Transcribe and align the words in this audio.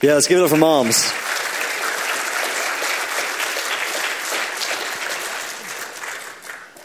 Yeah, 0.00 0.14
let's 0.14 0.28
give 0.28 0.38
it 0.38 0.44
up 0.44 0.50
for 0.50 0.56
moms. 0.56 1.02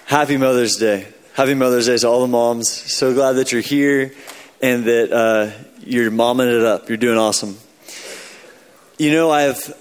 Happy 0.08 0.38
Mother's 0.38 0.78
Day. 0.78 1.08
Happy 1.34 1.54
Mother's 1.54 1.86
Day 1.86 1.98
to 1.98 2.08
all 2.08 2.22
the 2.22 2.28
moms. 2.28 2.72
So 2.72 3.14
glad 3.14 3.34
that 3.34 3.52
you're 3.52 3.62
here 3.62 4.14
and 4.64 4.86
that 4.86 5.12
uh, 5.12 5.52
you're 5.82 6.10
momming 6.10 6.58
it 6.58 6.64
up. 6.66 6.90
You're 6.90 6.98
doing 6.98 7.20
awesome. 7.20 7.60
You 8.98 9.12
know, 9.12 9.30
I've 9.30 9.72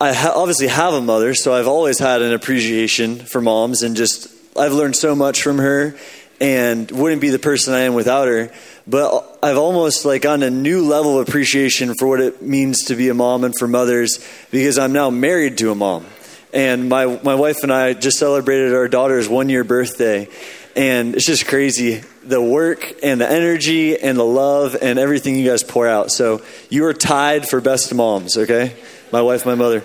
I 0.00 0.12
ha- 0.12 0.32
obviously 0.34 0.66
have 0.66 0.94
a 0.94 1.00
mother, 1.00 1.32
so 1.34 1.54
I've 1.54 1.68
always 1.68 2.00
had 2.00 2.22
an 2.22 2.32
appreciation 2.32 3.20
for 3.20 3.40
moms, 3.40 3.84
and 3.84 3.94
just 3.94 4.26
I've 4.56 4.72
learned 4.72 4.96
so 4.96 5.14
much 5.14 5.44
from 5.44 5.58
her, 5.58 5.96
and 6.40 6.90
wouldn't 6.90 7.20
be 7.20 7.30
the 7.30 7.38
person 7.38 7.74
I 7.74 7.80
am 7.80 7.94
without 7.94 8.28
her. 8.28 8.50
But 8.86 9.38
I've 9.42 9.56
almost 9.56 10.04
like 10.04 10.26
on 10.26 10.42
a 10.42 10.50
new 10.50 10.84
level 10.84 11.18
of 11.18 11.28
appreciation 11.28 11.94
for 11.94 12.06
what 12.06 12.20
it 12.20 12.42
means 12.42 12.84
to 12.84 12.96
be 12.96 13.08
a 13.08 13.14
mom 13.14 13.44
and 13.44 13.54
for 13.58 13.66
mothers, 13.66 14.26
because 14.50 14.78
I'm 14.78 14.92
now 14.92 15.10
married 15.10 15.58
to 15.58 15.70
a 15.70 15.74
mom, 15.74 16.06
and 16.52 16.88
my 16.88 17.06
my 17.22 17.34
wife 17.34 17.62
and 17.62 17.72
I 17.72 17.94
just 17.94 18.18
celebrated 18.18 18.74
our 18.74 18.88
daughter's 18.88 19.28
one 19.28 19.48
year 19.48 19.64
birthday, 19.64 20.28
and 20.76 21.14
it's 21.14 21.26
just 21.26 21.46
crazy 21.46 22.02
the 22.26 22.40
work 22.40 22.92
and 23.02 23.20
the 23.20 23.30
energy 23.30 23.98
and 23.98 24.18
the 24.18 24.24
love 24.24 24.76
and 24.80 24.98
everything 24.98 25.36
you 25.36 25.48
guys 25.48 25.62
pour 25.62 25.86
out. 25.86 26.10
So 26.10 26.42
you 26.70 26.84
are 26.86 26.94
tied 26.94 27.46
for 27.48 27.60
best 27.60 27.94
moms, 27.94 28.36
okay? 28.36 28.74
My 29.12 29.22
wife, 29.22 29.44
my 29.46 29.54
mother. 29.54 29.84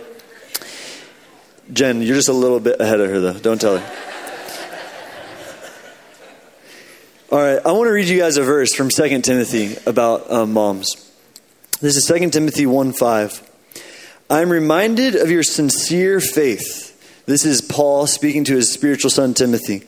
Jen, 1.71 2.01
you're 2.01 2.15
just 2.15 2.29
a 2.29 2.33
little 2.33 2.59
bit 2.59 2.79
ahead 2.79 2.99
of 2.99 3.09
her 3.09 3.19
though. 3.19 3.39
Don't 3.39 3.61
tell 3.61 3.77
her. 3.77 4.08
All 7.31 7.37
right, 7.37 7.63
I 7.63 7.73
want 7.73 7.85
to 7.85 7.91
read 7.91 8.07
you 8.07 8.17
guys 8.17 8.37
a 8.37 8.43
verse 8.43 8.73
from 8.73 8.89
2 8.89 9.21
Timothy 9.21 9.75
about 9.85 10.31
um, 10.31 10.51
moms. 10.51 11.11
This 11.79 11.95
is 11.95 12.05
2 12.07 12.31
Timothy 12.31 12.65
1 12.65 12.91
5. 12.91 13.51
I'm 14.31 14.49
reminded 14.49 15.13
of 15.13 15.29
your 15.29 15.43
sincere 15.43 16.21
faith. 16.21 17.23
This 17.27 17.45
is 17.45 17.61
Paul 17.61 18.07
speaking 18.07 18.45
to 18.45 18.55
his 18.55 18.73
spiritual 18.73 19.11
son 19.11 19.35
Timothy. 19.35 19.83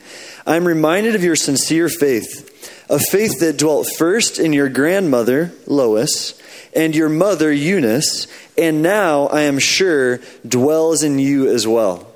I'm 0.46 0.64
reminded 0.64 1.16
of 1.16 1.24
your 1.24 1.34
sincere 1.34 1.88
faith, 1.88 2.86
a 2.88 3.00
faith 3.00 3.40
that 3.40 3.58
dwelt 3.58 3.88
first 3.98 4.38
in 4.38 4.52
your 4.52 4.68
grandmother, 4.68 5.52
Lois, 5.66 6.40
and 6.76 6.94
your 6.94 7.08
mother, 7.08 7.52
Eunice, 7.52 8.28
and 8.56 8.82
now, 8.84 9.26
I 9.26 9.40
am 9.40 9.58
sure, 9.58 10.20
dwells 10.46 11.02
in 11.02 11.18
you 11.18 11.52
as 11.52 11.66
well. 11.66 12.06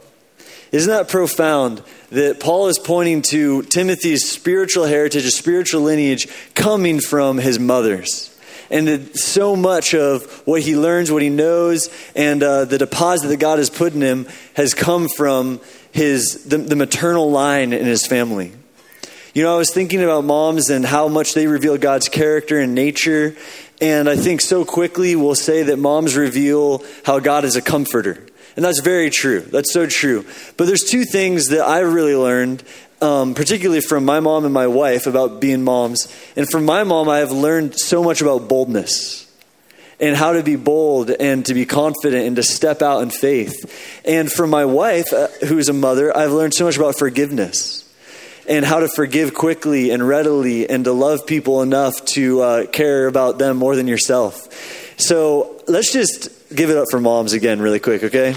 Isn't 0.71 0.93
that 0.93 1.09
profound 1.09 1.83
that 2.11 2.41
Paul 2.41 2.69
is 2.69 2.79
pointing 2.79 3.23
to 3.31 3.63
Timothy's 3.63 4.29
spiritual 4.29 4.85
heritage, 4.85 5.25
a 5.25 5.31
spiritual 5.31 5.83
lineage 5.83 6.29
coming 6.55 7.01
from 7.01 7.39
his 7.39 7.59
mother's? 7.59 8.33
And 8.71 8.89
that 8.89 9.17
so 9.17 9.55
much 9.55 9.95
of 9.95 10.43
what 10.45 10.63
he 10.63 10.77
learns, 10.77 11.13
what 11.13 11.23
he 11.23 11.31
knows, 11.31 11.89
and 12.17 12.43
uh, 12.43 12.65
the 12.65 12.79
deposit 12.79 13.29
that 13.29 13.39
God 13.39 13.59
has 13.59 13.71
put 13.71 13.95
in 13.95 14.01
him 14.01 14.27
has 14.55 14.75
come 14.75 15.09
from 15.09 15.61
his, 15.93 16.45
the, 16.45 16.59
the 16.59 16.77
maternal 16.77 17.31
line 17.31 17.73
in 17.73 17.87
his 17.87 18.07
family. 18.07 18.53
You 19.35 19.43
know, 19.43 19.55
I 19.55 19.59
was 19.59 19.71
thinking 19.71 20.03
about 20.03 20.25
moms 20.25 20.71
and 20.71 20.85
how 20.85 21.09
much 21.09 21.35
they 21.35 21.47
reveal 21.47 21.77
God's 21.77 22.09
character 22.09 22.59
and 22.59 22.75
nature. 22.75 23.37
And 23.83 24.09
I 24.09 24.17
think 24.17 24.41
so 24.41 24.65
quickly 24.65 25.15
we'll 25.15 25.35
say 25.35 25.65
that 25.65 25.79
moms 25.79 26.17
reveal 26.17 26.83
how 27.05 27.19
God 27.19 27.45
is 27.45 27.55
a 27.55 27.63
comforter. 27.63 28.25
And 28.57 28.65
that's 28.65 28.81
very 28.81 29.11
true. 29.11 29.41
That's 29.41 29.73
so 29.73 29.87
true. 29.87 30.25
But 30.57 30.67
there's 30.67 30.83
two 30.83 31.05
things 31.05 31.49
that 31.49 31.61
I 31.61 31.81
really 31.81 32.17
learned, 32.17 32.65
um, 33.03 33.35
particularly 33.35 33.83
from 33.83 34.05
my 34.07 34.21
mom 34.21 34.45
and 34.47 34.55
my 34.55 34.67
wife, 34.67 35.07
about 35.07 35.41
being 35.41 35.63
moms. 35.63 36.09
And 36.37 36.49
from 36.49 36.65
my 36.65 36.83
mom, 36.83 37.09
I 37.09 37.19
have 37.19 37.33
learned 37.33 37.79
so 37.79 38.03
much 38.03 38.23
about 38.23 38.49
boldness 38.49 39.31
and 40.01 40.17
how 40.17 40.33
to 40.33 40.43
be 40.43 40.57
bold 40.57 41.11
and 41.11 41.45
to 41.47 41.55
be 41.55 41.67
confident 41.67 42.27
and 42.27 42.37
to 42.37 42.43
step 42.43 42.81
out 42.81 43.03
in 43.03 43.11
faith. 43.11 44.01
And 44.07 44.33
from 44.33 44.51
my 44.51 44.65
wife, 44.65 45.13
uh, 45.13 45.29
who's 45.47 45.69
a 45.69 45.75
mother, 45.75 46.17
I've 46.17 46.33
learned 46.33 46.55
so 46.55 46.65
much 46.65 46.77
about 46.77 46.99
forgiveness 46.99 47.83
and 48.49 48.65
how 48.65 48.81
to 48.81 48.89
forgive 48.89 49.35
quickly 49.35 49.91
and 49.91 50.07
readily 50.07 50.69
and 50.69 50.85
to 50.85 50.93
love 50.93 51.27
people 51.27 51.63
enough 51.63 52.05
to 52.07 52.41
uh, 52.41 52.67
care 52.67 53.07
about 53.07 53.39
them 53.39 53.57
more 53.57 53.77
than 53.77 53.87
yourself. 53.87 54.95
So 54.99 55.63
let's 55.67 55.93
just 55.93 56.31
give 56.55 56.71
it 56.71 56.77
up 56.77 56.87
for 56.91 57.01
moms 57.01 57.33
again, 57.33 57.61
really 57.61 57.81
quick, 57.81 58.05
okay? 58.05 58.35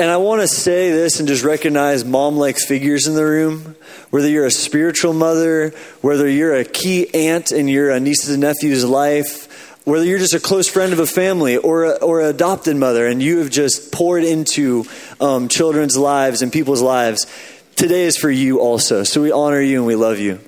And 0.00 0.08
I 0.12 0.18
want 0.18 0.42
to 0.42 0.46
say 0.46 0.92
this 0.92 1.18
and 1.18 1.26
just 1.26 1.42
recognize 1.42 2.04
mom 2.04 2.36
like 2.36 2.56
figures 2.56 3.08
in 3.08 3.16
the 3.16 3.24
room. 3.24 3.74
Whether 4.10 4.28
you're 4.28 4.46
a 4.46 4.50
spiritual 4.50 5.12
mother, 5.12 5.70
whether 6.02 6.28
you're 6.28 6.54
a 6.54 6.64
key 6.64 7.12
aunt 7.12 7.50
in 7.50 7.66
your 7.66 7.98
niece's 7.98 8.30
and 8.30 8.40
nephew's 8.42 8.84
life, 8.84 9.48
whether 9.84 10.04
you're 10.04 10.20
just 10.20 10.34
a 10.34 10.40
close 10.40 10.68
friend 10.68 10.92
of 10.92 11.00
a 11.00 11.06
family 11.06 11.56
or 11.56 11.84
a, 11.84 11.90
or 11.96 12.20
an 12.20 12.26
adopted 12.26 12.76
mother 12.76 13.08
and 13.08 13.20
you 13.20 13.38
have 13.38 13.50
just 13.50 13.90
poured 13.90 14.22
into 14.22 14.84
um, 15.20 15.48
children's 15.48 15.96
lives 15.96 16.42
and 16.42 16.52
people's 16.52 16.80
lives, 16.80 17.26
today 17.74 18.04
is 18.04 18.16
for 18.16 18.30
you 18.30 18.60
also. 18.60 19.02
So 19.02 19.20
we 19.20 19.32
honor 19.32 19.60
you 19.60 19.78
and 19.78 19.86
we 19.86 19.96
love 19.96 20.20
you. 20.20 20.38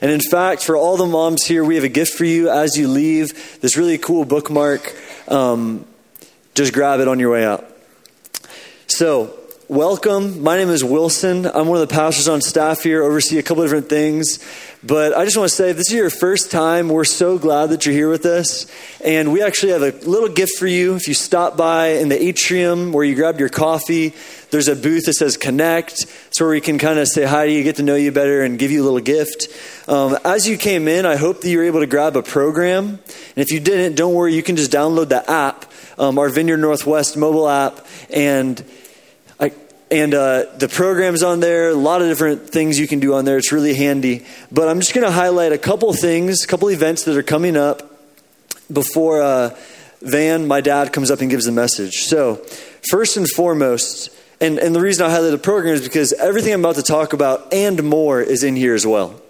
And 0.00 0.10
in 0.10 0.20
fact, 0.20 0.62
for 0.62 0.76
all 0.76 0.96
the 0.96 1.06
moms 1.06 1.44
here, 1.44 1.64
we 1.64 1.74
have 1.74 1.84
a 1.84 1.88
gift 1.88 2.14
for 2.14 2.24
you 2.24 2.50
as 2.50 2.76
you 2.76 2.88
leave. 2.88 3.60
This 3.60 3.76
really 3.76 3.98
cool 3.98 4.24
bookmark. 4.24 4.94
Um, 5.28 5.84
just 6.54 6.72
grab 6.72 7.00
it 7.00 7.08
on 7.08 7.18
your 7.18 7.32
way 7.32 7.44
out. 7.44 7.64
So, 8.86 9.36
welcome. 9.68 10.42
My 10.42 10.56
name 10.56 10.68
is 10.68 10.84
Wilson. 10.84 11.46
I'm 11.46 11.68
one 11.68 11.80
of 11.80 11.88
the 11.88 11.94
pastors 11.94 12.28
on 12.28 12.40
staff 12.40 12.82
here, 12.82 13.02
oversee 13.02 13.38
a 13.38 13.42
couple 13.42 13.62
different 13.62 13.88
things. 13.88 14.38
But 14.82 15.16
I 15.16 15.24
just 15.24 15.36
want 15.36 15.48
to 15.48 15.54
say, 15.54 15.70
if 15.70 15.76
this 15.76 15.88
is 15.88 15.94
your 15.94 16.10
first 16.10 16.50
time, 16.50 16.88
we're 16.88 17.04
so 17.04 17.38
glad 17.38 17.70
that 17.70 17.86
you're 17.86 17.94
here 17.94 18.10
with 18.10 18.26
us. 18.26 18.66
And 19.02 19.32
we 19.32 19.42
actually 19.42 19.72
have 19.72 19.82
a 19.82 19.92
little 20.08 20.28
gift 20.28 20.52
for 20.58 20.66
you. 20.66 20.94
If 20.94 21.08
you 21.08 21.14
stop 21.14 21.56
by 21.56 21.88
in 21.88 22.08
the 22.08 22.22
atrium 22.22 22.92
where 22.92 23.04
you 23.04 23.14
grabbed 23.14 23.40
your 23.40 23.48
coffee, 23.48 24.12
there's 24.50 24.68
a 24.68 24.76
booth 24.76 25.06
that 25.06 25.14
says 25.14 25.36
Connect. 25.36 26.02
It's 26.02 26.40
where 26.40 26.50
we 26.50 26.60
can 26.60 26.78
kind 26.78 26.98
of 26.98 27.08
say 27.08 27.24
hi 27.24 27.46
to 27.46 27.52
you, 27.52 27.62
get 27.62 27.76
to 27.76 27.82
know 27.82 27.94
you 27.94 28.12
better, 28.12 28.42
and 28.42 28.58
give 28.58 28.70
you 28.70 28.82
a 28.82 28.84
little 28.84 29.00
gift. 29.00 29.48
Um, 29.88 30.18
as 30.24 30.46
you 30.46 30.58
came 30.58 30.88
in, 30.88 31.06
I 31.06 31.16
hope 31.16 31.40
that 31.40 31.48
you 31.48 31.58
were 31.58 31.64
able 31.64 31.80
to 31.80 31.86
grab 31.86 32.16
a 32.16 32.22
program. 32.22 32.86
And 32.86 32.98
if 33.36 33.50
you 33.50 33.60
didn't, 33.60 33.96
don't 33.96 34.14
worry, 34.14 34.34
you 34.34 34.42
can 34.42 34.56
just 34.56 34.70
download 34.70 35.08
the 35.08 35.28
app, 35.30 35.72
um, 35.98 36.18
our 36.18 36.28
Vineyard 36.28 36.58
Northwest 36.58 37.16
mobile 37.16 37.48
app, 37.48 37.86
and 38.10 38.62
and 39.90 40.14
uh, 40.14 40.44
the 40.56 40.68
program's 40.68 41.22
on 41.22 41.40
there 41.40 41.68
a 41.68 41.74
lot 41.74 42.02
of 42.02 42.08
different 42.08 42.48
things 42.48 42.78
you 42.78 42.88
can 42.88 43.00
do 43.00 43.14
on 43.14 43.24
there. 43.24 43.36
It's 43.36 43.52
really 43.52 43.74
handy. 43.74 44.24
But 44.50 44.68
i'm 44.68 44.80
just 44.80 44.94
going 44.94 45.06
to 45.06 45.12
highlight 45.12 45.52
a 45.52 45.58
couple 45.58 45.92
things 45.92 46.44
a 46.44 46.46
couple 46.46 46.68
events 46.70 47.04
that 47.04 47.16
are 47.16 47.22
coming 47.22 47.56
up 47.56 47.90
before 48.72 49.22
uh, 49.22 49.56
van 50.00 50.46
my 50.46 50.60
dad 50.60 50.92
comes 50.92 51.10
up 51.10 51.20
and 51.20 51.30
gives 51.30 51.44
the 51.44 51.52
message. 51.52 52.04
So 52.04 52.36
first 52.90 53.16
and 53.16 53.28
foremost 53.28 54.10
and, 54.40 54.58
and 54.58 54.74
the 54.74 54.80
reason 54.80 55.06
i 55.06 55.10
highlight 55.10 55.30
the 55.30 55.38
program 55.38 55.74
is 55.74 55.82
because 55.82 56.12
everything 56.14 56.52
i'm 56.52 56.60
about 56.60 56.76
to 56.76 56.82
talk 56.82 57.12
about 57.12 57.52
and 57.52 57.82
more 57.82 58.20
is 58.20 58.42
in 58.42 58.56
here 58.56 58.74
as 58.74 58.86
well. 58.86 59.20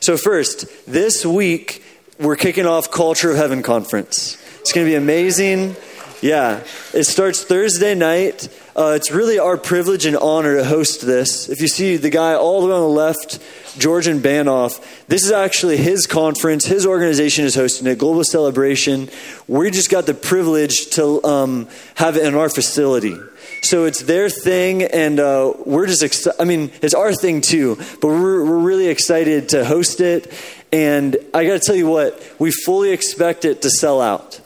So 0.00 0.16
first 0.16 0.66
this 0.86 1.26
week 1.26 1.82
we're 2.18 2.36
kicking 2.36 2.66
off 2.66 2.90
culture 2.90 3.30
of 3.30 3.36
heaven 3.36 3.62
conference. 3.62 4.36
It's 4.60 4.72
going 4.72 4.86
to 4.86 4.90
be 4.90 4.96
amazing. 4.96 5.76
Yeah. 6.20 6.64
It 6.92 7.04
starts 7.04 7.44
thursday 7.44 7.94
night 7.94 8.48
uh, 8.78 8.92
it's 8.94 9.10
really 9.10 9.40
our 9.40 9.56
privilege 9.56 10.06
and 10.06 10.16
honor 10.16 10.56
to 10.56 10.64
host 10.64 11.04
this. 11.04 11.48
If 11.48 11.60
you 11.60 11.66
see 11.66 11.96
the 11.96 12.10
guy 12.10 12.34
all 12.34 12.60
the 12.60 12.68
way 12.68 12.74
on 12.74 12.80
the 12.80 12.86
left, 12.86 13.40
Georgian 13.76 14.20
Banov, 14.20 14.80
this 15.08 15.24
is 15.24 15.32
actually 15.32 15.78
his 15.78 16.06
conference. 16.06 16.64
His 16.64 16.86
organization 16.86 17.44
is 17.44 17.56
hosting 17.56 17.88
it, 17.88 17.98
Global 17.98 18.22
Celebration. 18.22 19.10
We 19.48 19.72
just 19.72 19.90
got 19.90 20.06
the 20.06 20.14
privilege 20.14 20.90
to 20.90 21.24
um, 21.24 21.68
have 21.96 22.16
it 22.16 22.24
in 22.24 22.36
our 22.36 22.48
facility. 22.48 23.16
So 23.62 23.84
it's 23.84 24.02
their 24.02 24.30
thing, 24.30 24.84
and 24.84 25.18
uh, 25.18 25.54
we're 25.66 25.88
just, 25.88 26.04
excited. 26.04 26.40
I 26.40 26.44
mean, 26.44 26.70
it's 26.80 26.94
our 26.94 27.12
thing 27.12 27.40
too, 27.40 27.74
but 28.00 28.06
we're, 28.06 28.44
we're 28.44 28.58
really 28.58 28.86
excited 28.86 29.48
to 29.48 29.64
host 29.64 30.00
it. 30.00 30.32
And 30.70 31.16
I 31.34 31.44
got 31.44 31.60
to 31.60 31.66
tell 31.66 31.74
you 31.74 31.88
what, 31.88 32.22
we 32.38 32.52
fully 32.52 32.92
expect 32.92 33.44
it 33.44 33.62
to 33.62 33.70
sell 33.70 34.00
out 34.00 34.40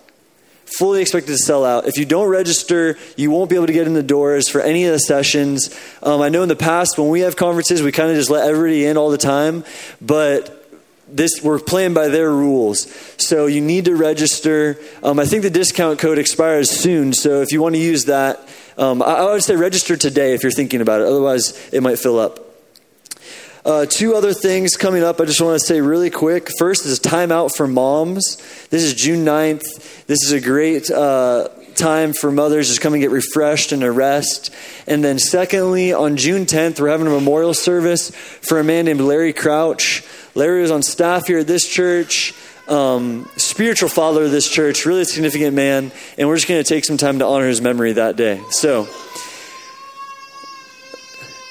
fully 0.79 1.01
expected 1.01 1.33
to 1.33 1.39
sell 1.39 1.65
out. 1.65 1.87
If 1.87 1.97
you 1.97 2.05
don't 2.05 2.29
register, 2.29 2.97
you 3.17 3.31
won't 3.31 3.51
be 3.51 3.57
able 3.57 3.67
to 3.67 3.73
get 3.73 3.87
in 3.87 3.95
the 3.95 4.03
doors 4.03 4.49
for 4.49 4.61
any 4.61 4.85
of 4.85 4.93
the 4.93 4.99
sessions. 4.99 5.77
Um, 6.03 6.21
I 6.21 6.29
know 6.29 6.43
in 6.43 6.49
the 6.49 6.57
past 6.57 6.99
when 6.99 7.09
we 7.09 7.21
have 7.21 7.37
conferences, 7.37 7.83
we 7.83 7.93
kind 7.93 8.11
of 8.11 8.17
just 8.17 8.31
let 8.31 8.49
everybody 8.49 8.85
in 8.85 8.97
all 8.97 9.11
the 9.11 9.19
time, 9.19 9.65
but 10.01 10.59
this 11.09 11.43
we're 11.43 11.59
playing 11.59 11.93
by 11.93 12.09
their 12.09 12.31
rules 12.31 12.91
so 13.19 13.47
you 13.47 13.61
need 13.61 13.85
to 13.85 13.95
register 13.95 14.79
um, 15.03 15.19
i 15.19 15.27
think 15.27 15.43
the 15.43 15.51
discount 15.51 15.99
code 15.99 16.19
expires 16.19 16.71
soon 16.71 17.13
so 17.13 17.43
if 17.43 17.53
you 17.53 17.61
want 17.61 17.75
to 17.75 17.81
use 17.81 18.07
that 18.07 18.49
um, 18.79 19.03
I, 19.03 19.17
I 19.17 19.33
would 19.33 19.43
say 19.43 19.55
register 19.55 19.97
today 19.97 20.33
if 20.33 20.43
you're 20.43 20.53
thinking 20.53 20.81
about 20.81 21.03
it 21.03 21.07
otherwise 21.07 21.53
it 21.71 21.83
might 21.83 21.99
fill 21.99 22.19
up 22.19 22.51
uh, 23.64 23.87
two 23.87 24.14
other 24.14 24.35
things 24.35 24.76
coming 24.76 25.05
up 25.05 25.20
I 25.20 25.25
just 25.25 25.41
want 25.41 25.61
to 25.61 25.64
say 25.64 25.81
really 25.81 26.11
quick. 26.11 26.49
First 26.59 26.85
is 26.85 26.99
Time 26.99 27.31
Out 27.31 27.55
for 27.55 27.69
Moms. 27.69 28.37
This 28.70 28.82
is 28.82 28.94
June 28.94 29.25
9th. 29.25 30.06
This 30.06 30.25
is 30.25 30.32
a 30.32 30.41
great 30.41 30.91
uh, 30.91 31.49
time 31.76 32.12
for 32.12 32.32
mothers. 32.32 32.69
Just 32.69 32.81
come 32.81 32.93
and 32.93 33.00
get 33.00 33.11
refreshed 33.11 33.70
and 33.70 33.85
a 33.85 33.93
rest. 33.93 34.53
And 34.87 35.05
then, 35.05 35.19
secondly, 35.19 35.93
on 35.93 36.17
June 36.17 36.44
10th, 36.44 36.81
we're 36.81 36.88
having 36.88 37.06
a 37.06 37.11
memorial 37.11 37.55
service 37.55 38.11
for 38.11 38.59
a 38.59 38.64
man 38.64 38.87
named 38.87 39.00
Larry 39.00 39.32
Crouch. 39.32 40.03
Larry 40.35 40.62
was 40.62 40.73
on 40.73 40.82
staff 40.82 41.29
here 41.29 41.38
at 41.38 41.47
this 41.47 41.69
church, 41.69 42.35
um, 42.69 43.29
spiritual 43.37 43.88
father 43.88 44.25
of 44.25 44.32
this 44.32 44.50
church, 44.50 44.87
really 44.87 45.05
significant 45.05 45.55
man. 45.55 45.93
And 46.19 46.26
we're 46.26 46.37
just 46.37 46.49
going 46.49 46.62
to 46.62 46.69
take 46.69 46.85
some 46.85 46.97
time 46.97 47.20
to 47.20 47.26
honor 47.26 47.47
his 47.47 47.61
memory 47.61 47.93
that 47.93 48.17
day. 48.17 48.41
So, 48.50 48.88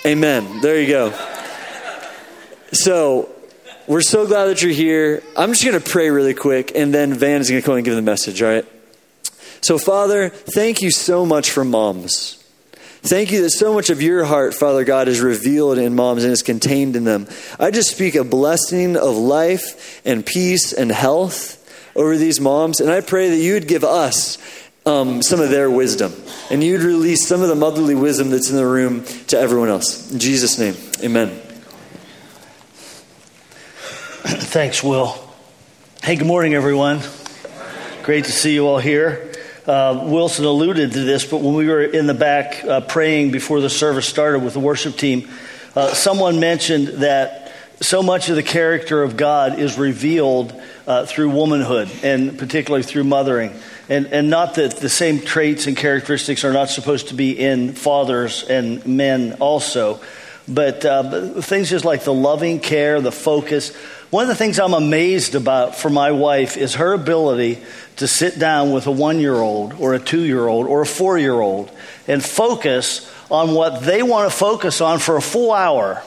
amen. 0.05 0.59
There 0.61 0.79
you 0.81 0.87
go. 0.87 1.30
So, 2.73 3.29
we're 3.87 4.01
so 4.01 4.25
glad 4.25 4.45
that 4.45 4.61
you're 4.61 4.71
here. 4.71 5.21
I'm 5.35 5.49
just 5.49 5.65
going 5.65 5.79
to 5.79 5.89
pray 5.89 6.09
really 6.09 6.33
quick, 6.33 6.71
and 6.75 6.93
then 6.93 7.13
Van 7.13 7.41
is 7.41 7.49
going 7.49 7.61
to 7.61 7.65
come 7.65 7.75
and 7.75 7.83
give 7.83 7.95
the 7.95 8.01
message, 8.01 8.41
all 8.41 8.49
right? 8.49 8.65
So, 9.59 9.77
Father, 9.77 10.29
thank 10.29 10.81
you 10.81 10.91
so 10.91 11.25
much 11.25 11.51
for 11.51 11.65
moms. 11.65 12.41
Thank 13.01 13.31
you 13.31 13.41
that 13.41 13.49
so 13.49 13.73
much 13.73 13.89
of 13.89 14.01
your 14.01 14.23
heart, 14.23 14.53
Father 14.53 14.85
God, 14.85 15.07
is 15.07 15.19
revealed 15.19 15.79
in 15.79 15.95
moms 15.95 16.23
and 16.23 16.31
is 16.31 16.43
contained 16.43 16.95
in 16.95 17.03
them. 17.03 17.27
I 17.59 17.71
just 17.71 17.91
speak 17.91 18.15
a 18.15 18.23
blessing 18.23 18.95
of 18.95 19.17
life 19.17 20.01
and 20.05 20.25
peace 20.25 20.71
and 20.71 20.91
health 20.91 21.57
over 21.95 22.15
these 22.15 22.39
moms, 22.39 22.79
and 22.79 22.89
I 22.89 23.01
pray 23.01 23.29
that 23.29 23.37
you 23.37 23.55
would 23.55 23.67
give 23.67 23.83
us 23.83 24.37
um, 24.85 25.21
some 25.21 25.41
of 25.41 25.49
their 25.49 25.69
wisdom, 25.69 26.13
and 26.49 26.63
you'd 26.63 26.81
release 26.83 27.27
some 27.27 27.41
of 27.41 27.49
the 27.49 27.55
motherly 27.55 27.95
wisdom 27.95 28.29
that's 28.29 28.49
in 28.49 28.55
the 28.55 28.65
room 28.65 29.03
to 29.27 29.37
everyone 29.37 29.67
else. 29.67 30.11
In 30.11 30.19
Jesus' 30.19 30.57
name, 30.57 30.75
amen. 31.03 31.50
Thanks, 34.33 34.81
Will. 34.81 35.13
Hey, 36.01 36.15
good 36.15 36.25
morning, 36.25 36.53
everyone. 36.53 37.01
Great 38.03 38.23
to 38.25 38.31
see 38.31 38.53
you 38.53 38.65
all 38.65 38.77
here. 38.77 39.33
Uh, 39.67 40.05
Wilson 40.07 40.45
alluded 40.45 40.93
to 40.93 41.03
this, 41.03 41.25
but 41.25 41.41
when 41.41 41.53
we 41.53 41.67
were 41.67 41.81
in 41.81 42.07
the 42.07 42.13
back 42.13 42.63
uh, 42.63 42.79
praying 42.79 43.31
before 43.31 43.59
the 43.59 43.69
service 43.69 44.07
started 44.07 44.39
with 44.39 44.53
the 44.53 44.61
worship 44.61 44.95
team, 44.95 45.27
uh, 45.75 45.93
someone 45.93 46.39
mentioned 46.39 47.01
that 47.01 47.51
so 47.81 48.01
much 48.01 48.29
of 48.29 48.37
the 48.37 48.43
character 48.43 49.03
of 49.03 49.17
God 49.17 49.59
is 49.59 49.77
revealed 49.77 50.53
uh, 50.87 51.05
through 51.05 51.31
womanhood, 51.31 51.91
and 52.01 52.39
particularly 52.39 52.83
through 52.83 53.03
mothering. 53.03 53.53
And, 53.89 54.07
and 54.07 54.29
not 54.29 54.55
that 54.55 54.77
the 54.77 54.87
same 54.87 55.19
traits 55.19 55.67
and 55.67 55.75
characteristics 55.75 56.45
are 56.45 56.53
not 56.53 56.69
supposed 56.69 57.09
to 57.09 57.15
be 57.15 57.37
in 57.37 57.73
fathers 57.73 58.43
and 58.43 58.85
men 58.85 59.33
also, 59.41 59.99
but 60.47 60.85
uh, 60.85 61.41
things 61.41 61.69
just 61.69 61.83
like 61.83 62.05
the 62.05 62.13
loving 62.13 62.61
care, 62.61 63.01
the 63.01 63.11
focus. 63.11 63.75
One 64.11 64.23
of 64.23 64.27
the 64.27 64.35
things 64.35 64.59
I'm 64.59 64.73
amazed 64.73 65.35
about 65.35 65.77
for 65.77 65.89
my 65.89 66.11
wife 66.11 66.57
is 66.57 66.75
her 66.75 66.91
ability 66.91 67.63
to 67.95 68.09
sit 68.09 68.37
down 68.37 68.73
with 68.73 68.85
a 68.85 68.91
one 68.91 69.21
year 69.21 69.35
old 69.35 69.73
or 69.75 69.93
a 69.93 69.99
two 69.99 70.23
year 70.25 70.45
old 70.45 70.67
or 70.67 70.81
a 70.81 70.85
four 70.85 71.17
year 71.17 71.39
old 71.39 71.71
and 72.09 72.21
focus 72.21 73.09
on 73.31 73.53
what 73.53 73.83
they 73.83 74.03
want 74.03 74.29
to 74.29 74.37
focus 74.37 74.81
on 74.81 74.99
for 74.99 75.15
a 75.15 75.21
full 75.21 75.53
hour 75.53 76.03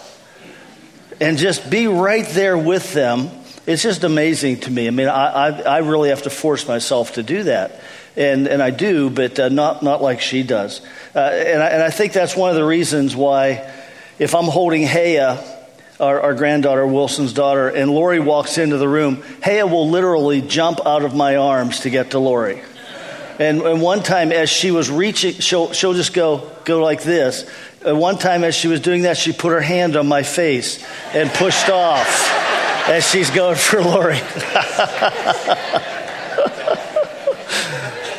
and 1.19 1.39
just 1.39 1.71
be 1.71 1.87
right 1.87 2.27
there 2.27 2.59
with 2.59 2.93
them. 2.93 3.31
It's 3.67 3.83
just 3.83 4.05
amazing 4.05 4.61
to 4.61 4.71
me. 4.71 4.87
I 4.87 4.91
mean, 4.91 5.09
I, 5.09 5.49
I, 5.49 5.49
I 5.63 5.79
really 5.79 6.11
have 6.11 6.25
to 6.25 6.31
force 6.31 6.69
myself 6.69 7.15
to 7.15 7.23
do 7.23 7.45
that. 7.45 7.81
And, 8.17 8.47
and 8.47 8.63
I 8.63 8.69
do, 8.69 9.09
but 9.09 9.41
uh, 9.41 9.49
not, 9.49 9.83
not 9.83 10.03
like 10.03 10.21
she 10.21 10.43
does. 10.43 10.83
Uh, 11.15 11.21
and, 11.21 11.63
I, 11.63 11.69
and 11.69 11.83
I 11.83 11.89
think 11.89 12.13
that's 12.13 12.37
one 12.37 12.51
of 12.51 12.57
the 12.57 12.67
reasons 12.67 13.17
why, 13.17 13.67
if 14.19 14.35
I'm 14.35 14.45
holding 14.45 14.87
Haya 14.87 15.54
our, 16.01 16.21
our, 16.21 16.35
granddaughter, 16.35 16.87
Wilson's 16.87 17.33
daughter, 17.33 17.69
and 17.69 17.91
Lori 17.91 18.21
walks 18.21 18.59
into 18.59 18.77
the 18.77 18.89
room, 18.89 19.23
Haya 19.43 19.67
will 19.67 19.89
literally 19.89 20.41
jump 20.41 20.85
out 20.85 21.05
of 21.05 21.15
my 21.15 21.37
arms 21.37 21.81
to 21.81 21.91
get 21.91 22.13
to 22.13 22.19
Lori. 22.19 22.63
And, 23.39 23.63
and 23.63 23.83
one 23.83 24.03
time, 24.03 24.33
as 24.33 24.51
she 24.51 24.71
was 24.71 24.91
reaching, 24.91 25.35
she'll, 25.35 25.73
she'll 25.73 25.95
just 25.95 26.15
go, 26.15 26.51
go 26.65 26.83
like 26.83 27.03
this. 27.03 27.49
And 27.85 27.99
one 27.99 28.19
time, 28.19 28.45
as 28.45 28.55
she 28.55 28.69
was 28.69 28.81
doing 28.81 29.03
that, 29.03 29.17
she 29.17 29.33
put 29.33 29.53
her 29.53 29.61
hand 29.61 29.97
on 29.97 30.07
my 30.07 30.23
face 30.23 30.85
and 31.15 31.31
pushed 31.31 31.69
off 31.69 32.31
as 32.89 33.09
she's 33.09 33.31
going 33.31 33.57
for 33.57 33.83
Lori. 33.83 34.17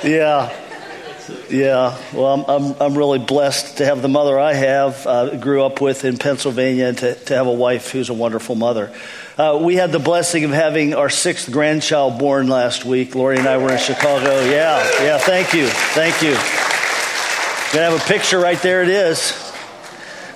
yeah. 0.04 0.54
Yeah, 1.50 1.96
well, 2.14 2.26
I'm, 2.26 2.46
I'm, 2.48 2.82
I'm, 2.82 2.98
really 2.98 3.20
blessed 3.20 3.78
to 3.78 3.86
have 3.86 4.02
the 4.02 4.08
mother 4.08 4.40
I 4.40 4.54
have, 4.54 5.06
uh, 5.06 5.38
grew 5.38 5.64
up 5.64 5.80
with 5.80 6.04
in 6.04 6.18
Pennsylvania, 6.18 6.88
and 6.88 6.98
to, 6.98 7.14
to 7.14 7.36
have 7.36 7.46
a 7.46 7.54
wife 7.54 7.92
who's 7.92 8.10
a 8.10 8.16
wonderful 8.16 8.56
mother. 8.56 8.92
Uh, 9.38 9.60
we 9.62 9.76
had 9.76 9.92
the 9.92 10.00
blessing 10.00 10.44
of 10.44 10.52
having 10.52 10.96
our 10.96 11.10
sixth 11.10 11.52
grandchild 11.52 12.18
born 12.18 12.48
last 12.48 12.84
week. 12.84 13.14
Lori 13.14 13.38
and 13.38 13.48
I 13.48 13.58
were 13.58 13.72
in 13.72 13.78
Chicago. 13.78 14.40
Yeah, 14.42 14.84
yeah, 15.04 15.18
thank 15.20 15.54
you. 15.54 15.68
Thank 15.68 16.22
you. 16.24 16.34
Gonna 17.74 17.92
have 17.92 18.02
a 18.02 18.08
picture 18.12 18.40
right 18.40 18.62
there, 18.62 18.82
it 18.82 18.90
is. 18.90 19.54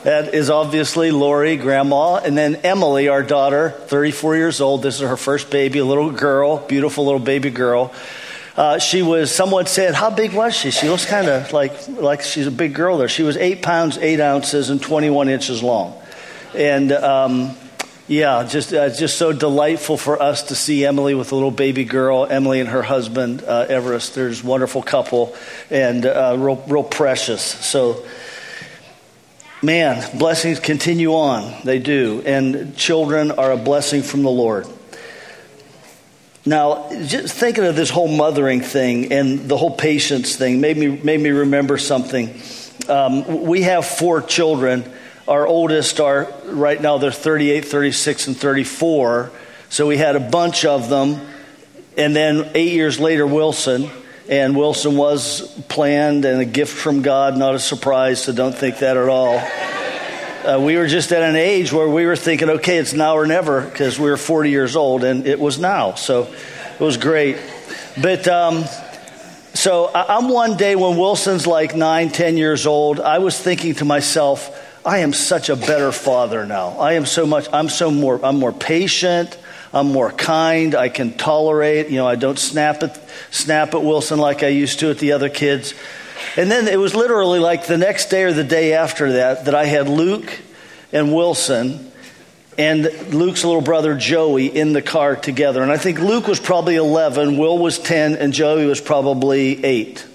That 0.04 0.34
is 0.34 0.50
obviously 0.50 1.12
Lori, 1.12 1.58
grandma, 1.58 2.18
and 2.18 2.38
then 2.38 2.58
Emily, 2.58 3.08
our 3.10 3.24
daughter, 3.24 3.72
34 3.72 4.38
years 4.38 4.62
old. 4.62 4.84
This 4.84 4.96
is 4.96 5.02
her 5.02 5.18
first 5.18 5.50
baby, 5.50 5.80
a 5.80 5.86
little 5.86 6.12
girl, 6.12 6.58
beautiful 6.58 7.06
little 7.06 7.20
baby 7.20 7.50
girl. 7.50 7.94
Uh, 8.60 8.78
she 8.78 9.02
was, 9.02 9.34
someone 9.34 9.66
said, 9.68 9.96
how 9.96 10.10
big 10.10 10.34
was 10.34 10.54
she? 10.54 10.70
She 10.70 10.90
looks 10.90 11.06
kind 11.06 11.30
of 11.30 11.54
like, 11.54 11.88
like 11.88 12.22
she's 12.24 12.46
a 12.46 12.52
big 12.52 12.74
girl 12.74 12.98
there. 12.98 13.08
She 13.08 13.24
was 13.24 13.38
eight 13.38 13.62
pounds, 13.62 13.98
eight 13.98 14.20
ounces, 14.20 14.70
and 14.70 14.82
21 14.82 15.30
inches 15.30 15.64
long. 15.64 15.98
And, 16.54 16.92
um, 16.92 17.56
yeah, 18.10 18.44
just 18.44 18.74
uh, 18.74 18.90
just 18.90 19.18
so 19.18 19.32
delightful 19.32 19.96
for 19.96 20.22
us 20.22 20.44
to 20.50 20.56
see 20.56 20.86
Emily 20.86 21.16
with 21.16 21.32
a 21.32 21.36
little 21.36 21.52
baby 21.52 21.86
girl. 21.86 22.28
Emily 22.30 22.60
and 22.60 22.68
her 22.68 22.82
husband 22.82 23.44
uh, 23.44 23.68
Everest. 23.70 24.14
There's 24.14 24.44
wonderful 24.44 24.82
couple 24.82 25.38
and 25.70 26.06
uh, 26.06 26.36
real 26.38 26.62
real 26.68 26.84
precious. 26.84 27.42
So, 27.42 28.04
man, 29.62 30.18
blessings 30.18 30.60
continue 30.60 31.14
on. 31.14 31.62
They 31.64 31.80
do, 31.80 32.24
and 32.26 32.76
children 32.76 33.32
are 33.32 33.52
a 33.52 33.58
blessing 33.58 34.02
from 34.02 34.24
the 34.24 34.32
Lord. 34.32 34.68
Now, 36.46 36.90
just 37.06 37.36
thinking 37.36 37.66
of 37.66 37.76
this 37.76 37.90
whole 37.90 38.08
mothering 38.08 38.62
thing 38.62 39.12
and 39.12 39.50
the 39.50 39.58
whole 39.58 39.76
patience 39.76 40.36
thing 40.36 40.62
made 40.62 40.78
me, 40.78 40.88
made 40.88 41.20
me 41.20 41.30
remember 41.32 41.78
something. 41.78 42.42
Um, 42.88 43.44
we 43.44 43.64
have 43.64 43.86
four 43.86 44.22
children. 44.22 44.90
Our 45.28 45.46
oldest 45.46 46.00
are, 46.00 46.32
right 46.46 46.82
now, 46.82 46.98
they're 46.98 47.12
38, 47.12 47.66
36, 47.66 48.28
and 48.28 48.38
34. 48.38 49.32
So 49.70 49.86
we 49.86 49.98
had 49.98 50.16
a 50.16 50.20
bunch 50.20 50.66
of 50.66 50.90
them. 50.90 51.20
And 51.98 52.16
then 52.16 52.50
eight 52.56 52.74
years 52.74 53.00
later, 53.00 53.28
Wilson. 53.28 53.90
And 54.30 54.56
Wilson 54.56 54.96
was 54.96 55.42
planned 55.70 56.24
and 56.24 56.40
a 56.40 56.46
gift 56.46 56.78
from 56.78 57.02
God, 57.02 57.36
not 57.36 57.56
a 57.56 57.60
surprise, 57.60 58.24
so 58.24 58.32
don't 58.32 58.56
think 58.56 58.78
that 58.78 58.96
at 58.96 59.10
all. 59.10 59.40
Uh, 60.46 60.58
we 60.58 60.78
were 60.78 60.88
just 60.88 61.12
at 61.12 61.22
an 61.22 61.36
age 61.36 61.74
where 61.74 61.90
we 61.90 62.06
were 62.06 62.16
thinking, 62.16 62.50
okay, 62.50 62.78
it's 62.78 62.94
now 62.94 63.16
or 63.16 63.28
never, 63.28 63.62
because 63.62 64.00
we 64.00 64.10
were 64.10 64.16
40 64.16 64.50
years 64.50 64.78
old, 64.78 65.04
and 65.04 65.28
it 65.28 65.38
was 65.38 65.60
now. 65.60 65.96
So 65.96 66.24
it 66.24 66.80
was 66.80 66.96
great. 66.96 67.38
But 68.02 68.26
um, 68.30 68.64
so 69.54 69.92
I'm 69.94 70.30
one 70.30 70.56
day 70.56 70.78
when 70.78 70.98
Wilson's 70.98 71.46
like 71.46 71.76
nine, 71.76 72.10
ten 72.10 72.38
years 72.38 72.66
old, 72.66 73.02
I 73.02 73.20
was 73.20 73.38
thinking 73.38 73.76
to 73.76 73.86
myself, 73.86 74.66
I 74.86 75.00
am 75.00 75.12
such 75.12 75.50
a 75.50 75.58
better 75.58 75.92
father 75.92 76.46
now. 76.46 76.70
I 76.80 76.94
am 76.94 77.06
so 77.06 77.26
much, 77.26 77.48
I'm 77.52 77.68
so 77.68 77.92
more, 77.92 78.24
I'm 78.24 78.40
more 78.40 78.54
patient. 78.54 79.38
I'm 79.72 79.92
more 79.92 80.12
kind. 80.12 80.74
I 80.74 80.90
can 80.90 81.16
tolerate. 81.16 81.90
You 81.90 81.98
know, 81.98 82.08
I 82.08 82.16
don't 82.16 82.40
snap 82.40 82.82
at 82.82 83.00
snap 83.30 83.76
at 83.76 83.84
Wilson 83.84 84.18
like 84.18 84.42
I 84.42 84.48
used 84.48 84.80
to 84.80 84.90
at 84.90 84.98
the 84.98 85.12
other 85.12 85.30
kids. 85.30 85.76
And 86.38 86.50
then 86.50 86.68
it 86.68 86.78
was 86.78 86.96
literally 86.96 87.40
like 87.40 87.68
the 87.68 87.78
next 87.78 88.10
day 88.10 88.24
or 88.24 88.34
the 88.34 88.44
day 88.44 88.74
after 88.74 89.14
that 89.14 89.46
that 89.46 89.56
I 89.56 89.66
had 89.66 89.88
Luke 89.88 90.32
and 90.92 91.14
Wilson 91.14 91.92
and 92.58 92.84
Luke's 93.14 93.46
little 93.46 93.62
brother 93.62 93.96
Joey 93.96 94.48
in 94.48 94.74
the 94.74 94.82
car 94.82 95.16
together. 95.16 95.64
And 95.64 95.72
I 95.72 95.78
think 95.78 96.00
Luke 96.00 96.28
was 96.28 96.42
probably 96.42 96.76
11, 96.76 97.38
Will 97.38 97.58
was 97.58 97.80
10, 97.80 98.16
and 98.16 98.34
Joey 98.34 98.66
was 98.66 98.82
probably 98.82 99.64
8. 99.64 100.06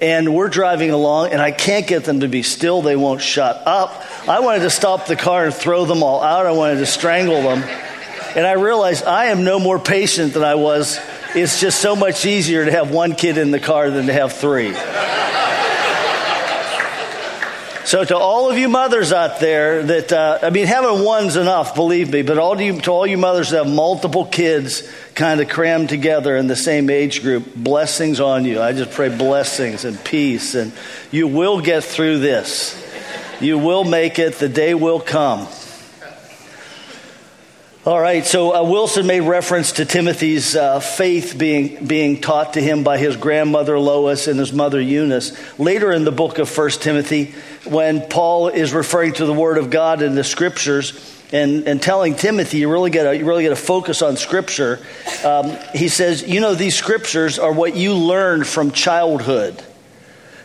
And 0.00 0.34
we're 0.34 0.48
driving 0.48 0.92
along, 0.92 1.32
and 1.32 1.42
I 1.42 1.50
can't 1.50 1.86
get 1.86 2.04
them 2.04 2.20
to 2.20 2.28
be 2.28 2.42
still. 2.42 2.80
They 2.80 2.96
won't 2.96 3.20
shut 3.20 3.60
up. 3.66 4.02
I 4.26 4.40
wanted 4.40 4.60
to 4.60 4.70
stop 4.70 5.06
the 5.06 5.16
car 5.16 5.44
and 5.44 5.54
throw 5.54 5.84
them 5.84 6.02
all 6.02 6.22
out. 6.22 6.46
I 6.46 6.52
wanted 6.52 6.76
to 6.76 6.86
strangle 6.86 7.42
them. 7.42 7.62
And 8.34 8.46
I 8.46 8.52
realized 8.52 9.04
I 9.04 9.26
am 9.26 9.44
no 9.44 9.58
more 9.58 9.78
patient 9.78 10.32
than 10.32 10.44
I 10.44 10.54
was. 10.54 10.98
It's 11.34 11.60
just 11.60 11.80
so 11.80 11.94
much 11.94 12.24
easier 12.24 12.64
to 12.64 12.70
have 12.70 12.90
one 12.90 13.14
kid 13.14 13.36
in 13.36 13.50
the 13.50 13.60
car 13.60 13.90
than 13.90 14.06
to 14.06 14.12
have 14.12 14.32
three. 14.32 14.74
So 17.88 18.04
to 18.04 18.18
all 18.18 18.50
of 18.50 18.58
you 18.58 18.68
mothers 18.68 19.14
out 19.14 19.40
there 19.40 19.82
that, 19.82 20.12
uh, 20.12 20.40
I 20.42 20.50
mean, 20.50 20.66
having 20.66 21.02
one's 21.02 21.36
enough, 21.36 21.74
believe 21.74 22.12
me, 22.12 22.20
but 22.20 22.36
all 22.36 22.60
you, 22.60 22.80
to 22.82 22.90
all 22.90 23.06
you 23.06 23.16
mothers 23.16 23.48
that 23.48 23.64
have 23.64 23.74
multiple 23.74 24.26
kids 24.26 24.86
kind 25.14 25.40
of 25.40 25.48
crammed 25.48 25.88
together 25.88 26.36
in 26.36 26.48
the 26.48 26.56
same 26.56 26.90
age 26.90 27.22
group, 27.22 27.54
blessings 27.54 28.20
on 28.20 28.44
you. 28.44 28.60
I 28.60 28.72
just 28.72 28.90
pray 28.90 29.08
blessings 29.08 29.86
and 29.86 30.02
peace, 30.04 30.54
and 30.54 30.72
you 31.10 31.28
will 31.28 31.62
get 31.62 31.82
through 31.82 32.18
this. 32.18 32.76
You 33.40 33.56
will 33.56 33.84
make 33.84 34.18
it. 34.18 34.34
The 34.34 34.50
day 34.50 34.74
will 34.74 35.00
come. 35.00 35.48
All 37.88 37.98
right, 37.98 38.26
so 38.26 38.54
uh, 38.54 38.64
Wilson 38.64 39.06
made 39.06 39.20
reference 39.20 39.72
to 39.72 39.86
Timothy's 39.86 40.54
uh, 40.54 40.78
faith 40.78 41.38
being, 41.38 41.86
being 41.86 42.20
taught 42.20 42.52
to 42.52 42.60
him 42.60 42.84
by 42.84 42.98
his 42.98 43.16
grandmother 43.16 43.78
Lois 43.78 44.26
and 44.26 44.38
his 44.38 44.52
mother 44.52 44.78
Eunice. 44.78 45.32
Later 45.58 45.90
in 45.92 46.04
the 46.04 46.12
book 46.12 46.36
of 46.38 46.54
1 46.54 46.70
Timothy, 46.72 47.32
when 47.64 48.06
Paul 48.06 48.48
is 48.48 48.74
referring 48.74 49.14
to 49.14 49.24
the 49.24 49.32
Word 49.32 49.56
of 49.56 49.70
God 49.70 50.02
in 50.02 50.14
the 50.14 50.22
Scriptures 50.22 51.18
and, 51.32 51.66
and 51.66 51.80
telling 51.80 52.14
Timothy, 52.14 52.58
you 52.58 52.70
really 52.70 52.90
got 52.90 53.10
you 53.12 53.24
really 53.24 53.48
to 53.48 53.56
focus 53.56 54.02
on 54.02 54.18
Scripture. 54.18 54.80
Um, 55.24 55.56
he 55.74 55.88
says, 55.88 56.28
you 56.28 56.42
know, 56.42 56.54
these 56.54 56.76
Scriptures 56.76 57.38
are 57.38 57.54
what 57.54 57.74
you 57.74 57.94
learned 57.94 58.46
from 58.46 58.70
childhood. 58.70 59.64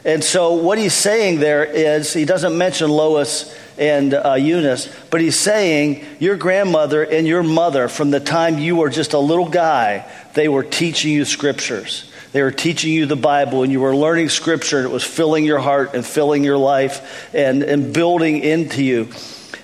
And 0.05 0.23
so 0.23 0.53
what 0.53 0.77
he's 0.77 0.93
saying 0.93 1.39
there 1.39 1.63
is, 1.63 2.11
he 2.11 2.25
doesn't 2.25 2.57
mention 2.57 2.89
Lois 2.89 3.57
and 3.77 4.13
uh, 4.13 4.33
Eunice, 4.33 4.93
but 5.09 5.21
he's 5.21 5.39
saying 5.39 6.05
your 6.19 6.35
grandmother 6.35 7.03
and 7.03 7.25
your 7.25 7.43
mother, 7.43 7.87
from 7.87 8.11
the 8.11 8.19
time 8.19 8.59
you 8.59 8.75
were 8.75 8.89
just 8.89 9.13
a 9.13 9.19
little 9.19 9.47
guy, 9.47 10.09
they 10.33 10.49
were 10.49 10.63
teaching 10.63 11.11
you 11.13 11.25
scriptures. 11.25 12.11
They 12.33 12.41
were 12.41 12.51
teaching 12.51 12.91
you 12.91 13.05
the 13.05 13.15
Bible, 13.15 13.63
and 13.63 13.71
you 13.71 13.79
were 13.79 13.95
learning 13.95 14.29
scripture, 14.29 14.79
and 14.79 14.87
it 14.87 14.91
was 14.91 15.03
filling 15.03 15.45
your 15.45 15.59
heart 15.59 15.93
and 15.93 16.05
filling 16.05 16.43
your 16.43 16.57
life 16.57 17.33
and, 17.33 17.63
and 17.63 17.93
building 17.93 18.39
into 18.39 18.83
you. 18.83 19.09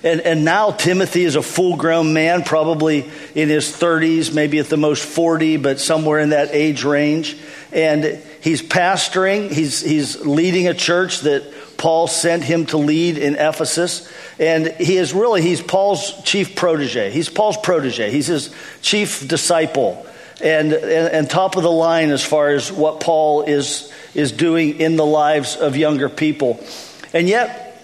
And, 0.02 0.20
and 0.20 0.44
now 0.44 0.70
Timothy 0.70 1.24
is 1.24 1.36
a 1.36 1.42
full 1.42 1.76
grown 1.76 2.14
man, 2.14 2.42
probably 2.42 3.10
in 3.34 3.48
his 3.48 3.66
30s, 3.66 4.32
maybe 4.32 4.58
at 4.58 4.68
the 4.68 4.76
most 4.76 5.04
40, 5.04 5.58
but 5.58 5.78
somewhere 5.80 6.20
in 6.20 6.30
that 6.30 6.50
age 6.52 6.84
range. 6.84 7.36
And 7.72 8.22
he's 8.40 8.62
pastoring, 8.62 9.50
he's, 9.50 9.80
he's 9.80 10.20
leading 10.24 10.68
a 10.68 10.74
church 10.74 11.20
that 11.20 11.44
Paul 11.76 12.06
sent 12.08 12.44
him 12.44 12.66
to 12.66 12.76
lead 12.76 13.16
in 13.16 13.36
Ephesus. 13.36 14.10
And 14.38 14.66
he 14.66 14.96
is 14.96 15.12
really, 15.12 15.42
he's 15.42 15.62
Paul's 15.62 16.22
chief 16.24 16.56
protege. 16.56 17.10
He's 17.10 17.28
Paul's 17.28 17.56
protege. 17.56 18.10
He's 18.10 18.26
his 18.26 18.54
chief 18.82 19.26
disciple 19.26 20.06
and, 20.42 20.72
and, 20.72 21.08
and, 21.08 21.30
top 21.30 21.56
of 21.56 21.62
the 21.62 21.70
line 21.70 22.10
as 22.10 22.24
far 22.24 22.50
as 22.50 22.72
what 22.72 23.00
Paul 23.00 23.42
is, 23.42 23.92
is 24.14 24.32
doing 24.32 24.80
in 24.80 24.96
the 24.96 25.04
lives 25.04 25.56
of 25.56 25.76
younger 25.76 26.08
people. 26.08 26.64
And 27.12 27.28
yet, 27.28 27.82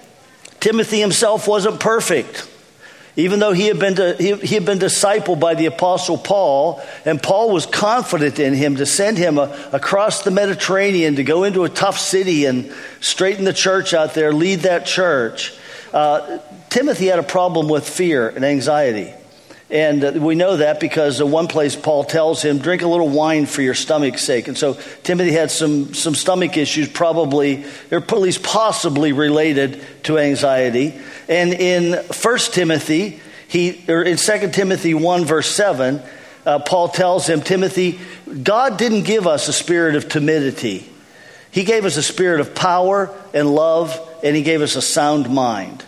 Timothy 0.60 1.00
himself 1.00 1.46
wasn't 1.46 1.80
perfect. 1.80 2.48
Even 3.18 3.40
though 3.40 3.52
he 3.52 3.66
had, 3.66 3.78
been 3.78 3.96
he, 4.18 4.54
had 4.54 4.66
been 4.66 4.78
discipled 4.78 5.40
by 5.40 5.54
the 5.54 5.66
Apostle 5.66 6.18
Paul, 6.18 6.82
and 7.06 7.22
Paul 7.22 7.50
was 7.50 7.64
confident 7.64 8.38
in 8.38 8.52
him 8.52 8.76
to 8.76 8.84
send 8.84 9.16
him 9.16 9.38
a, 9.38 9.70
across 9.72 10.22
the 10.22 10.30
Mediterranean 10.30 11.16
to 11.16 11.24
go 11.24 11.44
into 11.44 11.64
a 11.64 11.70
tough 11.70 11.98
city 11.98 12.44
and 12.44 12.70
straighten 13.00 13.46
the 13.46 13.54
church 13.54 13.94
out 13.94 14.12
there, 14.12 14.34
lead 14.34 14.60
that 14.60 14.84
church. 14.84 15.54
Uh, 15.94 16.40
Timothy 16.68 17.06
had 17.06 17.18
a 17.18 17.22
problem 17.22 17.68
with 17.68 17.88
fear 17.88 18.28
and 18.28 18.44
anxiety. 18.44 19.14
And 19.68 20.04
uh, 20.04 20.12
we 20.14 20.36
know 20.36 20.58
that 20.58 20.78
because 20.78 21.20
uh, 21.20 21.26
one 21.26 21.48
place 21.48 21.74
Paul 21.74 22.04
tells 22.04 22.40
him, 22.42 22.58
drink 22.58 22.82
a 22.82 22.86
little 22.86 23.08
wine 23.08 23.46
for 23.46 23.62
your 23.62 23.74
stomach's 23.74 24.22
sake. 24.22 24.46
And 24.46 24.56
so 24.56 24.78
Timothy 25.02 25.32
had 25.32 25.50
some, 25.50 25.92
some 25.92 26.14
stomach 26.14 26.56
issues, 26.56 26.88
probably, 26.88 27.64
or 27.90 27.98
at 27.98 28.12
least 28.12 28.44
possibly 28.44 29.12
related 29.12 29.82
to 30.04 30.18
anxiety. 30.18 31.00
And 31.28 31.52
in 31.52 31.92
1 31.92 32.38
Timothy, 32.52 33.20
he, 33.48 33.84
or 33.88 34.02
in 34.02 34.16
2 34.16 34.50
Timothy 34.50 34.94
1, 34.94 35.24
verse 35.24 35.48
7, 35.48 36.02
uh, 36.44 36.60
Paul 36.60 36.88
tells 36.88 37.28
him, 37.28 37.40
Timothy, 37.40 37.98
God 38.42 38.78
didn't 38.78 39.02
give 39.02 39.26
us 39.26 39.48
a 39.48 39.52
spirit 39.52 39.96
of 39.96 40.08
timidity. 40.08 40.88
He 41.50 41.64
gave 41.64 41.84
us 41.84 41.96
a 41.96 42.02
spirit 42.02 42.40
of 42.40 42.54
power 42.54 43.10
and 43.34 43.52
love, 43.52 43.98
and 44.22 44.36
he 44.36 44.42
gave 44.42 44.62
us 44.62 44.76
a 44.76 44.82
sound 44.82 45.28
mind. 45.28 45.84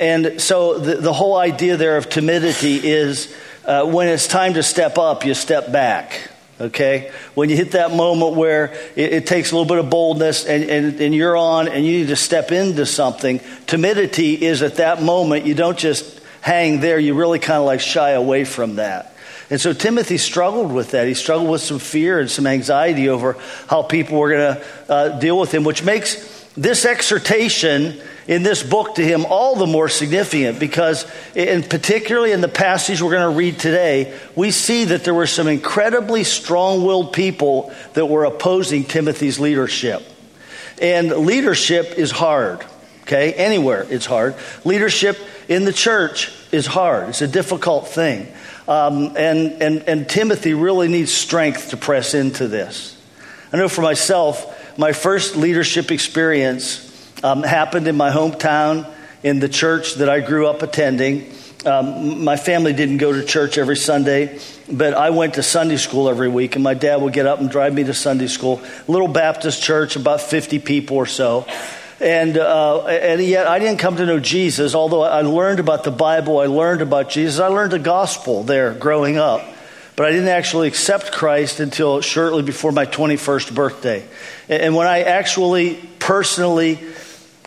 And 0.00 0.40
so 0.40 0.78
the, 0.78 0.96
the 0.96 1.12
whole 1.12 1.36
idea 1.36 1.76
there 1.76 1.96
of 1.96 2.08
timidity 2.08 2.76
is 2.76 3.34
uh, 3.64 3.84
when 3.84 4.08
it's 4.08 4.26
time 4.26 4.54
to 4.54 4.62
step 4.62 4.98
up, 4.98 5.24
you 5.24 5.34
step 5.34 5.72
back. 5.72 6.30
Okay? 6.60 7.12
When 7.34 7.50
you 7.50 7.56
hit 7.56 7.72
that 7.72 7.92
moment 7.92 8.34
where 8.36 8.74
it, 8.96 9.12
it 9.12 9.26
takes 9.26 9.52
a 9.52 9.56
little 9.56 9.68
bit 9.68 9.78
of 9.78 9.90
boldness 9.90 10.44
and, 10.44 10.64
and, 10.64 11.00
and 11.00 11.14
you're 11.14 11.36
on 11.36 11.68
and 11.68 11.84
you 11.84 11.98
need 12.00 12.08
to 12.08 12.16
step 12.16 12.50
into 12.50 12.84
something, 12.86 13.40
timidity 13.66 14.44
is 14.44 14.62
at 14.62 14.76
that 14.76 15.02
moment, 15.02 15.46
you 15.46 15.54
don't 15.54 15.78
just 15.78 16.20
hang 16.40 16.80
there, 16.80 16.98
you 16.98 17.14
really 17.14 17.38
kind 17.38 17.58
of 17.58 17.66
like 17.66 17.80
shy 17.80 18.10
away 18.10 18.44
from 18.44 18.76
that. 18.76 19.14
And 19.50 19.60
so 19.60 19.72
Timothy 19.72 20.18
struggled 20.18 20.72
with 20.72 20.90
that. 20.90 21.06
He 21.06 21.14
struggled 21.14 21.50
with 21.50 21.62
some 21.62 21.78
fear 21.78 22.20
and 22.20 22.30
some 22.30 22.46
anxiety 22.46 23.08
over 23.08 23.36
how 23.66 23.82
people 23.82 24.18
were 24.18 24.30
going 24.30 24.56
to 24.56 24.92
uh, 24.92 25.18
deal 25.18 25.38
with 25.38 25.52
him, 25.52 25.64
which 25.64 25.82
makes 25.82 26.37
this 26.58 26.84
exhortation 26.84 28.00
in 28.26 28.42
this 28.42 28.64
book 28.64 28.96
to 28.96 29.04
him 29.04 29.24
all 29.26 29.54
the 29.54 29.66
more 29.66 29.88
significant 29.88 30.58
because, 30.58 31.06
and 31.36 31.68
particularly 31.68 32.32
in 32.32 32.40
the 32.40 32.48
passage 32.48 33.00
we're 33.00 33.12
going 33.12 33.30
to 33.30 33.36
read 33.36 33.60
today, 33.60 34.18
we 34.34 34.50
see 34.50 34.86
that 34.86 35.04
there 35.04 35.14
were 35.14 35.28
some 35.28 35.46
incredibly 35.46 36.24
strong 36.24 36.84
willed 36.84 37.12
people 37.12 37.72
that 37.94 38.06
were 38.06 38.24
opposing 38.24 38.84
Timothy's 38.84 39.38
leadership. 39.38 40.02
And 40.82 41.10
leadership 41.10 41.94
is 41.96 42.10
hard, 42.10 42.64
okay? 43.02 43.32
Anywhere 43.34 43.86
it's 43.88 44.06
hard. 44.06 44.34
Leadership 44.64 45.16
in 45.48 45.64
the 45.64 45.72
church 45.72 46.32
is 46.50 46.66
hard, 46.66 47.10
it's 47.10 47.22
a 47.22 47.28
difficult 47.28 47.86
thing. 47.88 48.26
Um, 48.66 49.16
and, 49.16 49.62
and, 49.62 49.88
and 49.88 50.08
Timothy 50.08 50.54
really 50.54 50.88
needs 50.88 51.12
strength 51.12 51.70
to 51.70 51.76
press 51.76 52.14
into 52.14 52.48
this. 52.48 52.96
I 53.52 53.56
know 53.56 53.68
for 53.68 53.80
myself, 53.80 54.56
my 54.78 54.92
first 54.92 55.34
leadership 55.34 55.90
experience 55.90 56.84
um, 57.24 57.42
happened 57.42 57.88
in 57.88 57.96
my 57.96 58.10
hometown 58.10 58.88
in 59.24 59.40
the 59.40 59.48
church 59.48 59.94
that 59.94 60.08
I 60.08 60.20
grew 60.20 60.46
up 60.46 60.62
attending. 60.62 61.32
Um, 61.66 62.22
my 62.22 62.36
family 62.36 62.72
didn't 62.72 62.98
go 62.98 63.12
to 63.12 63.24
church 63.24 63.58
every 63.58 63.76
Sunday, 63.76 64.38
but 64.70 64.94
I 64.94 65.10
went 65.10 65.34
to 65.34 65.42
Sunday 65.42 65.78
school 65.78 66.08
every 66.08 66.28
week, 66.28 66.54
and 66.54 66.62
my 66.62 66.74
dad 66.74 67.02
would 67.02 67.12
get 67.12 67.26
up 67.26 67.40
and 67.40 67.50
drive 67.50 67.74
me 67.74 67.82
to 67.84 67.92
Sunday 67.92 68.28
school. 68.28 68.62
Little 68.86 69.08
Baptist 69.08 69.60
church, 69.60 69.96
about 69.96 70.20
50 70.20 70.60
people 70.60 70.96
or 70.96 71.06
so. 71.06 71.44
And, 71.98 72.38
uh, 72.38 72.86
and 72.86 73.20
yet 73.20 73.48
I 73.48 73.58
didn't 73.58 73.80
come 73.80 73.96
to 73.96 74.06
know 74.06 74.20
Jesus, 74.20 74.76
although 74.76 75.02
I 75.02 75.22
learned 75.22 75.58
about 75.58 75.82
the 75.82 75.90
Bible, 75.90 76.38
I 76.38 76.46
learned 76.46 76.82
about 76.82 77.10
Jesus, 77.10 77.40
I 77.40 77.48
learned 77.48 77.72
the 77.72 77.80
gospel 77.80 78.44
there 78.44 78.72
growing 78.74 79.18
up. 79.18 79.44
But 79.96 80.06
I 80.06 80.10
didn't 80.12 80.28
actually 80.28 80.68
accept 80.68 81.10
Christ 81.10 81.58
until 81.58 82.00
shortly 82.00 82.44
before 82.44 82.70
my 82.70 82.86
21st 82.86 83.52
birthday. 83.52 84.06
And 84.48 84.74
when 84.74 84.86
I 84.86 85.02
actually 85.02 85.74
personally 85.98 86.78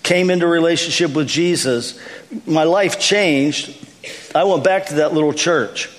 came 0.03 0.29
into 0.29 0.47
relationship 0.47 1.13
with 1.13 1.27
Jesus, 1.27 1.99
my 2.45 2.63
life 2.63 2.99
changed. 2.99 3.75
I 4.35 4.43
went 4.43 4.63
back 4.63 4.87
to 4.87 4.95
that 4.95 5.13
little 5.13 5.33
church, 5.33 5.89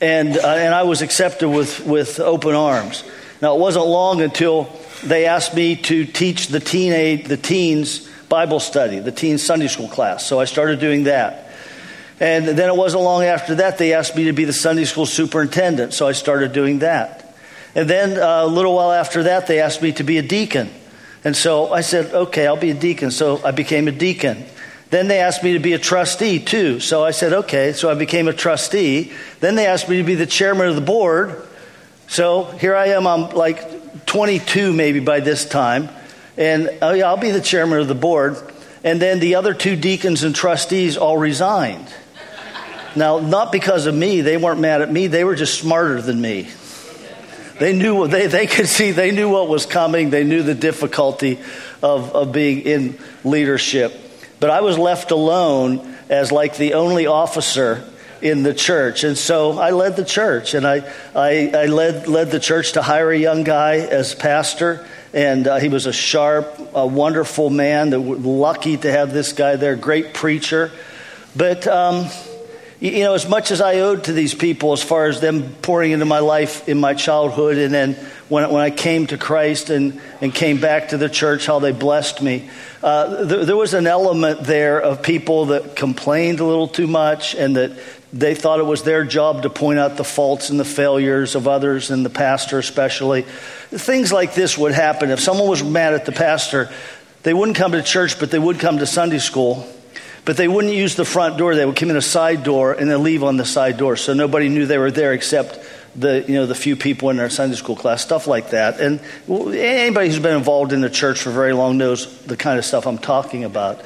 and, 0.00 0.36
uh, 0.36 0.46
and 0.46 0.74
I 0.74 0.84
was 0.84 1.02
accepted 1.02 1.48
with, 1.48 1.84
with 1.86 2.20
open 2.20 2.54
arms. 2.54 3.04
Now, 3.40 3.56
it 3.56 3.60
wasn't 3.60 3.86
long 3.86 4.20
until 4.20 4.68
they 5.04 5.26
asked 5.26 5.54
me 5.54 5.76
to 5.76 6.04
teach 6.04 6.48
the, 6.48 6.60
teenage, 6.60 7.26
the 7.26 7.36
teens 7.36 8.08
Bible 8.28 8.60
study, 8.60 8.98
the 9.00 9.12
teen 9.12 9.36
Sunday 9.36 9.68
school 9.68 9.88
class. 9.88 10.24
So 10.26 10.40
I 10.40 10.44
started 10.44 10.80
doing 10.80 11.04
that. 11.04 11.50
And 12.18 12.46
then 12.46 12.68
it 12.68 12.76
wasn't 12.76 13.02
long 13.02 13.24
after 13.24 13.56
that 13.56 13.78
they 13.78 13.94
asked 13.94 14.16
me 14.16 14.24
to 14.24 14.32
be 14.32 14.44
the 14.44 14.52
Sunday 14.52 14.84
school 14.84 15.06
superintendent. 15.06 15.92
So 15.92 16.06
I 16.06 16.12
started 16.12 16.52
doing 16.52 16.78
that. 16.78 17.21
And 17.74 17.88
then 17.88 18.18
uh, 18.18 18.44
a 18.44 18.46
little 18.46 18.74
while 18.74 18.92
after 18.92 19.24
that, 19.24 19.46
they 19.46 19.60
asked 19.60 19.82
me 19.82 19.92
to 19.92 20.04
be 20.04 20.18
a 20.18 20.22
deacon. 20.22 20.70
And 21.24 21.36
so 21.36 21.72
I 21.72 21.80
said, 21.82 22.12
okay, 22.12 22.46
I'll 22.46 22.56
be 22.56 22.70
a 22.70 22.74
deacon. 22.74 23.10
So 23.10 23.42
I 23.44 23.52
became 23.52 23.88
a 23.88 23.92
deacon. 23.92 24.44
Then 24.90 25.08
they 25.08 25.20
asked 25.20 25.42
me 25.42 25.54
to 25.54 25.58
be 25.58 25.72
a 25.72 25.78
trustee 25.78 26.38
too. 26.38 26.80
So 26.80 27.04
I 27.04 27.12
said, 27.12 27.32
okay. 27.32 27.72
So 27.72 27.90
I 27.90 27.94
became 27.94 28.28
a 28.28 28.32
trustee. 28.32 29.12
Then 29.40 29.54
they 29.54 29.66
asked 29.66 29.88
me 29.88 29.98
to 29.98 30.04
be 30.04 30.16
the 30.16 30.26
chairman 30.26 30.68
of 30.68 30.74
the 30.74 30.82
board. 30.82 31.48
So 32.08 32.44
here 32.44 32.74
I 32.74 32.88
am. 32.88 33.06
I'm 33.06 33.30
like 33.30 34.04
22 34.04 34.72
maybe 34.72 35.00
by 35.00 35.20
this 35.20 35.48
time. 35.48 35.88
And 36.36 36.70
oh 36.82 36.92
yeah, 36.92 37.06
I'll 37.06 37.16
be 37.16 37.30
the 37.30 37.40
chairman 37.40 37.78
of 37.78 37.88
the 37.88 37.94
board. 37.94 38.36
And 38.84 39.00
then 39.00 39.20
the 39.20 39.36
other 39.36 39.54
two 39.54 39.76
deacons 39.76 40.24
and 40.24 40.34
trustees 40.34 40.96
all 40.96 41.16
resigned. 41.16 41.86
Now, 42.94 43.20
not 43.20 43.52
because 43.52 43.86
of 43.86 43.94
me. 43.94 44.20
They 44.20 44.36
weren't 44.36 44.60
mad 44.60 44.82
at 44.82 44.92
me. 44.92 45.06
They 45.06 45.24
were 45.24 45.36
just 45.36 45.58
smarter 45.58 46.02
than 46.02 46.20
me. 46.20 46.48
They 47.62 47.72
knew 47.72 48.08
they, 48.08 48.26
they 48.26 48.48
could 48.48 48.66
see, 48.66 48.90
they 48.90 49.12
knew 49.12 49.28
what 49.28 49.46
was 49.46 49.66
coming. 49.66 50.10
They 50.10 50.24
knew 50.24 50.42
the 50.42 50.52
difficulty 50.52 51.38
of, 51.80 52.12
of 52.12 52.32
being 52.32 52.62
in 52.62 52.98
leadership. 53.22 53.94
But 54.40 54.50
I 54.50 54.62
was 54.62 54.76
left 54.76 55.12
alone 55.12 55.94
as 56.08 56.32
like 56.32 56.56
the 56.56 56.74
only 56.74 57.06
officer 57.06 57.88
in 58.20 58.42
the 58.42 58.52
church. 58.52 59.04
And 59.04 59.16
so 59.16 59.60
I 59.60 59.70
led 59.70 59.94
the 59.94 60.04
church 60.04 60.54
and 60.54 60.66
I, 60.66 60.92
I, 61.14 61.52
I 61.54 61.66
led, 61.66 62.08
led 62.08 62.32
the 62.32 62.40
church 62.40 62.72
to 62.72 62.82
hire 62.82 63.12
a 63.12 63.16
young 63.16 63.44
guy 63.44 63.76
as 63.76 64.12
pastor. 64.12 64.84
And 65.12 65.46
uh, 65.46 65.60
he 65.60 65.68
was 65.68 65.86
a 65.86 65.92
sharp, 65.92 66.58
a 66.74 66.84
wonderful 66.84 67.48
man. 67.48 67.90
That 67.90 68.00
lucky 68.00 68.76
to 68.78 68.90
have 68.90 69.12
this 69.12 69.34
guy 69.34 69.54
there, 69.54 69.76
great 69.76 70.14
preacher. 70.14 70.72
But 71.36 71.68
um, 71.68 72.06
you 72.82 73.04
know, 73.04 73.14
as 73.14 73.28
much 73.28 73.52
as 73.52 73.60
I 73.60 73.78
owed 73.78 74.04
to 74.04 74.12
these 74.12 74.34
people 74.34 74.72
as 74.72 74.82
far 74.82 75.06
as 75.06 75.20
them 75.20 75.54
pouring 75.62 75.92
into 75.92 76.04
my 76.04 76.18
life 76.18 76.68
in 76.68 76.80
my 76.80 76.94
childhood, 76.94 77.56
and 77.56 77.72
then 77.72 77.94
when, 78.28 78.50
when 78.50 78.60
I 78.60 78.70
came 78.70 79.06
to 79.06 79.16
Christ 79.16 79.70
and, 79.70 80.00
and 80.20 80.34
came 80.34 80.60
back 80.60 80.88
to 80.88 80.96
the 80.96 81.08
church, 81.08 81.46
how 81.46 81.60
they 81.60 81.70
blessed 81.70 82.20
me, 82.22 82.50
uh, 82.82 83.22
there, 83.24 83.44
there 83.44 83.56
was 83.56 83.74
an 83.74 83.86
element 83.86 84.42
there 84.42 84.80
of 84.80 85.00
people 85.00 85.46
that 85.46 85.76
complained 85.76 86.40
a 86.40 86.44
little 86.44 86.66
too 86.66 86.88
much 86.88 87.36
and 87.36 87.54
that 87.54 87.78
they 88.12 88.34
thought 88.34 88.58
it 88.58 88.66
was 88.66 88.82
their 88.82 89.04
job 89.04 89.44
to 89.44 89.50
point 89.50 89.78
out 89.78 89.96
the 89.96 90.02
faults 90.02 90.50
and 90.50 90.58
the 90.58 90.64
failures 90.64 91.36
of 91.36 91.46
others, 91.46 91.92
and 91.92 92.04
the 92.04 92.10
pastor 92.10 92.58
especially. 92.58 93.22
Things 93.22 94.12
like 94.12 94.34
this 94.34 94.58
would 94.58 94.72
happen. 94.72 95.10
If 95.10 95.20
someone 95.20 95.48
was 95.48 95.62
mad 95.62 95.94
at 95.94 96.04
the 96.04 96.12
pastor, 96.12 96.68
they 97.22 97.32
wouldn't 97.32 97.56
come 97.56 97.72
to 97.72 97.82
church, 97.82 98.18
but 98.18 98.32
they 98.32 98.40
would 98.40 98.58
come 98.58 98.78
to 98.78 98.86
Sunday 98.86 99.20
school. 99.20 99.68
But 100.24 100.36
they 100.36 100.46
wouldn't 100.46 100.74
use 100.74 100.94
the 100.94 101.04
front 101.04 101.36
door. 101.36 101.56
They 101.56 101.66
would 101.66 101.76
come 101.76 101.90
in 101.90 101.96
a 101.96 102.02
side 102.02 102.44
door 102.44 102.72
and 102.72 102.88
then 102.88 103.02
leave 103.02 103.24
on 103.24 103.36
the 103.36 103.44
side 103.44 103.76
door. 103.76 103.96
So 103.96 104.14
nobody 104.14 104.48
knew 104.48 104.66
they 104.66 104.78
were 104.78 104.92
there 104.92 105.12
except 105.12 105.58
the, 105.96 106.24
you 106.26 106.34
know, 106.34 106.46
the 106.46 106.54
few 106.54 106.76
people 106.76 107.10
in 107.10 107.18
our 107.18 107.28
Sunday 107.28 107.56
school 107.56 107.76
class, 107.76 108.02
stuff 108.02 108.26
like 108.26 108.50
that. 108.50 108.80
And 108.80 109.00
anybody 109.28 110.08
who's 110.08 110.20
been 110.20 110.36
involved 110.36 110.72
in 110.72 110.80
the 110.80 110.90
church 110.90 111.22
for 111.22 111.30
very 111.30 111.52
long 111.52 111.76
knows 111.76 112.22
the 112.24 112.36
kind 112.36 112.58
of 112.58 112.64
stuff 112.64 112.86
I'm 112.86 112.98
talking 112.98 113.44
about. 113.44 113.82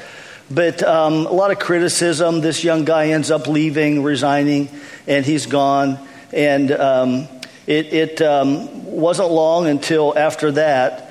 But 0.50 0.82
um, 0.82 1.26
a 1.26 1.32
lot 1.32 1.50
of 1.50 1.58
criticism. 1.58 2.40
This 2.40 2.62
young 2.62 2.84
guy 2.84 3.08
ends 3.08 3.30
up 3.30 3.48
leaving, 3.48 4.02
resigning, 4.02 4.68
and 5.08 5.24
he's 5.24 5.46
gone. 5.46 5.98
And 6.32 6.70
um, 6.70 7.28
it, 7.66 7.92
it 7.92 8.22
um, 8.22 8.84
wasn't 8.84 9.30
long 9.30 9.66
until 9.66 10.16
after 10.16 10.52
that, 10.52 11.10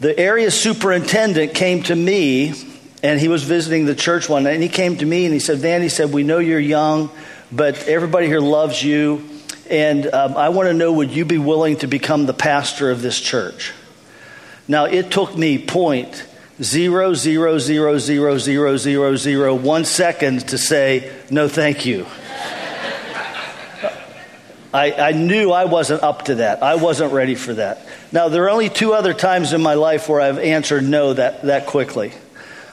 the 0.00 0.18
area 0.18 0.50
superintendent 0.50 1.54
came 1.54 1.82
to 1.84 1.94
me, 1.94 2.54
and 3.02 3.20
he 3.20 3.28
was 3.28 3.42
visiting 3.42 3.86
the 3.86 3.94
church 3.94 4.28
one 4.28 4.44
night. 4.44 4.54
And 4.54 4.62
he 4.62 4.68
came 4.68 4.96
to 4.96 5.06
me 5.06 5.24
and 5.24 5.34
he 5.34 5.40
said, 5.40 5.58
Van, 5.58 5.82
he 5.82 5.88
said, 5.88 6.12
We 6.12 6.22
know 6.22 6.38
you're 6.38 6.58
young, 6.58 7.10
but 7.52 7.86
everybody 7.88 8.26
here 8.26 8.40
loves 8.40 8.82
you. 8.82 9.28
And 9.68 10.06
um, 10.06 10.36
I 10.36 10.50
want 10.50 10.68
to 10.68 10.74
know 10.74 10.92
would 10.92 11.10
you 11.10 11.24
be 11.24 11.38
willing 11.38 11.76
to 11.78 11.86
become 11.86 12.26
the 12.26 12.34
pastor 12.34 12.90
of 12.90 13.02
this 13.02 13.20
church? 13.20 13.72
Now, 14.68 14.84
it 14.84 15.10
took 15.10 15.36
me 15.36 15.58
point 15.58 16.26
zero 16.62 17.14
zero 17.14 17.58
zero 17.58 17.98
zero 17.98 18.38
zero 18.38 18.76
zero 18.76 19.16
zero 19.16 19.54
one 19.54 19.84
second 19.84 20.48
to 20.48 20.56
say 20.56 21.14
no 21.30 21.48
thank 21.48 21.84
you 21.84 22.06
I, 24.72 24.92
I, 24.92 25.12
knew 25.12 25.52
I 25.52 25.66
wasn't 25.66 26.02
up 26.02 26.26
to 26.26 26.36
that. 26.36 26.62
I 26.62 26.74
wasn't 26.74 27.12
ready 27.12 27.34
for 27.34 27.54
that. 27.54 27.86
Now, 28.12 28.28
there 28.28 28.44
are 28.44 28.50
only 28.50 28.68
two 28.68 28.92
other 28.92 29.14
times 29.14 29.54
in 29.54 29.62
my 29.62 29.72
life 29.74 30.06
where 30.08 30.20
I've 30.20 30.38
answered 30.38 30.84
no 30.84 31.14
that, 31.14 31.42
that 31.42 31.66
quickly. 31.66 32.12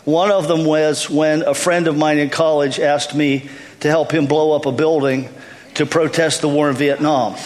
One 0.06 0.32
of 0.32 0.48
them 0.48 0.66
was 0.66 1.10
when 1.10 1.44
a 1.44 1.54
friend 1.54 1.88
of 1.88 1.98
mine 1.98 2.18
in 2.18 2.30
college 2.30 2.80
asked 2.80 3.16
me 3.16 3.50
to 3.80 3.90
help 3.90 4.14
him 4.14 4.26
blow 4.26 4.54
up 4.54 4.66
a 4.66 4.72
building 4.72 5.30
to 5.76 5.86
protest 5.86 6.42
the 6.42 6.50
war 6.50 6.70
in 6.70 6.76
Vietnam. 6.76 7.34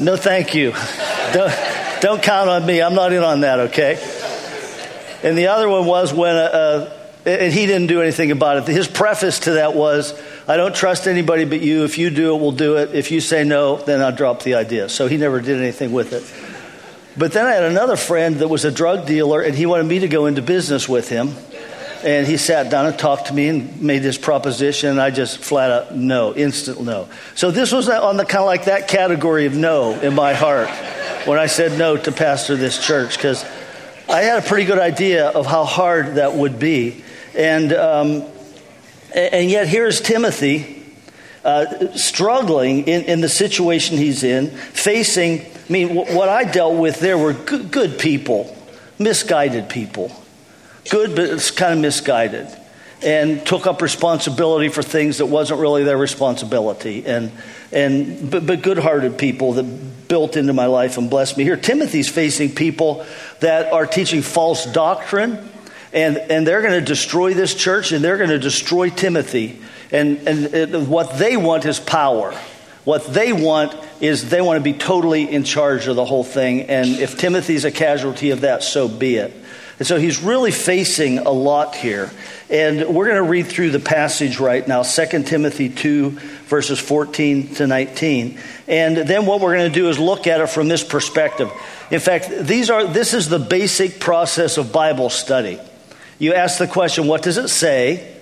no, 0.00 0.16
thank 0.16 0.54
you. 0.54 0.72
Don't, 1.32 1.52
don't 2.00 2.22
count 2.22 2.48
on 2.48 2.64
me. 2.64 2.80
I'm 2.80 2.94
not 2.94 3.12
in 3.12 3.24
on 3.24 3.40
that, 3.40 3.58
okay? 3.60 3.94
And 5.24 5.36
the 5.36 5.48
other 5.48 5.68
one 5.68 5.86
was 5.86 6.14
when, 6.14 6.36
uh, 6.36 6.38
uh, 6.38 6.92
and 7.26 7.52
he 7.52 7.66
didn't 7.66 7.88
do 7.88 8.00
anything 8.00 8.30
about 8.30 8.58
it. 8.58 8.72
His 8.72 8.86
preface 8.86 9.40
to 9.40 9.54
that 9.54 9.74
was, 9.74 10.14
I 10.46 10.56
don't 10.56 10.74
trust 10.74 11.08
anybody 11.08 11.44
but 11.44 11.60
you. 11.60 11.82
If 11.82 11.98
you 11.98 12.10
do 12.10 12.36
it, 12.36 12.40
we'll 12.40 12.52
do 12.52 12.76
it. 12.76 12.94
If 12.94 13.10
you 13.10 13.20
say 13.20 13.42
no, 13.42 13.76
then 13.76 14.00
I'll 14.00 14.14
drop 14.14 14.44
the 14.44 14.54
idea. 14.54 14.88
So 14.88 15.08
he 15.08 15.16
never 15.16 15.40
did 15.40 15.60
anything 15.60 15.92
with 15.92 16.12
it. 16.12 16.22
But 17.18 17.32
then 17.32 17.46
I 17.46 17.52
had 17.52 17.64
another 17.64 17.96
friend 17.96 18.36
that 18.36 18.46
was 18.46 18.64
a 18.64 18.70
drug 18.70 19.06
dealer, 19.06 19.42
and 19.42 19.54
he 19.56 19.66
wanted 19.66 19.86
me 19.86 19.98
to 20.00 20.08
go 20.08 20.26
into 20.26 20.40
business 20.40 20.88
with 20.88 21.08
him. 21.08 21.34
And 22.04 22.28
he 22.28 22.36
sat 22.36 22.70
down 22.70 22.86
and 22.86 22.96
talked 22.96 23.26
to 23.26 23.34
me 23.34 23.48
and 23.48 23.82
made 23.82 24.04
this 24.04 24.16
proposition, 24.16 24.90
and 24.90 25.00
I 25.00 25.10
just 25.10 25.38
flat 25.38 25.72
out 25.72 25.96
no, 25.96 26.32
instant 26.32 26.80
no. 26.80 27.08
So 27.34 27.50
this 27.50 27.72
was 27.72 27.88
on 27.88 28.16
the 28.16 28.24
kind 28.24 28.42
of 28.42 28.46
like 28.46 28.66
that 28.66 28.86
category 28.86 29.46
of 29.46 29.56
no 29.56 29.98
in 29.98 30.14
my 30.14 30.32
heart 30.32 30.68
when 31.26 31.40
I 31.40 31.46
said 31.46 31.76
no 31.76 31.96
to 31.96 32.12
pastor 32.12 32.54
this 32.54 32.86
church 32.86 33.16
because 33.16 33.44
I 34.08 34.20
had 34.20 34.38
a 34.38 34.46
pretty 34.46 34.64
good 34.64 34.78
idea 34.78 35.26
of 35.26 35.44
how 35.44 35.64
hard 35.64 36.14
that 36.14 36.34
would 36.34 36.60
be. 36.60 37.02
And, 37.36 37.72
um, 37.72 38.22
and 39.12 39.50
yet, 39.50 39.66
here's 39.66 40.00
Timothy 40.00 40.86
uh, 41.44 41.96
struggling 41.96 42.86
in, 42.86 43.02
in 43.06 43.20
the 43.22 43.28
situation 43.28 43.98
he's 43.98 44.22
in, 44.22 44.50
facing. 44.50 45.44
I 45.68 45.72
mean, 45.72 45.94
what 45.94 46.28
I 46.28 46.44
dealt 46.44 46.78
with 46.78 46.98
there 46.98 47.18
were 47.18 47.34
good, 47.34 47.70
good 47.70 47.98
people, 47.98 48.56
misguided 48.98 49.68
people. 49.68 50.10
Good, 50.90 51.14
but 51.14 51.26
it's 51.26 51.50
kind 51.50 51.74
of 51.74 51.78
misguided. 51.80 52.48
And 53.02 53.46
took 53.46 53.66
up 53.66 53.82
responsibility 53.82 54.70
for 54.70 54.82
things 54.82 55.18
that 55.18 55.26
wasn't 55.26 55.60
really 55.60 55.84
their 55.84 55.98
responsibility. 55.98 57.06
And, 57.06 57.30
and 57.70 58.30
but, 58.30 58.46
but 58.46 58.62
good 58.62 58.78
hearted 58.78 59.18
people 59.18 59.52
that 59.54 60.08
built 60.08 60.36
into 60.36 60.54
my 60.54 60.66
life 60.66 60.96
and 60.96 61.10
blessed 61.10 61.36
me. 61.36 61.44
Here, 61.44 61.56
Timothy's 61.56 62.08
facing 62.08 62.54
people 62.54 63.04
that 63.40 63.70
are 63.72 63.86
teaching 63.86 64.22
false 64.22 64.64
doctrine, 64.64 65.50
and, 65.92 66.16
and 66.16 66.46
they're 66.46 66.62
going 66.62 66.80
to 66.80 66.84
destroy 66.84 67.34
this 67.34 67.54
church 67.54 67.92
and 67.92 68.02
they're 68.02 68.16
going 68.16 68.30
to 68.30 68.38
destroy 68.38 68.88
Timothy. 68.88 69.60
And, 69.92 70.26
and 70.26 70.54
it, 70.54 70.88
what 70.88 71.18
they 71.18 71.36
want 71.36 71.66
is 71.66 71.78
power. 71.78 72.38
What 72.88 73.04
they 73.04 73.34
want 73.34 73.76
is 74.00 74.30
they 74.30 74.40
want 74.40 74.56
to 74.56 74.64
be 74.64 74.72
totally 74.72 75.30
in 75.30 75.44
charge 75.44 75.88
of 75.88 75.96
the 75.96 76.06
whole 76.06 76.24
thing. 76.24 76.62
And 76.62 76.88
if 76.88 77.18
Timothy's 77.18 77.66
a 77.66 77.70
casualty 77.70 78.30
of 78.30 78.40
that, 78.40 78.62
so 78.62 78.88
be 78.88 79.16
it. 79.16 79.30
And 79.78 79.86
so 79.86 79.98
he's 79.98 80.22
really 80.22 80.52
facing 80.52 81.18
a 81.18 81.30
lot 81.30 81.74
here. 81.74 82.10
And 82.48 82.94
we're 82.94 83.04
going 83.04 83.22
to 83.22 83.30
read 83.30 83.46
through 83.46 83.72
the 83.72 83.78
passage 83.78 84.40
right 84.40 84.66
now 84.66 84.84
2 84.84 85.24
Timothy 85.24 85.68
2, 85.68 86.12
verses 86.46 86.78
14 86.78 87.56
to 87.56 87.66
19. 87.66 88.40
And 88.66 88.96
then 88.96 89.26
what 89.26 89.42
we're 89.42 89.54
going 89.54 89.70
to 89.70 89.78
do 89.78 89.90
is 89.90 89.98
look 89.98 90.26
at 90.26 90.40
it 90.40 90.48
from 90.48 90.68
this 90.68 90.82
perspective. 90.82 91.52
In 91.90 92.00
fact, 92.00 92.30
these 92.30 92.70
are, 92.70 92.86
this 92.86 93.12
is 93.12 93.28
the 93.28 93.38
basic 93.38 94.00
process 94.00 94.56
of 94.56 94.72
Bible 94.72 95.10
study. 95.10 95.60
You 96.18 96.32
ask 96.32 96.56
the 96.56 96.66
question, 96.66 97.06
what 97.06 97.20
does 97.20 97.36
it 97.36 97.48
say? 97.48 98.16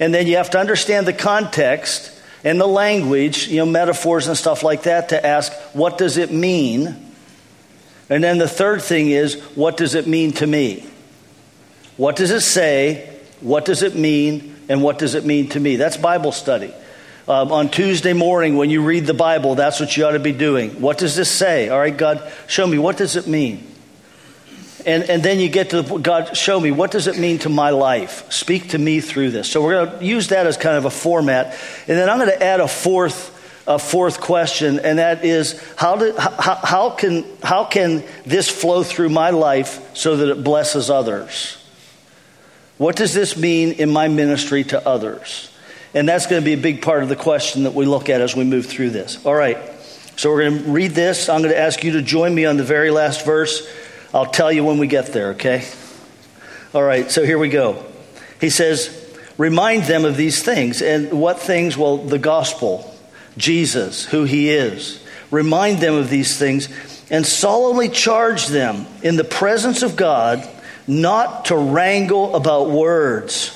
And 0.00 0.12
then 0.12 0.26
you 0.26 0.38
have 0.38 0.50
to 0.50 0.58
understand 0.58 1.06
the 1.06 1.12
context 1.12 2.10
and 2.44 2.60
the 2.60 2.68
language, 2.68 3.48
you 3.48 3.56
know, 3.56 3.66
metaphors 3.66 4.28
and 4.28 4.36
stuff 4.36 4.62
like 4.62 4.82
that 4.82 5.08
to 5.08 5.26
ask, 5.26 5.52
what 5.72 5.96
does 5.96 6.18
it 6.18 6.30
mean? 6.30 6.94
And 8.10 8.22
then 8.22 8.36
the 8.36 8.48
third 8.48 8.82
thing 8.82 9.10
is, 9.10 9.40
what 9.54 9.78
does 9.78 9.94
it 9.94 10.06
mean 10.06 10.32
to 10.32 10.46
me? 10.46 10.86
What 11.96 12.16
does 12.16 12.30
it 12.30 12.42
say? 12.42 13.18
What 13.40 13.64
does 13.64 13.82
it 13.82 13.94
mean? 13.94 14.54
And 14.68 14.82
what 14.82 14.98
does 14.98 15.14
it 15.14 15.24
mean 15.24 15.48
to 15.50 15.60
me? 15.60 15.76
That's 15.76 15.96
Bible 15.96 16.32
study. 16.32 16.72
Um, 17.26 17.50
on 17.52 17.70
Tuesday 17.70 18.12
morning, 18.12 18.56
when 18.56 18.68
you 18.68 18.82
read 18.82 19.06
the 19.06 19.14
Bible, 19.14 19.54
that's 19.54 19.80
what 19.80 19.96
you 19.96 20.04
ought 20.04 20.12
to 20.12 20.18
be 20.18 20.32
doing. 20.32 20.82
What 20.82 20.98
does 20.98 21.16
this 21.16 21.30
say? 21.30 21.70
All 21.70 21.78
right, 21.78 21.96
God, 21.96 22.30
show 22.46 22.66
me. 22.66 22.76
What 22.78 22.98
does 22.98 23.16
it 23.16 23.26
mean? 23.26 23.66
And, 24.86 25.04
and 25.04 25.22
then 25.22 25.38
you 25.38 25.48
get 25.48 25.70
to 25.70 25.82
God, 25.98 26.36
show 26.36 26.60
me, 26.60 26.70
what 26.70 26.90
does 26.90 27.06
it 27.06 27.18
mean 27.18 27.38
to 27.40 27.48
my 27.48 27.70
life? 27.70 28.30
Speak 28.30 28.70
to 28.70 28.78
me 28.78 29.00
through 29.00 29.30
this. 29.30 29.50
So 29.50 29.62
we're 29.62 29.86
going 29.86 29.98
to 29.98 30.04
use 30.04 30.28
that 30.28 30.46
as 30.46 30.56
kind 30.56 30.76
of 30.76 30.84
a 30.84 30.90
format. 30.90 31.58
And 31.88 31.96
then 31.98 32.10
I'm 32.10 32.18
going 32.18 32.30
to 32.30 32.42
add 32.42 32.60
a 32.60 32.68
fourth 32.68 33.32
a 33.66 33.78
fourth 33.78 34.20
question, 34.20 34.78
and 34.80 34.98
that 34.98 35.24
is 35.24 35.58
how, 35.76 35.96
do, 35.96 36.14
how, 36.18 36.54
how, 36.56 36.90
can, 36.90 37.24
how 37.42 37.64
can 37.64 38.04
this 38.26 38.48
flow 38.48 38.82
through 38.82 39.08
my 39.08 39.30
life 39.30 39.96
so 39.96 40.16
that 40.16 40.28
it 40.28 40.44
blesses 40.44 40.90
others? 40.90 41.56
What 42.76 42.96
does 42.96 43.14
this 43.14 43.36
mean 43.36 43.72
in 43.72 43.90
my 43.90 44.08
ministry 44.08 44.64
to 44.64 44.86
others? 44.86 45.50
And 45.94 46.08
that's 46.08 46.26
going 46.26 46.42
to 46.42 46.44
be 46.44 46.52
a 46.52 46.58
big 46.58 46.82
part 46.82 47.02
of 47.02 47.08
the 47.08 47.16
question 47.16 47.62
that 47.62 47.72
we 47.72 47.86
look 47.86 48.08
at 48.10 48.20
as 48.20 48.36
we 48.36 48.44
move 48.44 48.66
through 48.66 48.90
this. 48.90 49.24
All 49.24 49.34
right, 49.34 49.56
so 50.16 50.30
we're 50.30 50.50
going 50.50 50.64
to 50.64 50.70
read 50.70 50.90
this. 50.90 51.28
I'm 51.28 51.40
going 51.40 51.54
to 51.54 51.58
ask 51.58 51.82
you 51.84 51.92
to 51.92 52.02
join 52.02 52.34
me 52.34 52.44
on 52.44 52.56
the 52.56 52.64
very 52.64 52.90
last 52.90 53.24
verse. 53.24 53.66
I'll 54.14 54.26
tell 54.26 54.52
you 54.52 54.64
when 54.64 54.78
we 54.78 54.86
get 54.86 55.12
there, 55.12 55.30
okay? 55.30 55.66
All 56.72 56.82
right, 56.82 57.10
so 57.10 57.24
here 57.24 57.38
we 57.38 57.48
go. 57.48 57.84
He 58.40 58.48
says, 58.48 59.00
Remind 59.36 59.82
them 59.84 60.04
of 60.04 60.16
these 60.16 60.42
things. 60.42 60.80
And 60.80 61.20
what 61.20 61.40
things? 61.40 61.76
Well, 61.76 61.98
the 61.98 62.18
gospel 62.18 62.94
Jesus, 63.36 64.04
who 64.04 64.24
he 64.24 64.50
is. 64.50 65.02
Remind 65.30 65.78
them 65.78 65.94
of 65.94 66.08
these 66.08 66.38
things 66.38 66.68
and 67.10 67.26
solemnly 67.26 67.88
charge 67.88 68.46
them 68.46 68.86
in 69.02 69.16
the 69.16 69.24
presence 69.24 69.82
of 69.82 69.96
God 69.96 70.48
not 70.86 71.46
to 71.46 71.56
wrangle 71.56 72.36
about 72.36 72.70
words, 72.70 73.48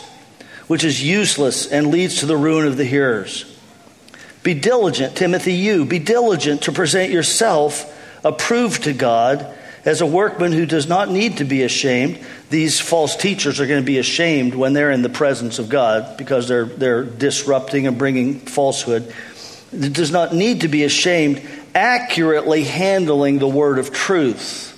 which 0.67 0.83
is 0.83 1.03
useless 1.03 1.71
and 1.71 1.93
leads 1.93 2.21
to 2.21 2.27
the 2.27 2.37
ruin 2.37 2.67
of 2.67 2.77
the 2.77 2.85
hearers. 2.85 3.45
Be 4.43 4.55
diligent, 4.55 5.17
Timothy, 5.17 5.55
you, 5.55 5.85
be 5.85 5.99
diligent 6.01 6.63
to 6.63 6.73
present 6.73 7.13
yourself 7.13 7.95
approved 8.25 8.85
to 8.85 8.93
God 8.93 9.55
as 9.85 10.01
a 10.01 10.07
workman 10.07 10.53
who 10.53 10.67
does 10.67 10.89
not 10.89 11.11
need 11.11 11.39
to 11.39 11.45
be 11.45 11.63
ashamed. 11.63 12.19
These 12.51 12.81
false 12.81 13.17
teachers 13.17 13.61
are 13.61 13.67
going 13.67 13.83
to 13.83 13.87
be 13.87 13.99
ashamed 13.99 14.55
when 14.55 14.73
they're 14.73 14.91
in 14.91 15.03
the 15.03 15.09
presence 15.09 15.59
of 15.59 15.69
God 15.69 16.17
because 16.17 16.49
they're, 16.49 16.65
they're 16.65 17.05
disrupting 17.05 17.87
and 17.87 17.99
bringing 17.99 18.41
falsehood 18.41 19.13
does 19.71 20.11
not 20.11 20.35
need 20.35 20.63
to 20.63 20.69
be 20.69 20.85
ashamed, 20.85 21.47
accurately 21.75 22.65
handling 22.65 23.39
the 23.39 23.49
word 23.49 23.79
of 23.79 23.93
truth. 23.93 24.75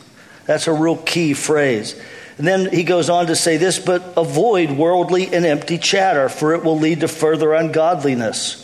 That's 0.46 0.66
a 0.66 0.72
real 0.72 0.96
key 0.96 1.34
phrase. 1.34 2.00
And 2.38 2.46
then 2.46 2.72
he 2.72 2.84
goes 2.84 3.10
on 3.10 3.26
to 3.26 3.36
say 3.36 3.56
this, 3.56 3.78
but 3.78 4.14
avoid 4.16 4.70
worldly 4.70 5.32
and 5.32 5.44
empty 5.44 5.78
chatter, 5.78 6.28
for 6.28 6.54
it 6.54 6.64
will 6.64 6.78
lead 6.78 7.00
to 7.00 7.08
further 7.08 7.52
ungodliness. 7.52 8.59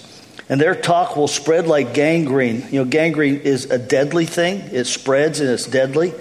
And 0.48 0.60
their 0.60 0.74
talk 0.74 1.16
will 1.16 1.28
spread 1.28 1.66
like 1.66 1.92
gangrene. 1.92 2.64
You 2.70 2.84
know, 2.84 2.84
gangrene 2.84 3.40
is 3.40 3.70
a 3.70 3.78
deadly 3.78 4.26
thing, 4.26 4.60
it 4.72 4.84
spreads 4.84 5.40
and 5.40 5.50
it's 5.50 5.66
deadly. 5.66 6.12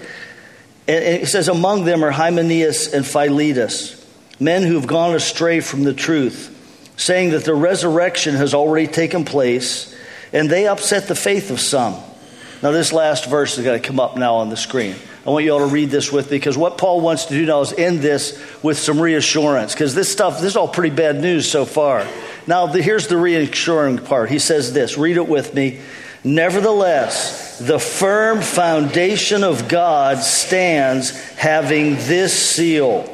And 0.88 1.04
it 1.04 1.28
says, 1.28 1.48
Among 1.48 1.84
them 1.84 2.04
are 2.04 2.10
Hymenaeus 2.10 2.92
and 2.92 3.06
Philetus, 3.06 4.04
men 4.40 4.62
who've 4.62 4.86
gone 4.86 5.14
astray 5.14 5.60
from 5.60 5.84
the 5.84 5.94
truth, 5.94 6.52
saying 6.96 7.30
that 7.30 7.44
the 7.44 7.54
resurrection 7.54 8.34
has 8.34 8.54
already 8.54 8.86
taken 8.86 9.24
place, 9.24 9.94
and 10.32 10.50
they 10.50 10.66
upset 10.66 11.08
the 11.08 11.14
faith 11.14 11.50
of 11.50 11.60
some. 11.60 11.94
Now, 12.62 12.70
this 12.70 12.92
last 12.92 13.26
verse 13.26 13.58
is 13.58 13.64
going 13.64 13.80
to 13.80 13.86
come 13.86 14.00
up 14.00 14.16
now 14.16 14.36
on 14.36 14.48
the 14.48 14.56
screen. 14.56 14.96
I 15.26 15.30
want 15.30 15.44
you 15.44 15.50
all 15.52 15.58
to 15.58 15.66
read 15.66 15.90
this 15.90 16.12
with 16.12 16.30
me 16.30 16.36
because 16.36 16.56
what 16.56 16.78
Paul 16.78 17.00
wants 17.00 17.26
to 17.26 17.34
do 17.34 17.44
now 17.46 17.60
is 17.60 17.72
end 17.72 17.98
this 17.98 18.40
with 18.62 18.78
some 18.78 19.00
reassurance 19.00 19.72
because 19.72 19.92
this 19.94 20.10
stuff, 20.10 20.40
this 20.40 20.52
is 20.52 20.56
all 20.56 20.68
pretty 20.68 20.94
bad 20.94 21.20
news 21.20 21.50
so 21.50 21.64
far. 21.64 22.06
Now, 22.46 22.66
the, 22.66 22.80
here's 22.80 23.08
the 23.08 23.16
reassuring 23.16 23.98
part. 23.98 24.30
He 24.30 24.38
says 24.38 24.72
this 24.72 24.96
read 24.96 25.16
it 25.16 25.28
with 25.28 25.54
me. 25.54 25.80
Nevertheless, 26.22 27.58
the 27.58 27.78
firm 27.78 28.40
foundation 28.40 29.44
of 29.44 29.68
God 29.68 30.18
stands 30.18 31.10
having 31.34 31.94
this 31.94 32.32
seal 32.32 33.04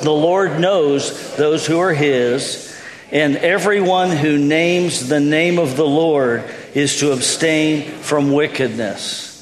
The 0.00 0.10
Lord 0.10 0.58
knows 0.58 1.36
those 1.36 1.66
who 1.66 1.78
are 1.78 1.94
his, 1.94 2.76
and 3.12 3.36
everyone 3.36 4.10
who 4.10 4.36
names 4.36 5.08
the 5.08 5.20
name 5.20 5.58
of 5.58 5.76
the 5.76 5.86
Lord 5.86 6.44
is 6.74 6.98
to 7.00 7.12
abstain 7.12 7.90
from 8.00 8.32
wickedness. 8.32 9.33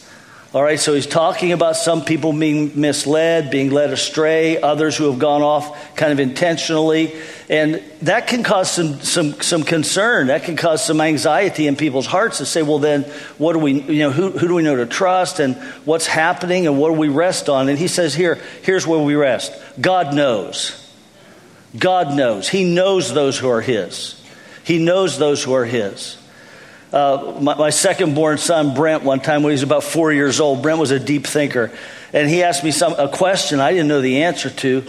All 0.55 0.62
right, 0.62 0.79
so 0.79 0.93
he's 0.93 1.07
talking 1.07 1.53
about 1.53 1.77
some 1.77 2.05
people 2.05 2.35
being 2.35 2.79
misled, 2.79 3.51
being 3.51 3.71
led 3.71 3.91
astray, 3.91 4.61
others 4.61 4.95
who 4.95 5.11
have 5.11 5.19
gone 5.19 5.41
off 5.41 5.97
kind 5.97 6.12
of 6.12 6.21
intentionally. 6.21 7.15
And 7.49 7.83
that 8.03 8.27
can 8.27 8.43
cause 8.43 8.71
some, 8.71 9.01
some, 9.01 9.41
some 9.41 9.62
concern. 9.62 10.27
That 10.27 10.43
can 10.43 10.57
cause 10.57 10.85
some 10.85 11.01
anxiety 11.01 11.67
in 11.67 11.77
people's 11.77 12.05
hearts 12.05 12.37
to 12.38 12.45
say, 12.45 12.61
well, 12.61 12.79
then, 12.79 13.05
what 13.38 13.55
do 13.55 13.61
we, 13.61 13.81
you 13.81 14.01
know, 14.01 14.11
who, 14.11 14.31
who 14.31 14.47
do 14.47 14.55
we 14.55 14.62
know 14.62 14.77
to 14.77 14.85
trust 14.85 15.41
and 15.41 15.55
what's 15.87 16.07
happening 16.07 16.67
and 16.67 16.79
what 16.79 16.93
do 16.93 16.99
we 17.01 17.09
rest 17.09 17.49
on? 17.49 17.71
And 17.71 17.79
he 17.79 17.88
says 17.88 18.15
here, 18.15 18.38
here's 18.61 18.87
where 18.87 19.01
we 19.01 19.15
rest 19.15 19.59
God 19.81 20.15
knows. 20.15 20.79
God 21.79 22.15
knows. 22.15 22.47
He 22.51 22.65
knows 22.65 23.15
those 23.15 23.38
who 23.38 23.49
are 23.49 23.62
his. 23.62 24.23
He 24.65 24.79
knows 24.79 25.19
those 25.19 25.43
who 25.43 25.55
are 25.55 25.65
his. 25.65 26.19
Uh, 26.92 27.38
my, 27.40 27.55
my 27.55 27.70
second 27.70 28.14
born 28.14 28.37
son, 28.37 28.74
Brent, 28.74 29.02
one 29.02 29.20
time 29.20 29.42
when 29.42 29.50
he 29.50 29.55
was 29.55 29.62
about 29.62 29.83
four 29.83 30.12
years 30.12 30.40
old, 30.40 30.62
Brent 30.62 30.78
was 30.78 30.90
a 30.90 31.00
deep 31.00 31.26
thinker. 31.26 31.72
And 32.12 32.28
he 32.28 32.42
asked 32.42 32.62
me 32.62 32.70
some, 32.70 32.92
a 32.94 33.09
question 33.09 33.61
I 33.61 33.72
didn't 33.72 33.88
know 33.88 34.02
the 34.02 34.24
answer 34.24 34.50
to. 34.50 34.85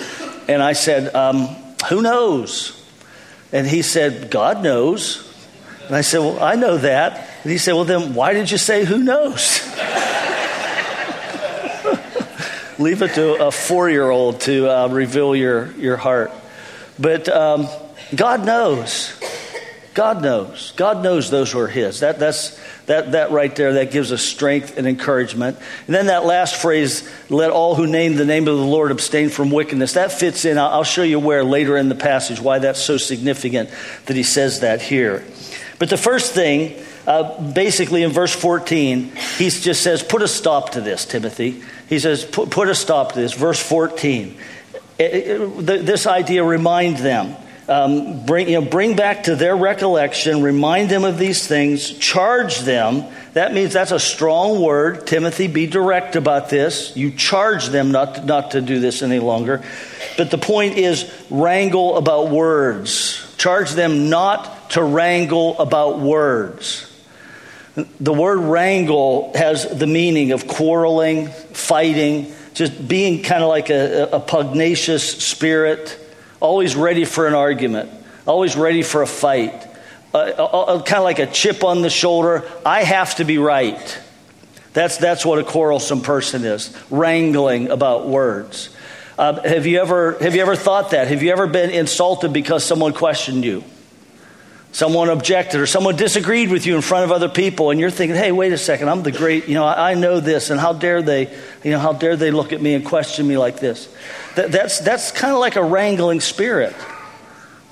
And 0.49 0.61
I 0.61 0.73
said, 0.73 1.15
um, 1.15 1.47
Who 1.89 2.01
knows? 2.01 2.79
And 3.53 3.65
he 3.65 3.83
said, 3.83 4.29
God 4.29 4.61
knows. 4.61 5.29
And 5.87 5.95
I 5.95 6.01
said, 6.01 6.19
Well, 6.19 6.43
I 6.43 6.55
know 6.55 6.77
that. 6.77 7.29
And 7.43 7.51
he 7.51 7.57
said, 7.57 7.73
Well, 7.73 7.85
then 7.85 8.15
why 8.15 8.33
did 8.33 8.51
you 8.51 8.57
say 8.57 8.83
who 8.83 8.97
knows? 8.97 9.61
Leave 12.79 13.01
it 13.01 13.13
to 13.13 13.45
a 13.45 13.51
four 13.51 13.89
year 13.89 14.09
old 14.09 14.41
to 14.41 14.67
uh, 14.67 14.87
reveal 14.87 15.35
your, 15.35 15.71
your 15.73 15.95
heart. 15.95 16.31
But 16.99 17.29
um, 17.29 17.67
God 18.13 18.45
knows. 18.45 19.17
God 19.93 20.23
knows. 20.23 20.73
God 20.75 21.03
knows 21.03 21.29
those 21.29 21.51
who 21.51 21.59
are 21.59 21.67
His. 21.67 21.99
That, 21.99 22.17
that's, 22.17 22.59
that, 22.87 23.11
that 23.11 23.31
right 23.31 23.55
there, 23.55 23.73
that 23.73 23.91
gives 23.91 24.11
us 24.11 24.23
strength 24.23 24.77
and 24.77 24.87
encouragement. 24.87 25.57
And 25.85 25.95
then 25.95 26.07
that 26.07 26.25
last 26.25 26.55
phrase, 26.55 27.07
let 27.29 27.51
all 27.51 27.75
who 27.75 27.85
name 27.85 28.15
the 28.15 28.25
name 28.25 28.47
of 28.47 28.57
the 28.57 28.65
Lord 28.65 28.91
abstain 28.91 29.29
from 29.29 29.51
wickedness, 29.51 29.93
that 29.93 30.11
fits 30.11 30.45
in. 30.45 30.57
I'll 30.57 30.83
show 30.83 31.03
you 31.03 31.19
where 31.19 31.43
later 31.43 31.77
in 31.77 31.89
the 31.89 31.95
passage, 31.95 32.39
why 32.39 32.59
that's 32.59 32.81
so 32.81 32.97
significant 32.97 33.69
that 34.07 34.15
he 34.15 34.23
says 34.23 34.61
that 34.61 34.81
here. 34.81 35.23
But 35.77 35.91
the 35.91 35.97
first 35.97 36.33
thing, 36.33 36.83
uh, 37.05 37.51
basically 37.51 38.01
in 38.01 38.11
verse 38.11 38.33
14, 38.33 39.11
he 39.37 39.49
just 39.49 39.83
says, 39.83 40.01
put 40.01 40.23
a 40.23 40.27
stop 40.27 40.71
to 40.71 40.81
this, 40.81 41.05
Timothy. 41.05 41.61
He 41.87 41.99
says, 41.99 42.25
put, 42.25 42.67
a 42.67 42.73
stop 42.73 43.11
to 43.13 43.19
this. 43.19 43.33
Verse 43.33 43.61
14. 43.61 44.37
Eh, 44.99 45.03
eh, 45.03 45.07
eh, 45.07 45.09
it, 45.09 45.69
it, 45.69 45.85
this 45.85 46.07
idea, 46.07 46.43
remind 46.43 46.97
them 46.97 47.35
um, 47.67 48.25
bring, 48.25 48.49
you 48.49 48.59
know, 48.59 48.67
bring 48.67 48.95
back 48.95 49.23
to 49.23 49.35
their 49.35 49.55
recollection, 49.55 50.43
remind 50.43 50.89
them 50.89 51.05
of 51.05 51.17
these 51.17 51.47
things, 51.47 51.91
charge 51.97 52.59
them. 52.59 53.05
That 53.33 53.53
means 53.53 53.73
that's 53.73 53.91
a 53.91 53.99
strong 53.99 54.61
word. 54.61 55.07
Timothy, 55.07 55.47
be 55.47 55.65
direct 55.65 56.15
about 56.15 56.49
this. 56.49 56.95
You 56.95 57.11
charge 57.11 57.67
them 57.67 57.91
not 57.91 58.15
to, 58.15 58.25
not 58.25 58.51
to 58.51 58.61
do 58.61 58.79
this 58.79 59.01
any 59.01 59.19
longer. 59.19 59.63
But 60.17 60.29
the 60.29 60.37
point 60.37 60.77
is, 60.77 61.11
wrangle 61.29 61.97
about 61.97 62.29
words. 62.29 63.33
Charge 63.37 63.71
them 63.71 64.09
not 64.09 64.71
to 64.71 64.83
wrangle 64.83 65.57
about 65.59 65.99
words. 65.99 66.89
The 67.99 68.13
word 68.13 68.39
wrangle 68.39 69.31
has 69.35 69.67
the 69.67 69.87
meaning 69.87 70.31
of 70.31 70.47
quarreling, 70.47 71.29
fighting, 71.29 72.33
just 72.53 72.87
being 72.87 73.23
kind 73.23 73.41
of 73.41 73.49
like 73.49 73.71
a, 73.71 74.09
a 74.11 74.19
pugnacious 74.19 75.09
spirit 75.25 75.99
always 76.43 76.75
ready 76.75 77.05
for 77.05 77.25
an 77.25 77.33
argument, 77.33 77.89
always 78.27 78.55
ready 78.55 78.83
for 78.83 79.01
a 79.01 79.07
fight, 79.07 79.65
uh, 80.13 80.17
uh, 80.17 80.83
kind 80.83 80.97
of 80.97 81.03
like 81.03 81.19
a 81.19 81.25
chip 81.25 81.63
on 81.63 81.81
the 81.81 81.89
shoulder. 81.89 82.43
I 82.65 82.83
have 82.83 83.15
to 83.15 83.23
be 83.23 83.37
right. 83.37 83.99
That's, 84.73 84.97
that's 84.97 85.25
what 85.25 85.39
a 85.39 85.43
quarrelsome 85.43 86.01
person 86.01 86.43
is, 86.43 86.75
wrangling 86.91 87.69
about 87.69 88.07
words. 88.07 88.75
Uh, 89.17 89.41
have, 89.41 89.65
you 89.65 89.79
ever, 89.79 90.17
have 90.19 90.35
you 90.35 90.41
ever 90.41 90.55
thought 90.55 90.91
that? 90.91 91.07
Have 91.07 91.23
you 91.23 91.31
ever 91.31 91.47
been 91.47 91.69
insulted 91.69 92.33
because 92.33 92.65
someone 92.65 92.93
questioned 92.93 93.45
you? 93.45 93.63
Someone 94.73 95.09
objected 95.09 95.61
or 95.61 95.67
someone 95.67 95.95
disagreed 95.95 96.49
with 96.49 96.65
you 96.65 96.75
in 96.75 96.81
front 96.81 97.05
of 97.05 97.11
other 97.11 97.29
people, 97.29 97.69
and 97.69 97.79
you're 97.79 97.91
thinking, 97.91 98.17
hey, 98.17 98.31
wait 98.31 98.51
a 98.51 98.57
second, 98.57 98.89
I'm 98.89 99.03
the 99.03 99.11
great, 99.11 99.47
you 99.47 99.53
know, 99.53 99.65
I, 99.65 99.91
I 99.91 99.93
know 99.93 100.19
this, 100.19 100.49
and 100.49 100.59
how 100.59 100.73
dare 100.73 101.03
they, 101.03 101.31
you 101.63 101.71
know, 101.71 101.79
how 101.79 101.93
dare 101.93 102.17
they 102.17 102.31
look 102.31 102.51
at 102.51 102.61
me 102.61 102.73
and 102.73 102.83
question 102.83 103.27
me 103.27 103.37
like 103.37 103.59
this? 103.59 103.87
That, 104.35 104.51
that's 104.51 104.79
that's 104.79 105.11
kind 105.11 105.33
of 105.33 105.39
like 105.39 105.55
a 105.55 105.63
wrangling 105.63 106.21
spirit. 106.21 106.75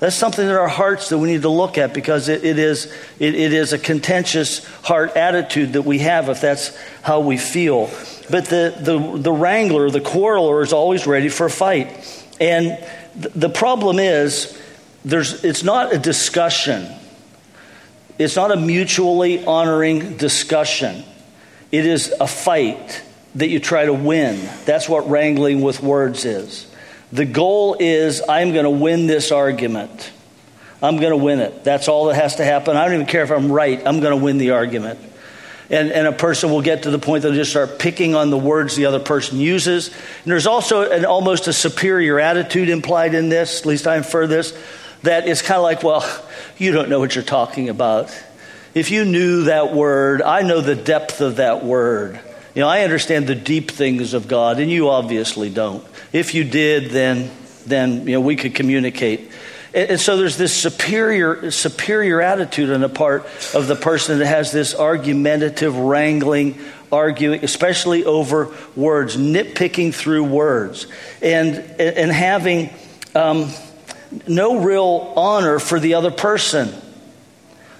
That's 0.02 0.16
something 0.16 0.44
in 0.44 0.50
our 0.50 0.66
hearts 0.66 1.10
that 1.10 1.18
we 1.18 1.30
need 1.30 1.42
to 1.42 1.48
look 1.48 1.78
at 1.78 1.94
because 1.94 2.28
it, 2.28 2.44
it, 2.44 2.58
is, 2.58 2.86
it, 3.20 3.36
it 3.36 3.52
is 3.52 3.72
a 3.72 3.78
contentious 3.78 4.64
heart 4.82 5.16
attitude 5.16 5.74
that 5.74 5.82
we 5.82 6.00
have 6.00 6.28
if 6.28 6.40
that's 6.40 6.76
how 7.02 7.20
we 7.20 7.36
feel. 7.36 7.88
But 8.28 8.46
the, 8.46 8.74
the, 8.80 9.18
the 9.18 9.30
wrangler, 9.30 9.90
the 9.90 10.00
quarreler, 10.00 10.60
is 10.64 10.72
always 10.72 11.06
ready 11.06 11.28
for 11.28 11.46
a 11.46 11.50
fight. 11.50 11.86
And 12.40 12.84
th- 13.14 13.32
the 13.32 13.48
problem 13.48 14.00
is, 14.00 14.60
there's, 15.04 15.44
it's 15.44 15.62
not 15.62 15.94
a 15.94 15.98
discussion, 15.98 16.88
it's 18.18 18.34
not 18.34 18.50
a 18.50 18.56
mutually 18.56 19.44
honoring 19.44 20.16
discussion. 20.16 21.04
It 21.70 21.86
is 21.86 22.12
a 22.18 22.26
fight 22.26 23.04
that 23.34 23.48
you 23.48 23.60
try 23.60 23.86
to 23.86 23.92
win. 23.92 24.48
That's 24.64 24.88
what 24.88 25.08
wrangling 25.08 25.62
with 25.62 25.82
words 25.82 26.24
is. 26.24 26.70
The 27.12 27.24
goal 27.24 27.76
is 27.78 28.22
I'm 28.26 28.52
going 28.52 28.64
to 28.64 28.70
win 28.70 29.06
this 29.06 29.32
argument. 29.32 30.10
I'm 30.82 30.96
going 30.96 31.10
to 31.10 31.16
win 31.16 31.40
it. 31.40 31.62
That's 31.62 31.88
all 31.88 32.06
that 32.06 32.14
has 32.14 32.36
to 32.36 32.44
happen. 32.44 32.76
I 32.76 32.84
don't 32.84 32.94
even 32.94 33.06
care 33.06 33.22
if 33.22 33.30
I'm 33.30 33.52
right. 33.52 33.78
I'm 33.86 34.00
going 34.00 34.18
to 34.18 34.22
win 34.22 34.38
the 34.38 34.50
argument. 34.50 34.98
And, 35.70 35.90
and 35.90 36.06
a 36.06 36.12
person 36.12 36.50
will 36.50 36.60
get 36.60 36.82
to 36.82 36.90
the 36.90 36.98
point 36.98 37.22
that 37.22 37.30
they 37.30 37.36
just 37.36 37.50
start 37.50 37.78
picking 37.78 38.14
on 38.14 38.30
the 38.30 38.36
words 38.36 38.76
the 38.76 38.86
other 38.86 38.98
person 38.98 39.38
uses. 39.38 39.88
And 39.88 40.32
there's 40.32 40.46
also 40.46 40.90
an 40.90 41.04
almost 41.04 41.48
a 41.48 41.52
superior 41.52 42.18
attitude 42.18 42.68
implied 42.68 43.14
in 43.14 43.28
this, 43.28 43.60
at 43.60 43.66
least 43.66 43.86
I 43.86 43.96
infer 43.96 44.26
this, 44.26 44.58
that 45.02 45.28
is 45.28 45.40
kind 45.40 45.56
of 45.56 45.62
like, 45.62 45.82
well, 45.82 46.04
you 46.58 46.72
don't 46.72 46.88
know 46.88 46.98
what 46.98 47.14
you're 47.14 47.24
talking 47.24 47.68
about. 47.68 48.14
If 48.74 48.90
you 48.90 49.04
knew 49.04 49.44
that 49.44 49.72
word, 49.72 50.20
I 50.20 50.42
know 50.42 50.60
the 50.60 50.74
depth 50.74 51.20
of 51.20 51.36
that 51.36 51.64
word. 51.64 52.20
You 52.54 52.60
know, 52.60 52.68
I 52.68 52.82
understand 52.82 53.26
the 53.26 53.34
deep 53.34 53.70
things 53.70 54.12
of 54.12 54.28
God, 54.28 54.60
and 54.60 54.70
you 54.70 54.90
obviously 54.90 55.48
don't. 55.48 55.84
If 56.12 56.34
you 56.34 56.44
did, 56.44 56.90
then, 56.90 57.30
then 57.64 58.06
you 58.06 58.14
know, 58.14 58.20
we 58.20 58.36
could 58.36 58.54
communicate. 58.54 59.30
And, 59.72 59.92
and 59.92 60.00
so 60.00 60.18
there's 60.18 60.36
this 60.36 60.54
superior, 60.54 61.50
superior 61.50 62.20
attitude 62.20 62.70
on 62.70 62.82
the 62.82 62.90
part 62.90 63.24
of 63.54 63.68
the 63.68 63.74
person 63.76 64.18
that 64.18 64.26
has 64.26 64.52
this 64.52 64.74
argumentative, 64.74 65.76
wrangling, 65.76 66.58
arguing, 66.90 67.42
especially 67.42 68.04
over 68.04 68.54
words, 68.76 69.16
nitpicking 69.16 69.94
through 69.94 70.24
words, 70.24 70.86
and, 71.22 71.56
and 71.56 72.12
having 72.12 72.68
um, 73.14 73.48
no 74.28 74.60
real 74.60 75.14
honor 75.16 75.58
for 75.58 75.80
the 75.80 75.94
other 75.94 76.10
person. 76.10 76.70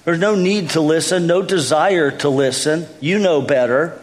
There's 0.07 0.19
no 0.19 0.35
need 0.35 0.71
to 0.71 0.81
listen, 0.81 1.27
no 1.27 1.43
desire 1.43 2.11
to 2.19 2.29
listen. 2.31 2.87
You 3.01 3.19
know 3.19 3.43
better. 3.43 4.02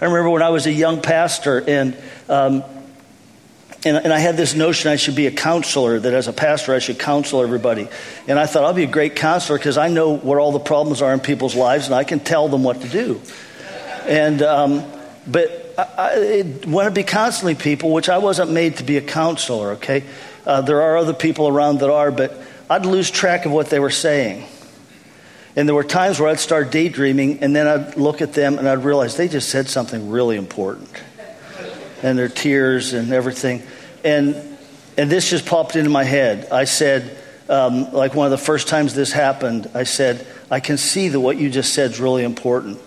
I 0.00 0.06
remember 0.06 0.30
when 0.30 0.42
I 0.42 0.48
was 0.48 0.66
a 0.66 0.72
young 0.72 1.02
pastor 1.02 1.62
and, 1.66 1.96
um, 2.28 2.64
and, 3.84 3.96
and, 3.98 4.12
I 4.12 4.18
had 4.18 4.36
this 4.36 4.54
notion 4.54 4.90
I 4.90 4.96
should 4.96 5.14
be 5.14 5.26
a 5.26 5.30
counselor, 5.30 5.98
that 5.98 6.14
as 6.14 6.26
a 6.26 6.32
pastor 6.32 6.74
I 6.74 6.78
should 6.78 6.98
counsel 6.98 7.42
everybody. 7.42 7.86
And 8.26 8.38
I 8.38 8.46
thought 8.46 8.64
I'll 8.64 8.72
be 8.72 8.84
a 8.84 8.90
great 8.90 9.14
counselor 9.14 9.58
because 9.58 9.76
I 9.76 9.88
know 9.88 10.16
what 10.16 10.38
all 10.38 10.52
the 10.52 10.58
problems 10.58 11.02
are 11.02 11.12
in 11.12 11.20
people's 11.20 11.54
lives 11.54 11.86
and 11.86 11.94
I 11.94 12.04
can 12.04 12.20
tell 12.20 12.48
them 12.48 12.62
what 12.62 12.80
to 12.80 12.88
do. 12.88 13.20
And, 14.06 14.40
um, 14.40 14.90
but 15.26 15.74
I, 15.76 16.42
I 16.64 16.66
want 16.66 16.86
to 16.86 16.94
be 16.94 17.02
counseling 17.02 17.56
people, 17.56 17.92
which 17.92 18.08
I 18.08 18.18
wasn't 18.18 18.52
made 18.52 18.78
to 18.78 18.84
be 18.84 18.96
a 18.96 19.02
counselor, 19.02 19.72
okay? 19.72 20.04
Uh, 20.46 20.62
there 20.62 20.80
are 20.80 20.96
other 20.96 21.14
people 21.14 21.46
around 21.46 21.80
that 21.80 21.90
are, 21.90 22.10
but 22.10 22.34
I'd 22.70 22.86
lose 22.86 23.10
track 23.10 23.44
of 23.44 23.52
what 23.52 23.68
they 23.68 23.78
were 23.78 23.90
saying. 23.90 24.46
And 25.60 25.68
there 25.68 25.74
were 25.74 25.84
times 25.84 26.18
where 26.18 26.30
I'd 26.30 26.40
start 26.40 26.70
daydreaming, 26.70 27.40
and 27.42 27.54
then 27.54 27.66
I'd 27.66 27.98
look 27.98 28.22
at 28.22 28.32
them 28.32 28.58
and 28.58 28.66
I'd 28.66 28.82
realize 28.82 29.18
they 29.18 29.28
just 29.28 29.50
said 29.50 29.68
something 29.68 30.08
really 30.08 30.38
important. 30.38 30.88
And 32.02 32.18
their 32.18 32.30
tears 32.30 32.94
and 32.94 33.12
everything. 33.12 33.62
And, 34.02 34.36
and 34.96 35.10
this 35.10 35.28
just 35.28 35.44
popped 35.44 35.76
into 35.76 35.90
my 35.90 36.02
head. 36.02 36.48
I 36.50 36.64
said, 36.64 37.14
um, 37.50 37.92
like 37.92 38.14
one 38.14 38.24
of 38.24 38.30
the 38.30 38.38
first 38.38 38.68
times 38.68 38.94
this 38.94 39.12
happened, 39.12 39.70
I 39.74 39.82
said, 39.82 40.26
I 40.50 40.60
can 40.60 40.78
see 40.78 41.10
that 41.10 41.20
what 41.20 41.36
you 41.36 41.50
just 41.50 41.74
said 41.74 41.90
is 41.90 42.00
really 42.00 42.24
important. 42.24 42.78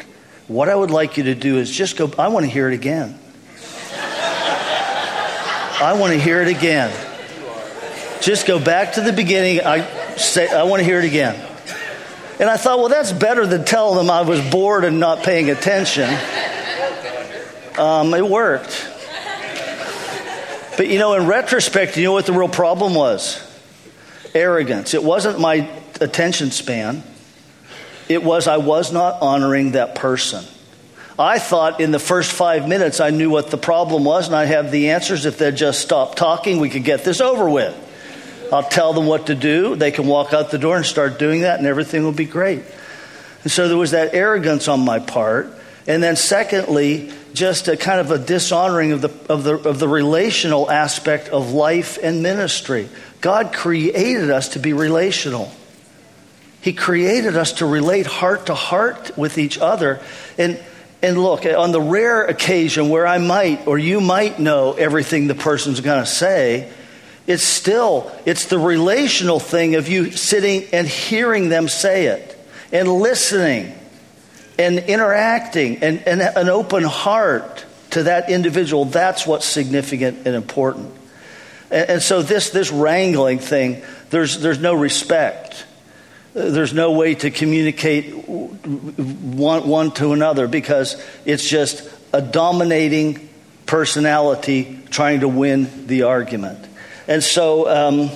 What 0.47 0.67
I 0.67 0.73
would 0.73 0.89
like 0.89 1.17
you 1.17 1.25
to 1.25 1.35
do 1.35 1.59
is 1.59 1.69
just 1.69 1.95
go, 1.95 2.11
I 2.17 2.29
want 2.29 2.43
to 2.47 2.51
hear 2.51 2.67
it 2.71 2.73
again. 2.73 3.19
I 5.79 5.95
want 5.99 6.11
to 6.13 6.19
hear 6.19 6.41
it 6.41 6.47
again. 6.47 6.91
Just 8.19 8.47
go 8.47 8.57
back 8.57 8.93
to 8.93 9.01
the 9.01 9.13
beginning. 9.13 9.61
I 9.63 10.15
say, 10.15 10.47
I 10.47 10.63
want 10.63 10.79
to 10.79 10.83
hear 10.83 10.97
it 10.97 11.05
again. 11.05 11.52
And 12.39 12.49
I 12.49 12.57
thought, 12.57 12.79
well, 12.79 12.89
that's 12.89 13.11
better 13.11 13.45
than 13.45 13.63
telling 13.63 13.97
them 13.97 14.09
I 14.09 14.21
was 14.21 14.41
bored 14.49 14.85
and 14.85 14.99
not 14.99 15.23
paying 15.23 15.49
attention. 15.49 16.09
Um, 17.77 18.13
it 18.13 18.27
worked. 18.27 18.89
But 20.77 20.87
you 20.87 20.97
know, 20.97 21.13
in 21.13 21.27
retrospect, 21.27 21.97
you 21.97 22.05
know 22.05 22.13
what 22.13 22.25
the 22.25 22.33
real 22.33 22.49
problem 22.49 22.95
was? 22.95 23.39
Arrogance. 24.33 24.93
It 24.93 25.03
wasn't 25.03 25.39
my 25.39 25.69
attention 26.01 26.51
span, 26.51 27.03
it 28.09 28.23
was 28.23 28.47
I 28.47 28.57
was 28.57 28.91
not 28.91 29.21
honoring 29.21 29.71
that 29.71 29.95
person. 29.95 30.43
I 31.17 31.37
thought 31.37 31.79
in 31.79 31.91
the 31.91 31.99
first 31.99 32.31
five 32.31 32.67
minutes 32.67 32.99
I 32.99 33.11
knew 33.11 33.29
what 33.29 33.51
the 33.51 33.57
problem 33.57 34.03
was 34.03 34.25
and 34.25 34.35
I 34.35 34.45
have 34.45 34.71
the 34.71 34.89
answers. 34.89 35.27
If 35.27 35.37
they'd 35.37 35.55
just 35.55 35.81
stop 35.81 36.15
talking, 36.15 36.59
we 36.59 36.69
could 36.69 36.83
get 36.83 37.03
this 37.03 37.21
over 37.21 37.47
with. 37.47 37.75
I'll 38.53 38.61
tell 38.61 38.93
them 38.93 39.07
what 39.07 39.27
to 39.27 39.35
do. 39.35 39.75
They 39.75 39.89
can 39.89 40.05
walk 40.05 40.31
out 40.31 40.51
the 40.51 40.59
door 40.59 40.77
and 40.77 40.85
start 40.85 41.17
doing 41.17 41.41
that, 41.41 41.57
and 41.57 41.67
everything 41.67 42.03
will 42.03 42.11
be 42.11 42.25
great. 42.25 42.61
And 43.41 43.51
so 43.51 43.67
there 43.67 43.77
was 43.77 43.91
that 43.91 44.13
arrogance 44.13 44.67
on 44.67 44.81
my 44.81 44.99
part. 44.99 45.49
And 45.87 46.03
then, 46.03 46.15
secondly, 46.15 47.11
just 47.33 47.67
a 47.67 47.75
kind 47.75 47.99
of 47.99 48.11
a 48.11 48.19
dishonoring 48.19 48.91
of 48.91 49.01
the, 49.01 49.09
of 49.27 49.43
the, 49.43 49.55
of 49.55 49.79
the 49.79 49.87
relational 49.87 50.69
aspect 50.69 51.29
of 51.29 51.51
life 51.51 51.97
and 52.03 52.21
ministry. 52.21 52.89
God 53.21 53.53
created 53.53 54.29
us 54.29 54.49
to 54.49 54.59
be 54.59 54.71
relational. 54.73 55.51
He 56.61 56.73
created 56.73 57.35
us 57.35 57.53
to 57.53 57.65
relate 57.65 58.05
heart 58.05 58.45
to 58.45 58.53
heart 58.53 59.17
with 59.17 59.39
each 59.39 59.57
other. 59.57 59.99
And, 60.37 60.59
and 61.01 61.17
look, 61.17 61.43
on 61.47 61.71
the 61.71 61.81
rare 61.81 62.25
occasion 62.25 62.89
where 62.89 63.07
I 63.07 63.17
might 63.17 63.65
or 63.65 63.79
you 63.79 63.99
might 63.99 64.39
know 64.39 64.73
everything 64.73 65.25
the 65.25 65.33
person's 65.33 65.81
going 65.81 66.03
to 66.03 66.09
say, 66.09 66.71
it's 67.25 67.43
still 67.43 68.11
it's 68.25 68.47
the 68.47 68.59
relational 68.59 69.39
thing 69.39 69.75
of 69.75 69.87
you 69.87 70.11
sitting 70.11 70.65
and 70.73 70.87
hearing 70.87 71.49
them 71.49 71.69
say 71.69 72.07
it 72.07 72.37
and 72.71 72.87
listening 72.87 73.73
and 74.59 74.79
interacting 74.79 75.77
and, 75.83 76.05
and 76.05 76.21
an 76.21 76.49
open 76.49 76.83
heart 76.83 77.65
to 77.91 78.03
that 78.03 78.29
individual. 78.29 78.85
That's 78.85 79.25
what's 79.25 79.45
significant 79.45 80.27
and 80.27 80.35
important. 80.35 80.93
And, 81.71 81.91
and 81.91 82.01
so 82.01 82.21
this 82.21 82.49
this 82.49 82.71
wrangling 82.71 83.39
thing 83.39 83.83
there's 84.09 84.41
there's 84.41 84.59
no 84.59 84.73
respect. 84.73 85.65
There's 86.33 86.73
no 86.73 86.93
way 86.93 87.13
to 87.13 87.29
communicate 87.29 88.27
one, 88.27 89.67
one 89.67 89.91
to 89.91 90.13
another 90.13 90.47
because 90.47 91.01
it's 91.25 91.47
just 91.47 91.87
a 92.11 92.23
dominating 92.23 93.29
personality 93.67 94.79
trying 94.89 95.19
to 95.19 95.27
win 95.27 95.85
the 95.85 96.03
argument 96.03 96.67
and 97.07 97.23
so 97.23 97.67
um, 97.69 98.09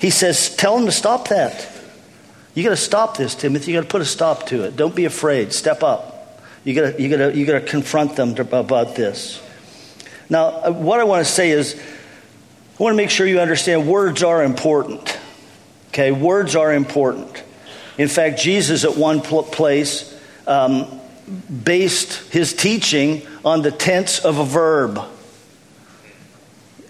he 0.00 0.10
says, 0.10 0.54
Tell 0.56 0.78
him 0.78 0.86
to 0.86 0.92
stop 0.92 1.28
that. 1.28 1.70
You 2.54 2.62
got 2.62 2.70
to 2.70 2.76
stop 2.76 3.16
this, 3.16 3.34
Timothy. 3.34 3.72
You 3.72 3.78
got 3.78 3.84
to 3.84 3.90
put 3.90 4.00
a 4.00 4.06
stop 4.06 4.46
to 4.46 4.64
it. 4.64 4.76
Don't 4.76 4.94
be 4.94 5.06
afraid. 5.06 5.52
Step 5.52 5.82
up. 5.82 6.40
You 6.62 6.74
got 6.74 6.92
to 6.96 7.02
you 7.02 7.08
got 7.08 7.16
to 7.32 7.36
you 7.36 7.44
got 7.44 7.60
to 7.60 7.60
confront 7.60 8.16
them 8.16 8.36
about 8.36 8.94
this. 8.94 9.42
Now, 10.30 10.46
uh, 10.46 10.72
what 10.72 11.00
I 11.00 11.04
want 11.04 11.26
to 11.26 11.30
say 11.30 11.50
is, 11.50 11.74
I 11.74 12.82
want 12.82 12.94
to 12.94 12.96
make 12.96 13.10
sure 13.10 13.26
you 13.26 13.40
understand 13.40 13.86
words 13.86 14.22
are 14.22 14.42
important. 14.42 15.18
Okay, 15.88 16.12
words 16.12 16.56
are 16.56 16.72
important. 16.72 17.42
In 17.98 18.08
fact, 18.08 18.40
Jesus 18.40 18.84
at 18.84 18.96
one 18.96 19.20
place 19.20 20.18
um, 20.46 21.00
based 21.62 22.32
his 22.32 22.54
teaching 22.54 23.22
on 23.44 23.62
the 23.62 23.70
tense 23.70 24.24
of 24.24 24.38
a 24.38 24.44
verb 24.44 25.00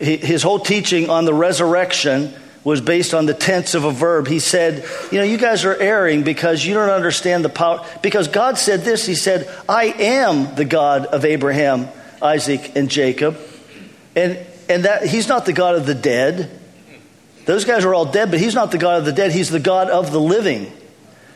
his 0.04 0.42
whole 0.42 0.58
teaching 0.58 1.10
on 1.10 1.24
the 1.24 1.34
resurrection 1.34 2.32
was 2.64 2.80
based 2.80 3.12
on 3.12 3.26
the 3.26 3.34
tense 3.34 3.74
of 3.74 3.84
a 3.84 3.90
verb. 3.90 4.26
He 4.26 4.38
said, 4.38 4.84
You 5.12 5.18
know, 5.18 5.24
you 5.24 5.36
guys 5.36 5.64
are 5.64 5.76
erring 5.76 6.22
because 6.22 6.64
you 6.64 6.74
don't 6.74 6.88
understand 6.88 7.44
the 7.44 7.50
power. 7.50 7.86
Because 8.02 8.28
God 8.28 8.56
said 8.58 8.80
this 8.80 9.06
He 9.06 9.14
said, 9.14 9.48
I 9.68 9.84
am 9.84 10.54
the 10.54 10.64
God 10.64 11.06
of 11.06 11.24
Abraham, 11.24 11.88
Isaac, 12.22 12.72
and 12.74 12.90
Jacob. 12.90 13.38
And, 14.16 14.38
and 14.68 14.84
that 14.84 15.06
He's 15.06 15.28
not 15.28 15.44
the 15.44 15.52
God 15.52 15.76
of 15.76 15.86
the 15.86 15.94
dead. 15.94 16.50
Those 17.44 17.66
guys 17.66 17.84
are 17.84 17.94
all 17.94 18.06
dead, 18.06 18.30
but 18.30 18.40
He's 18.40 18.54
not 18.54 18.70
the 18.70 18.78
God 18.78 18.98
of 18.98 19.04
the 19.04 19.12
dead. 19.12 19.30
He's 19.30 19.50
the 19.50 19.60
God 19.60 19.90
of 19.90 20.10
the 20.10 20.20
living. 20.20 20.72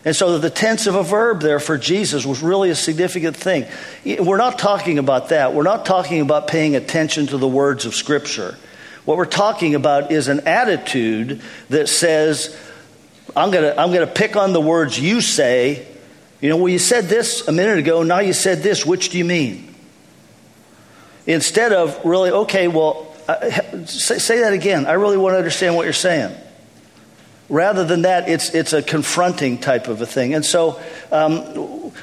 And 0.05 0.15
so 0.15 0.39
the 0.39 0.51
tense 0.51 0.87
of 0.87 0.95
a 0.95 1.03
verb 1.03 1.41
there 1.41 1.59
for 1.61 1.77
Jesus 1.77 2.25
was 2.25 2.41
really 2.41 2.71
a 2.71 2.75
significant 2.75 3.37
thing. 3.37 3.67
We're 4.05 4.37
not 4.37 4.59
talking 4.59 4.99
about 4.99 5.31
that. 5.31 5.55
We're 5.55 5.65
not 5.65 5.85
talking 5.85 6.21
about 6.21 6.47
paying 6.47 6.77
attention 6.77 7.27
to 7.29 7.37
the 7.37 7.49
words 7.49 7.85
of 7.85 7.95
Scripture. 7.95 8.57
What 9.05 9.17
we're 9.17 9.25
talking 9.27 9.75
about 9.75 10.13
is 10.13 10.29
an 10.29 10.47
attitude 10.47 11.41
that 11.71 11.89
says, 11.89 12.57
I'm 13.35 13.51
going 13.51 13.65
to 13.65 13.81
I'm 13.81 13.93
going 13.93 14.07
to 14.07 14.13
pick 14.13 14.37
on 14.37 14.53
the 14.53 14.61
words 14.61 14.99
you 14.99 15.21
say. 15.21 15.87
You 16.41 16.49
know, 16.49 16.57
well, 16.57 16.69
you 16.69 16.79
said 16.79 17.05
this 17.07 17.49
a 17.49 17.53
minute 17.53 17.79
ago, 17.79 18.03
now 18.03 18.21
you 18.21 18.33
said 18.33 18.59
this. 18.59 18.87
Which 18.87 19.11
do 19.11 19.19
you 19.19 19.25
mean? 19.25 19.75
Instead 21.27 21.73
of 21.73 22.05
really, 22.05 22.31
okay, 22.31 22.69
well, 22.69 23.15
uh, 23.27 23.85
say, 23.85 24.19
say 24.19 24.41
that 24.41 24.53
again. 24.53 24.87
I 24.87 24.93
really 24.93 25.17
want 25.17 25.35
to 25.35 25.39
understand 25.39 25.75
what 25.75 25.85
you're 25.85 25.93
saying. 25.93 26.35
Rather 27.49 27.85
than 27.85 28.03
that, 28.03 28.29
it's, 28.29 28.55
it's 28.55 28.73
a 28.73 28.83
confronting 28.83 29.59
type 29.59 29.89
of 29.89 30.03
a 30.03 30.07
thing. 30.07 30.35
And 30.35 30.45
so, 30.45 30.81
um, 31.11 31.41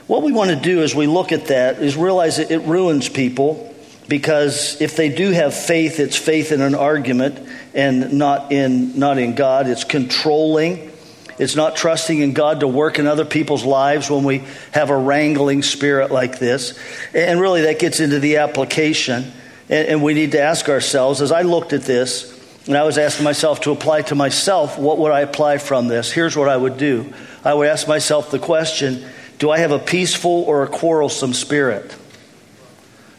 what 0.07 0.23
we 0.23 0.31
want 0.31 0.49
to 0.49 0.55
do 0.55 0.81
as 0.81 0.95
we 0.95 1.05
look 1.05 1.31
at 1.31 1.47
that 1.47 1.81
is 1.81 1.95
realize 1.95 2.37
that 2.37 2.51
it 2.51 2.59
ruins 2.59 3.09
people 3.09 3.73
because 4.07 4.79
if 4.81 4.95
they 4.95 5.09
do 5.09 5.31
have 5.31 5.53
faith, 5.53 5.99
it's 5.99 6.17
faith 6.17 6.51
in 6.51 6.61
an 6.61 6.75
argument 6.75 7.39
and 7.73 8.13
not 8.13 8.51
in, 8.51 8.97
not 8.99 9.17
in 9.17 9.35
God. 9.35 9.67
It's 9.67 9.83
controlling. 9.83 10.91
It's 11.37 11.55
not 11.55 11.75
trusting 11.75 12.19
in 12.19 12.33
God 12.33 12.61
to 12.61 12.67
work 12.67 12.99
in 12.99 13.07
other 13.07 13.25
people's 13.25 13.65
lives 13.65 14.09
when 14.09 14.23
we 14.23 14.43
have 14.71 14.89
a 14.89 14.97
wrangling 14.97 15.63
spirit 15.63 16.11
like 16.11 16.39
this. 16.39 16.77
And 17.13 17.41
really, 17.41 17.63
that 17.63 17.79
gets 17.79 17.99
into 17.99 18.19
the 18.19 18.37
application. 18.37 19.31
And 19.67 20.03
we 20.03 20.13
need 20.13 20.33
to 20.33 20.41
ask 20.41 20.69
ourselves 20.69 21.21
as 21.21 21.31
I 21.31 21.41
looked 21.41 21.73
at 21.73 21.81
this, 21.81 22.34
and 22.67 22.75
I 22.75 22.83
was 22.83 22.97
asking 22.97 23.23
myself 23.23 23.61
to 23.61 23.71
apply 23.71 24.03
to 24.03 24.15
myself, 24.15 24.79
what 24.79 24.97
would 24.97 25.11
I 25.11 25.21
apply 25.21 25.59
from 25.59 25.87
this? 25.87 26.11
Here's 26.11 26.35
what 26.35 26.49
I 26.49 26.57
would 26.57 26.77
do 26.77 27.13
I 27.43 27.53
would 27.53 27.67
ask 27.67 27.87
myself 27.87 28.31
the 28.31 28.39
question 28.39 29.05
Do 29.37 29.51
I 29.51 29.59
have 29.59 29.71
a 29.71 29.79
peaceful 29.79 30.31
or 30.31 30.63
a 30.63 30.67
quarrelsome 30.67 31.33
spirit? 31.33 31.95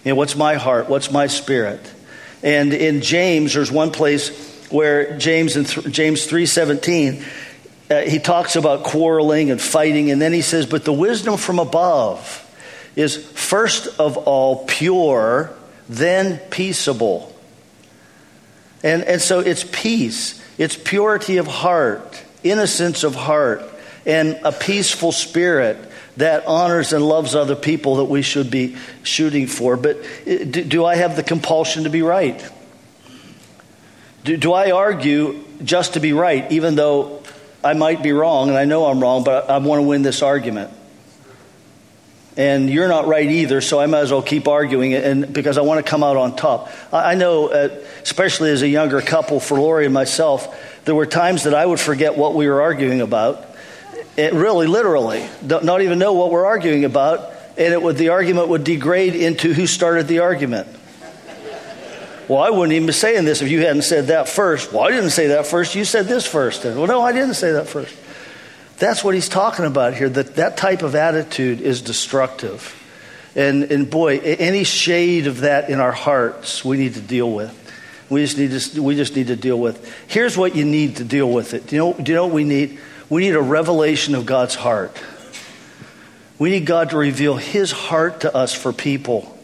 You 0.04 0.12
know, 0.12 0.16
what's 0.16 0.36
my 0.36 0.54
heart? 0.54 0.88
What's 0.88 1.10
my 1.10 1.26
spirit? 1.26 1.80
And 2.42 2.72
in 2.72 3.02
James, 3.02 3.54
there's 3.54 3.72
one 3.72 3.90
place 3.90 4.54
where 4.70 5.16
James 5.18 5.56
in 5.56 5.64
th- 5.64 5.86
James 5.92 6.26
3:17 6.26 7.24
uh, 7.88 8.00
he 8.00 8.18
talks 8.18 8.56
about 8.56 8.82
quarreling 8.82 9.52
and 9.52 9.60
fighting 9.60 10.10
and 10.10 10.20
then 10.20 10.32
he 10.32 10.42
says 10.42 10.66
but 10.66 10.84
the 10.84 10.92
wisdom 10.92 11.36
from 11.36 11.60
above 11.60 12.42
is 12.96 13.16
first 13.16 14.00
of 14.00 14.16
all 14.16 14.64
pure 14.66 15.52
then 15.88 16.38
peaceable 16.50 17.35
and, 18.82 19.02
and 19.04 19.20
so 19.20 19.40
it's 19.40 19.64
peace, 19.64 20.42
it's 20.58 20.76
purity 20.76 21.38
of 21.38 21.46
heart, 21.46 22.22
innocence 22.42 23.04
of 23.04 23.14
heart, 23.14 23.62
and 24.04 24.38
a 24.44 24.52
peaceful 24.52 25.12
spirit 25.12 25.76
that 26.16 26.46
honors 26.46 26.92
and 26.92 27.06
loves 27.06 27.34
other 27.34 27.56
people 27.56 27.96
that 27.96 28.04
we 28.04 28.22
should 28.22 28.50
be 28.50 28.76
shooting 29.02 29.46
for. 29.46 29.76
But 29.76 29.98
uh, 29.98 30.44
do, 30.44 30.64
do 30.64 30.84
I 30.84 30.96
have 30.96 31.16
the 31.16 31.22
compulsion 31.22 31.84
to 31.84 31.90
be 31.90 32.02
right? 32.02 32.42
Do, 34.24 34.36
do 34.36 34.52
I 34.52 34.70
argue 34.70 35.44
just 35.62 35.94
to 35.94 36.00
be 36.00 36.12
right, 36.12 36.50
even 36.52 36.74
though 36.74 37.22
I 37.62 37.74
might 37.74 38.02
be 38.02 38.12
wrong 38.12 38.48
and 38.48 38.56
I 38.56 38.64
know 38.64 38.86
I'm 38.86 39.00
wrong, 39.00 39.24
but 39.24 39.50
I, 39.50 39.56
I 39.56 39.58
want 39.58 39.80
to 39.80 39.86
win 39.86 40.02
this 40.02 40.22
argument? 40.22 40.70
And 42.36 42.68
you're 42.68 42.88
not 42.88 43.06
right 43.06 43.28
either, 43.28 43.60
so 43.60 43.80
I 43.80 43.86
might 43.86 44.00
as 44.00 44.12
well 44.12 44.22
keep 44.22 44.46
arguing 44.46 44.92
it, 44.92 45.04
and 45.04 45.32
because 45.32 45.56
I 45.56 45.62
want 45.62 45.84
to 45.84 45.90
come 45.90 46.04
out 46.04 46.16
on 46.16 46.36
top. 46.36 46.70
I 46.92 47.14
know, 47.14 47.48
uh, 47.48 47.68
especially 48.02 48.50
as 48.50 48.62
a 48.62 48.68
younger 48.68 49.00
couple, 49.00 49.40
for 49.40 49.58
Lori 49.58 49.86
and 49.86 49.94
myself, 49.94 50.54
there 50.84 50.94
were 50.94 51.06
times 51.06 51.44
that 51.44 51.54
I 51.54 51.64
would 51.64 51.80
forget 51.80 52.16
what 52.16 52.34
we 52.34 52.48
were 52.48 52.60
arguing 52.60 53.00
about. 53.00 53.44
It 54.16 54.32
really, 54.34 54.66
literally, 54.66 55.26
not 55.42 55.80
even 55.82 55.98
know 55.98 56.12
what 56.12 56.30
we're 56.30 56.46
arguing 56.46 56.84
about, 56.84 57.32
and 57.56 57.72
it 57.72 57.80
would, 57.80 57.96
the 57.96 58.10
argument 58.10 58.48
would 58.48 58.64
degrade 58.64 59.14
into 59.14 59.54
who 59.54 59.66
started 59.66 60.06
the 60.06 60.20
argument. 60.20 60.68
Well, 62.28 62.42
I 62.42 62.50
wouldn't 62.50 62.72
even 62.72 62.86
be 62.86 62.92
saying 62.92 63.24
this 63.24 63.40
if 63.40 63.48
you 63.50 63.60
hadn't 63.60 63.82
said 63.82 64.08
that 64.08 64.28
first. 64.28 64.72
Well, 64.72 64.82
I 64.82 64.90
didn't 64.90 65.10
say 65.10 65.28
that 65.28 65.46
first. 65.46 65.74
You 65.74 65.84
said 65.84 66.06
this 66.06 66.26
first. 66.26 66.64
Well, 66.64 66.86
no, 66.86 67.00
I 67.00 67.12
didn't 67.12 67.34
say 67.34 67.52
that 67.52 67.68
first. 67.68 67.94
That's 68.78 69.02
what 69.02 69.14
he's 69.14 69.28
talking 69.28 69.64
about 69.64 69.94
here. 69.94 70.08
That 70.08 70.36
that 70.36 70.56
type 70.56 70.82
of 70.82 70.94
attitude 70.94 71.60
is 71.60 71.82
destructive. 71.82 72.74
And, 73.34 73.64
and 73.64 73.90
boy, 73.90 74.18
any 74.18 74.64
shade 74.64 75.26
of 75.26 75.40
that 75.40 75.68
in 75.68 75.78
our 75.78 75.92
hearts, 75.92 76.64
we 76.64 76.78
need 76.78 76.94
to 76.94 77.02
deal 77.02 77.30
with. 77.30 77.52
We 78.08 78.22
just 78.22 78.38
need 78.38 78.58
to, 78.58 78.82
we 78.82 78.96
just 78.96 79.14
need 79.14 79.26
to 79.26 79.36
deal 79.36 79.60
with. 79.60 79.94
Here's 80.06 80.38
what 80.38 80.56
you 80.56 80.64
need 80.64 80.96
to 80.96 81.04
deal 81.04 81.30
with 81.30 81.52
it. 81.52 81.66
Do 81.66 81.76
you, 81.76 81.82
know, 81.82 81.92
do 81.92 82.12
you 82.12 82.16
know 82.16 82.26
what 82.26 82.34
we 82.34 82.44
need? 82.44 82.78
We 83.10 83.22
need 83.22 83.34
a 83.34 83.42
revelation 83.42 84.14
of 84.14 84.24
God's 84.24 84.54
heart. 84.54 84.96
We 86.38 86.50
need 86.50 86.64
God 86.64 86.90
to 86.90 86.96
reveal 86.96 87.36
His 87.36 87.72
heart 87.72 88.20
to 88.20 88.34
us 88.34 88.54
for 88.54 88.72
people. 88.72 89.36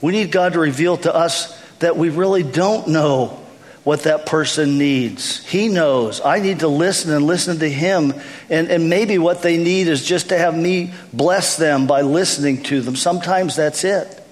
We 0.00 0.12
need 0.12 0.32
God 0.32 0.54
to 0.54 0.58
reveal 0.58 0.96
to 0.98 1.14
us 1.14 1.60
that 1.78 1.96
we 1.96 2.10
really 2.10 2.42
don't 2.42 2.88
know 2.88 3.43
what 3.84 4.04
that 4.04 4.24
person 4.24 4.78
needs. 4.78 5.44
He 5.46 5.68
knows. 5.68 6.22
I 6.22 6.40
need 6.40 6.60
to 6.60 6.68
listen 6.68 7.12
and 7.12 7.26
listen 7.26 7.58
to 7.58 7.68
Him. 7.70 8.14
And, 8.48 8.70
and 8.70 8.88
maybe 8.88 9.18
what 9.18 9.42
they 9.42 9.58
need 9.58 9.88
is 9.88 10.04
just 10.04 10.30
to 10.30 10.38
have 10.38 10.56
me 10.56 10.92
bless 11.12 11.58
them 11.58 11.86
by 11.86 12.00
listening 12.00 12.62
to 12.64 12.80
them. 12.80 12.96
Sometimes 12.96 13.56
that's 13.56 13.84
it. 13.84 14.22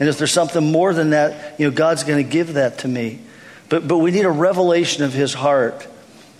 And 0.00 0.08
if 0.08 0.18
there's 0.18 0.32
something 0.32 0.72
more 0.72 0.92
than 0.92 1.10
that, 1.10 1.58
you 1.58 1.68
know, 1.68 1.74
God's 1.74 2.04
going 2.04 2.22
to 2.22 2.28
give 2.28 2.54
that 2.54 2.78
to 2.78 2.88
me. 2.88 3.20
But, 3.68 3.86
but 3.86 3.98
we 3.98 4.10
need 4.10 4.24
a 4.24 4.30
revelation 4.30 5.04
of 5.04 5.12
His 5.12 5.32
heart. 5.32 5.86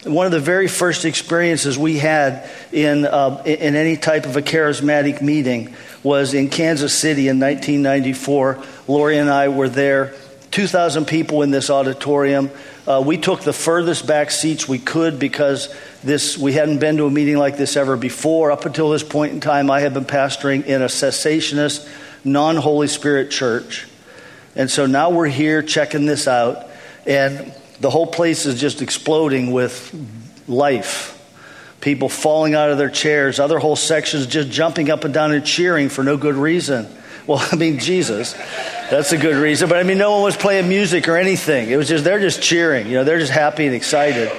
One 0.05 0.27
of 0.27 0.33
the 0.33 0.41
very 0.41 0.69
first 0.69 1.05
experiences 1.05 1.77
we 1.77 1.99
had 1.99 2.49
in, 2.73 3.05
uh, 3.05 3.43
in 3.45 3.75
any 3.77 3.97
type 3.97 4.27
of 4.27 4.37
a 4.37 4.43
charismatic 4.43 5.21
meeting 5.21 5.75
was 6.03 6.35
in 6.35 6.49
Kansas 6.49 6.97
City 6.97 7.29
in 7.29 7.41
1994. 7.41 8.65
Lori 8.87 9.19
and 9.19 9.29
I 9.29 9.49
were 9.49 9.69
there, 9.69 10.15
2,000 10.59 11.05
people 11.05 11.43
in 11.43 11.53
this 11.53 11.71
auditorium. 11.71 12.51
Uh, 12.85 13.01
we 13.07 13.17
took 13.17 13.43
the 13.43 13.53
furthest 13.53 14.09
back 14.09 14.29
seats 14.29 14.67
we 14.67 14.81
could 14.81 15.17
because 15.21 15.73
this 16.03 16.37
we 16.37 16.53
hadn't 16.53 16.81
been 16.81 16.97
to 16.97 17.05
a 17.05 17.11
meeting 17.13 17.37
like 17.37 17.57
this 17.57 17.77
ever 17.77 17.97
before. 17.97 18.51
Up 18.51 18.67
until 18.67 18.91
this 18.91 19.05
point 19.05 19.33
in 19.33 19.39
time, 19.39 19.71
I 19.71 19.79
had 19.79 19.95
been 19.95 20.05
pastoring 20.05 20.65
in 20.65 20.83
a 20.83 20.87
cessationist, 20.87 21.89
non 22.25 22.57
Holy 22.57 22.89
Spirit 22.89 23.31
church. 23.31 23.87
And 24.57 24.69
so 24.69 24.87
now 24.87 25.11
we're 25.11 25.29
here 25.29 25.63
checking 25.63 26.07
this 26.07 26.27
out. 26.27 26.67
And 27.07 27.55
the 27.79 27.89
whole 27.89 28.09
place 28.09 28.45
is 28.45 28.61
just 28.61 28.83
exploding 28.83 29.53
with 29.53 29.95
life. 30.49 31.15
People 31.81 32.09
falling 32.09 32.57
out 32.57 32.73
of 32.73 32.79
their 32.79 32.91
chairs, 32.91 33.39
other 33.39 33.61
whole 33.61 33.77
sections 33.77 34.27
just 34.27 34.51
jumping 34.51 34.91
up 34.91 35.05
and 35.05 35.15
down 35.15 35.31
and 35.31 35.47
cheering 35.47 35.89
for 35.89 36.03
no 36.03 36.17
good 36.17 36.35
reason. 36.35 36.93
Well, 37.29 37.47
I 37.53 37.57
mean, 37.57 37.79
Jesus, 37.79 38.33
that's 38.91 39.13
a 39.13 39.19
good 39.19 39.37
reason. 39.37 39.69
But 39.69 39.77
I 39.77 39.83
mean, 39.83 39.99
no 39.99 40.13
one 40.13 40.23
was 40.23 40.35
playing 40.35 40.67
music 40.67 41.09
or 41.09 41.19
anything. 41.19 41.69
It 41.69 41.77
was 41.77 41.87
just, 41.87 42.03
they're 42.03 42.21
just 42.21 42.41
cheering. 42.41 42.87
You 42.87 42.95
know, 42.95 43.05
they're 43.05 43.19
just 43.19 43.33
happy 43.33 43.67
and 43.67 43.75
excited. 43.75 44.33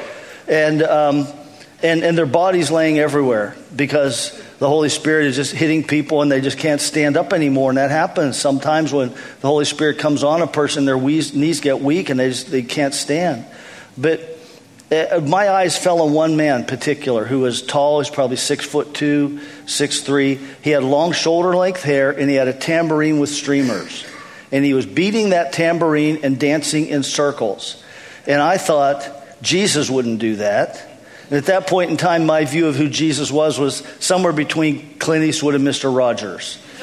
And, 0.47 0.81
um, 0.81 1.27
and, 1.83 2.03
and 2.03 2.17
their 2.17 2.25
bodies 2.25 2.71
laying 2.71 2.97
everywhere 2.97 3.55
because 3.75 4.31
the 4.57 4.67
Holy 4.67 4.89
Spirit 4.89 5.27
is 5.27 5.35
just 5.35 5.53
hitting 5.53 5.83
people 5.83 6.23
and 6.23 6.31
they 6.31 6.41
just 6.41 6.57
can't 6.57 6.81
stand 6.81 7.15
up 7.15 7.31
anymore. 7.31 7.69
And 7.69 7.77
that 7.77 7.91
happens 7.91 8.39
sometimes 8.39 8.91
when 8.91 9.09
the 9.09 9.47
Holy 9.47 9.65
Spirit 9.65 9.99
comes 9.99 10.23
on 10.23 10.41
a 10.41 10.47
person, 10.47 10.85
their 10.85 10.99
knees 10.99 11.61
get 11.61 11.79
weak 11.81 12.09
and 12.09 12.19
they, 12.19 12.29
just, 12.29 12.49
they 12.49 12.63
can't 12.63 12.95
stand. 12.95 13.45
But 13.99 14.38
Uh, 14.91 14.95
uh, 14.95 15.21
my 15.21 15.49
eyes 15.49 15.77
fell 15.77 16.01
on 16.01 16.13
one 16.13 16.35
man 16.35 16.61
in 16.61 16.65
particular 16.65 17.25
who 17.25 17.41
was 17.41 17.61
tall. 17.61 17.99
He's 17.99 18.09
probably 18.09 18.37
six 18.37 18.65
foot 18.65 18.93
two, 18.93 19.39
six 19.67 20.01
three. 20.01 20.39
He 20.61 20.71
had 20.71 20.83
long 20.83 21.11
shoulder 21.11 21.55
length 21.55 21.83
hair 21.83 22.09
and 22.11 22.29
he 22.29 22.35
had 22.35 22.47
a 22.47 22.53
tambourine 22.53 23.19
with 23.19 23.29
streamers. 23.29 24.05
And 24.51 24.65
he 24.65 24.73
was 24.73 24.87
beating 24.87 25.29
that 25.29 25.53
tambourine 25.53 26.19
and 26.23 26.39
dancing 26.39 26.87
in 26.87 27.03
circles. 27.03 27.83
And 28.25 28.41
I 28.41 28.57
thought, 28.57 29.07
Jesus 29.43 29.89
wouldn't 29.89 30.19
do 30.19 30.37
that. 30.37 30.85
And 31.29 31.37
at 31.37 31.45
that 31.45 31.67
point 31.67 31.91
in 31.91 31.97
time, 31.97 32.25
my 32.25 32.45
view 32.45 32.67
of 32.67 32.75
who 32.75 32.89
Jesus 32.89 33.31
was 33.31 33.59
was 33.59 33.83
somewhere 33.99 34.33
between 34.33 34.97
Clint 34.97 35.23
Eastwood 35.23 35.53
and 35.53 35.65
Mr. 35.65 35.95
Rogers. 35.95 36.57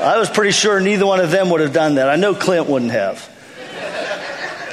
I 0.00 0.16
was 0.18 0.28
pretty 0.28 0.50
sure 0.50 0.80
neither 0.80 1.06
one 1.06 1.20
of 1.20 1.30
them 1.30 1.50
would 1.50 1.60
have 1.60 1.72
done 1.72 1.94
that. 1.94 2.08
I 2.08 2.16
know 2.16 2.34
Clint 2.34 2.68
wouldn't 2.68 2.90
have. 2.90 3.28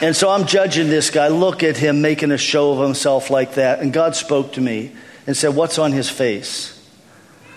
And 0.02 0.16
so 0.16 0.30
I'm 0.30 0.46
judging 0.46 0.90
this 0.90 1.10
guy. 1.10 1.30
Look 1.30 1.64
at 1.64 1.78
him 1.78 2.02
making 2.02 2.32
a 2.32 2.38
show 2.38 2.74
of 2.74 2.80
himself 2.80 3.30
like 3.30 3.56
that. 3.56 3.80
And 3.80 3.94
God 3.94 4.16
spoke 4.16 4.54
to 4.54 4.62
me 4.62 4.92
and 5.26 5.36
said, 5.36 5.56
What's 5.56 5.80
on 5.80 5.92
his 5.92 6.10
face? 6.10 6.72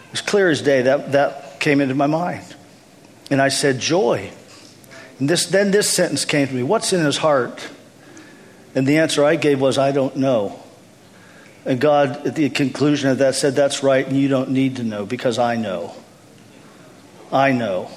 It 0.06 0.12
was 0.12 0.20
clear 0.20 0.48
as 0.50 0.62
day. 0.62 0.82
That, 0.82 1.12
that 1.12 1.60
came 1.60 1.80
into 1.80 1.94
my 1.94 2.06
mind. 2.06 2.54
And 3.30 3.42
I 3.42 3.48
said, 3.48 3.80
Joy. 3.80 4.30
And 5.18 5.28
this, 5.28 5.46
then 5.46 5.72
this 5.72 5.90
sentence 5.90 6.24
came 6.24 6.46
to 6.46 6.54
me 6.54 6.62
What's 6.62 6.92
in 6.92 7.04
his 7.04 7.18
heart? 7.18 7.68
And 8.74 8.86
the 8.86 8.98
answer 8.98 9.24
I 9.24 9.36
gave 9.36 9.60
was, 9.60 9.78
I 9.78 9.92
don't 9.92 10.16
know. 10.16 10.62
And 11.64 11.80
God, 11.80 12.26
at 12.26 12.34
the 12.36 12.48
conclusion 12.50 13.10
of 13.10 13.18
that, 13.18 13.34
said, 13.34 13.54
That's 13.54 13.82
right, 13.82 14.06
and 14.06 14.16
you 14.16 14.28
don't 14.28 14.50
need 14.50 14.76
to 14.76 14.84
know 14.84 15.04
because 15.04 15.38
I 15.38 15.56
know. 15.56 15.94
I 17.32 17.52
know. 17.52 17.90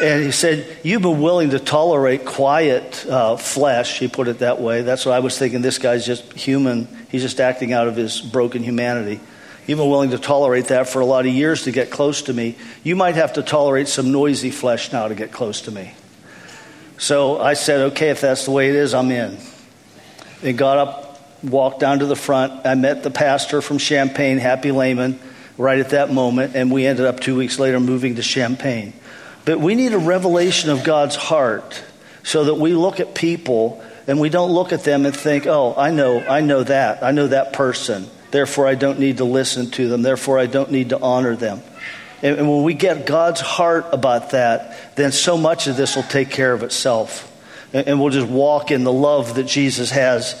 And 0.00 0.22
he 0.24 0.30
said, 0.30 0.78
You've 0.82 1.02
been 1.02 1.20
willing 1.20 1.50
to 1.50 1.58
tolerate 1.58 2.24
quiet 2.24 3.04
uh, 3.06 3.36
flesh, 3.36 3.98
he 3.98 4.08
put 4.08 4.28
it 4.28 4.38
that 4.38 4.60
way. 4.60 4.82
That's 4.82 5.04
what 5.04 5.12
I 5.12 5.20
was 5.20 5.36
thinking. 5.36 5.62
This 5.62 5.78
guy's 5.78 6.06
just 6.06 6.32
human. 6.32 6.88
He's 7.10 7.22
just 7.22 7.40
acting 7.40 7.72
out 7.72 7.88
of 7.88 7.96
his 7.96 8.20
broken 8.20 8.62
humanity. 8.62 9.20
You've 9.66 9.78
been 9.78 9.90
willing 9.90 10.10
to 10.10 10.18
tolerate 10.18 10.66
that 10.66 10.88
for 10.88 11.00
a 11.00 11.04
lot 11.04 11.26
of 11.26 11.32
years 11.32 11.64
to 11.64 11.72
get 11.72 11.90
close 11.90 12.22
to 12.22 12.32
me. 12.32 12.56
You 12.82 12.96
might 12.96 13.16
have 13.16 13.34
to 13.34 13.42
tolerate 13.42 13.88
some 13.88 14.12
noisy 14.12 14.50
flesh 14.50 14.92
now 14.92 15.08
to 15.08 15.14
get 15.14 15.30
close 15.30 15.62
to 15.62 15.70
me. 15.70 15.92
So 16.96 17.38
I 17.38 17.52
said, 17.52 17.92
okay, 17.92 18.08
if 18.08 18.20
that's 18.22 18.46
the 18.46 18.50
way 18.50 18.70
it 18.70 18.74
is, 18.74 18.94
I'm 18.94 19.10
in. 19.10 19.36
And 20.42 20.56
got 20.56 20.78
up, 20.78 21.20
walked 21.44 21.80
down 21.80 21.98
to 21.98 22.06
the 22.06 22.16
front. 22.16 22.66
I 22.66 22.76
met 22.76 23.02
the 23.02 23.10
pastor 23.10 23.60
from 23.60 23.76
Champaign, 23.76 24.38
Happy 24.38 24.72
Leman, 24.72 25.20
right 25.58 25.78
at 25.78 25.90
that 25.90 26.10
moment, 26.10 26.56
and 26.56 26.72
we 26.72 26.86
ended 26.86 27.04
up 27.04 27.20
two 27.20 27.36
weeks 27.36 27.58
later 27.58 27.78
moving 27.78 28.14
to 28.14 28.22
Champaign. 28.22 28.94
But 29.48 29.60
we 29.60 29.74
need 29.76 29.94
a 29.94 29.98
revelation 29.98 30.68
of 30.68 30.84
God's 30.84 31.16
heart 31.16 31.82
so 32.22 32.44
that 32.44 32.56
we 32.56 32.74
look 32.74 33.00
at 33.00 33.14
people 33.14 33.82
and 34.06 34.20
we 34.20 34.28
don't 34.28 34.50
look 34.50 34.74
at 34.74 34.84
them 34.84 35.06
and 35.06 35.16
think, 35.16 35.46
oh, 35.46 35.72
I 35.74 35.90
know, 35.90 36.20
I 36.20 36.42
know 36.42 36.64
that. 36.64 37.02
I 37.02 37.12
know 37.12 37.28
that 37.28 37.54
person. 37.54 38.10
Therefore, 38.30 38.66
I 38.66 38.74
don't 38.74 38.98
need 38.98 39.16
to 39.16 39.24
listen 39.24 39.70
to 39.70 39.88
them. 39.88 40.02
Therefore, 40.02 40.38
I 40.38 40.44
don't 40.44 40.70
need 40.70 40.90
to 40.90 41.00
honor 41.00 41.34
them. 41.34 41.62
And, 42.20 42.36
when 42.46 42.62
we 42.62 42.74
get 42.74 43.06
God's 43.06 43.40
heart 43.40 43.86
about 43.90 44.32
that, 44.32 44.94
then 44.96 45.12
so 45.12 45.38
much 45.38 45.66
of 45.66 45.78
this 45.78 45.96
will 45.96 46.02
take 46.02 46.28
care 46.28 46.52
of 46.52 46.62
itself. 46.62 47.24
And, 47.72 47.98
we'll 47.98 48.10
just 48.10 48.28
walk 48.28 48.70
in 48.70 48.84
the 48.84 48.92
love 48.92 49.36
that 49.36 49.46
Jesus 49.46 49.90
has, 49.92 50.34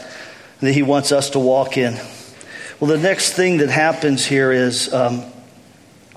that 0.60 0.72
He 0.72 0.82
wants 0.82 1.12
us 1.12 1.30
to 1.30 1.38
walk 1.38 1.78
in. 1.78 1.94
Well, 2.78 2.90
the 2.90 2.98
next 2.98 3.32
thing 3.32 3.56
that 3.56 3.70
happens 3.70 4.26
here 4.26 4.52
is 4.52 4.92
um, 4.92 5.24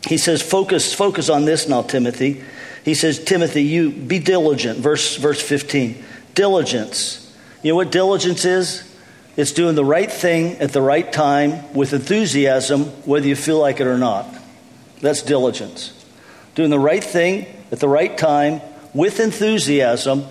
He 0.06 0.18
says, 0.18 0.42
focus, 0.42 0.94
focus 0.94 1.30
on 1.30 1.46
this 1.46 1.70
now, 1.70 1.84
Timothy. 1.84 2.44
He 2.84 2.94
says, 2.94 3.24
Timothy, 3.24 3.64
you 3.64 3.92
be 3.92 4.20
diligent. 4.20 4.80
Verse, 4.80 5.18
verse 5.18 5.42
15. 5.42 6.04
Diligence. 6.34 7.36
You 7.62 7.72
know 7.72 7.76
what 7.76 7.92
diligence 7.92 8.46
is? 8.46 8.88
It's 9.38 9.52
doing 9.52 9.76
the 9.76 9.86
right 9.86 10.12
thing 10.12 10.58
at 10.58 10.74
the 10.74 10.82
right 10.82 11.12
time 11.12 11.74
with 11.74 11.94
enthusiasm, 11.94 12.86
whether 13.06 13.28
you 13.28 13.36
feel 13.36 13.60
like 13.60 13.80
it 13.80 13.88
or 13.88 13.98
not. 13.98 14.28
That's 15.00 15.22
diligence. 15.22 15.94
Doing 16.56 16.70
the 16.70 16.80
right 16.80 17.04
thing 17.04 17.46
at 17.72 17.80
the 17.80 17.88
right 17.88 18.18
time 18.18 18.62
with 18.94 19.20
enthusiasm, 19.20 20.26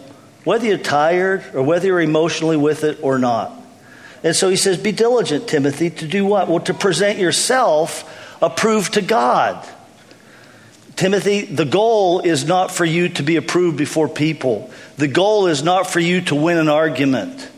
whether 0.45 0.67
you're 0.67 0.79
tired 0.79 1.45
or 1.55 1.63
whether 1.63 1.87
you're 1.87 2.01
emotionally 2.01 2.57
with 2.57 2.85
it 2.85 2.99
or 3.03 3.19
not. 3.19 3.53
And 4.23 4.37
so 4.37 4.49
he 4.49 4.57
says, 4.57 4.77
Be 4.77 4.93
diligent, 4.93 5.49
Timothy, 5.49 5.91
to 5.91 6.07
do 6.07 6.27
what? 6.27 6.49
Well, 6.49 6.61
to 6.61 6.75
present 6.75 7.19
yourself 7.19 8.05
approved 8.43 8.95
to 8.95 9.03
God. 9.03 9.67
Timothy, 11.01 11.47
the 11.47 11.65
goal 11.65 12.21
is 12.21 12.45
not 12.45 12.71
for 12.71 12.85
you 12.85 13.09
to 13.09 13.23
be 13.23 13.37
approved 13.37 13.79
before 13.79 14.07
people. 14.07 14.71
The 14.99 15.09
goal 15.09 15.47
is 15.47 15.63
not 15.63 15.87
for 15.87 15.99
you 15.99 16.21
to 16.27 16.35
win 16.35 16.59
an 16.59 16.69
argument. 16.69 17.49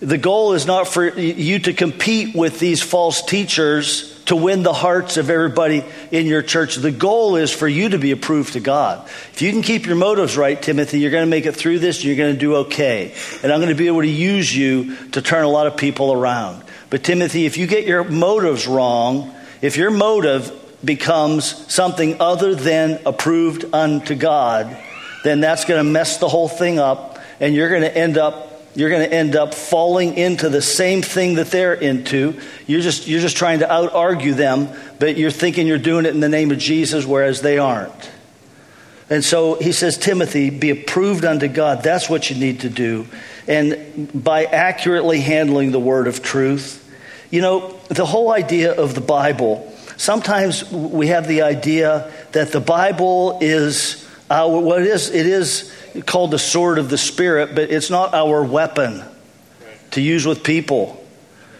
The 0.00 0.16
goal 0.16 0.54
is 0.54 0.66
not 0.66 0.88
for 0.88 1.06
you 1.06 1.58
to 1.58 1.74
compete 1.74 2.34
with 2.34 2.58
these 2.58 2.82
false 2.82 3.20
teachers 3.20 4.18
to 4.24 4.34
win 4.34 4.62
the 4.62 4.72
hearts 4.72 5.18
of 5.18 5.28
everybody 5.28 5.84
in 6.10 6.24
your 6.24 6.40
church. 6.40 6.76
The 6.76 6.90
goal 6.90 7.36
is 7.36 7.50
for 7.50 7.68
you 7.68 7.90
to 7.90 7.98
be 7.98 8.12
approved 8.12 8.54
to 8.54 8.60
God. 8.60 9.06
If 9.34 9.42
you 9.42 9.52
can 9.52 9.60
keep 9.60 9.84
your 9.84 9.96
motives 9.96 10.34
right, 10.34 10.60
Timothy, 10.60 11.00
you're 11.00 11.10
going 11.10 11.26
to 11.26 11.30
make 11.30 11.44
it 11.44 11.52
through 11.52 11.80
this 11.80 11.98
and 11.98 12.06
you're 12.06 12.16
going 12.16 12.32
to 12.32 12.40
do 12.40 12.54
okay. 12.64 13.12
And 13.42 13.52
I'm 13.52 13.58
going 13.58 13.68
to 13.68 13.74
be 13.74 13.88
able 13.88 14.00
to 14.00 14.08
use 14.08 14.56
you 14.56 14.96
to 15.08 15.20
turn 15.20 15.44
a 15.44 15.50
lot 15.50 15.66
of 15.66 15.76
people 15.76 16.14
around. 16.14 16.64
But 16.88 17.04
Timothy, 17.04 17.44
if 17.44 17.58
you 17.58 17.66
get 17.66 17.86
your 17.86 18.04
motives 18.04 18.66
wrong, 18.66 19.34
if 19.60 19.76
your 19.76 19.90
motive 19.90 20.60
becomes 20.84 21.72
something 21.72 22.20
other 22.20 22.54
than 22.54 23.00
approved 23.06 23.64
unto 23.72 24.14
God, 24.14 24.76
then 25.24 25.40
that's 25.40 25.64
going 25.64 25.84
to 25.84 25.90
mess 25.90 26.18
the 26.18 26.28
whole 26.28 26.48
thing 26.48 26.78
up 26.78 27.18
and 27.40 27.54
you're 27.54 27.68
going 27.68 27.82
to 27.82 27.96
end 27.96 28.18
up 28.18 28.48
you're 28.74 28.88
going 28.88 29.06
to 29.06 29.14
end 29.14 29.36
up 29.36 29.52
falling 29.52 30.16
into 30.16 30.48
the 30.48 30.62
same 30.62 31.02
thing 31.02 31.34
that 31.34 31.48
they're 31.48 31.74
into. 31.74 32.40
You're 32.66 32.80
just, 32.80 33.06
you're 33.06 33.20
just 33.20 33.36
trying 33.36 33.58
to 33.58 33.70
out 33.70 33.92
argue 33.92 34.32
them, 34.32 34.70
but 34.98 35.18
you're 35.18 35.30
thinking 35.30 35.66
you're 35.66 35.76
doing 35.76 36.06
it 36.06 36.14
in 36.14 36.20
the 36.20 36.28
name 36.30 36.50
of 36.50 36.56
Jesus, 36.58 37.04
whereas 37.04 37.42
they 37.42 37.58
aren't. 37.58 38.10
And 39.10 39.22
so 39.22 39.56
he 39.56 39.72
says, 39.72 39.98
Timothy, 39.98 40.48
be 40.48 40.70
approved 40.70 41.26
unto 41.26 41.48
God. 41.48 41.82
That's 41.82 42.08
what 42.08 42.30
you 42.30 42.36
need 42.36 42.60
to 42.60 42.70
do. 42.70 43.06
And 43.46 44.10
by 44.14 44.44
accurately 44.44 45.20
handling 45.20 45.70
the 45.70 45.80
word 45.80 46.06
of 46.06 46.22
truth, 46.22 46.78
you 47.30 47.42
know, 47.42 47.78
the 47.88 48.06
whole 48.06 48.32
idea 48.32 48.72
of 48.72 48.94
the 48.94 49.00
Bible, 49.02 49.71
sometimes 50.02 50.68
we 50.70 51.06
have 51.08 51.28
the 51.28 51.42
idea 51.42 52.12
that 52.32 52.50
the 52.50 52.60
Bible 52.60 53.38
is 53.40 54.04
our, 54.28 54.60
what 54.60 54.82
it 54.82 54.88
is, 54.88 55.10
it 55.10 55.26
is 55.26 55.72
called 56.06 56.32
the 56.32 56.38
sword 56.38 56.78
of 56.78 56.90
the 56.90 56.98
Spirit, 56.98 57.54
but 57.54 57.70
it's 57.70 57.90
not 57.90 58.12
our 58.12 58.42
weapon 58.42 59.04
to 59.92 60.00
use 60.00 60.26
with 60.26 60.42
people. 60.42 60.98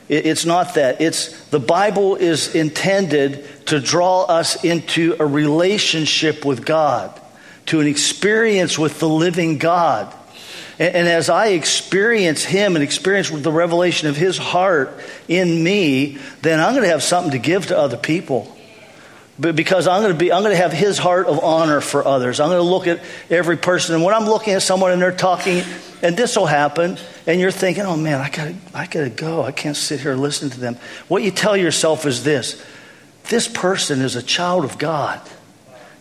It's 0.08 0.44
not 0.44 0.74
that. 0.74 1.00
It's 1.00 1.48
the 1.50 1.60
Bible 1.60 2.16
is 2.16 2.54
intended 2.54 3.46
to 3.66 3.78
draw 3.78 4.22
us 4.24 4.64
into 4.64 5.16
a 5.20 5.24
relationship 5.24 6.44
with 6.44 6.66
God, 6.66 7.18
to 7.66 7.80
an 7.80 7.86
experience 7.86 8.78
with 8.78 8.98
the 8.98 9.08
living 9.08 9.58
God. 9.58 10.12
And, 10.82 10.96
and 10.96 11.08
as 11.08 11.30
I 11.30 11.48
experience 11.48 12.42
Him 12.42 12.74
and 12.74 12.82
experience 12.82 13.30
the 13.30 13.52
revelation 13.52 14.08
of 14.08 14.16
His 14.16 14.36
heart 14.36 14.98
in 15.28 15.62
me, 15.62 16.18
then 16.42 16.58
I'm 16.58 16.72
going 16.72 16.82
to 16.82 16.90
have 16.90 17.04
something 17.04 17.30
to 17.30 17.38
give 17.38 17.68
to 17.68 17.78
other 17.78 17.96
people 17.96 18.52
because 19.38 19.86
I'm 19.86 20.02
going 20.02 20.12
to 20.12 20.18
be 20.18 20.32
I'm 20.32 20.42
going 20.42 20.54
to 20.54 20.60
have 20.60 20.72
his 20.72 20.98
heart 20.98 21.26
of 21.26 21.42
honor 21.42 21.80
for 21.80 22.06
others. 22.06 22.38
I'm 22.38 22.48
going 22.48 22.58
to 22.58 22.68
look 22.68 22.86
at 22.86 23.02
every 23.30 23.56
person 23.56 23.94
and 23.94 24.04
when 24.04 24.14
I'm 24.14 24.26
looking 24.26 24.52
at 24.52 24.62
someone 24.62 24.92
and 24.92 25.00
they're 25.00 25.10
talking 25.10 25.62
and 26.02 26.16
this 26.16 26.36
will 26.36 26.46
happen 26.46 26.98
and 27.26 27.40
you're 27.40 27.50
thinking, 27.50 27.84
"Oh 27.84 27.96
man, 27.96 28.20
I 28.20 28.28
got 28.28 28.48
to 28.48 28.54
I 28.74 28.86
got 28.86 29.04
to 29.04 29.10
go. 29.10 29.42
I 29.42 29.50
can't 29.50 29.76
sit 29.76 30.00
here 30.00 30.12
and 30.12 30.20
listen 30.20 30.50
to 30.50 30.60
them." 30.60 30.76
What 31.08 31.22
you 31.22 31.30
tell 31.30 31.56
yourself 31.56 32.04
is 32.04 32.24
this: 32.24 32.62
this 33.30 33.48
person 33.48 34.02
is 34.02 34.16
a 34.16 34.22
child 34.22 34.64
of 34.64 34.78
God. 34.78 35.20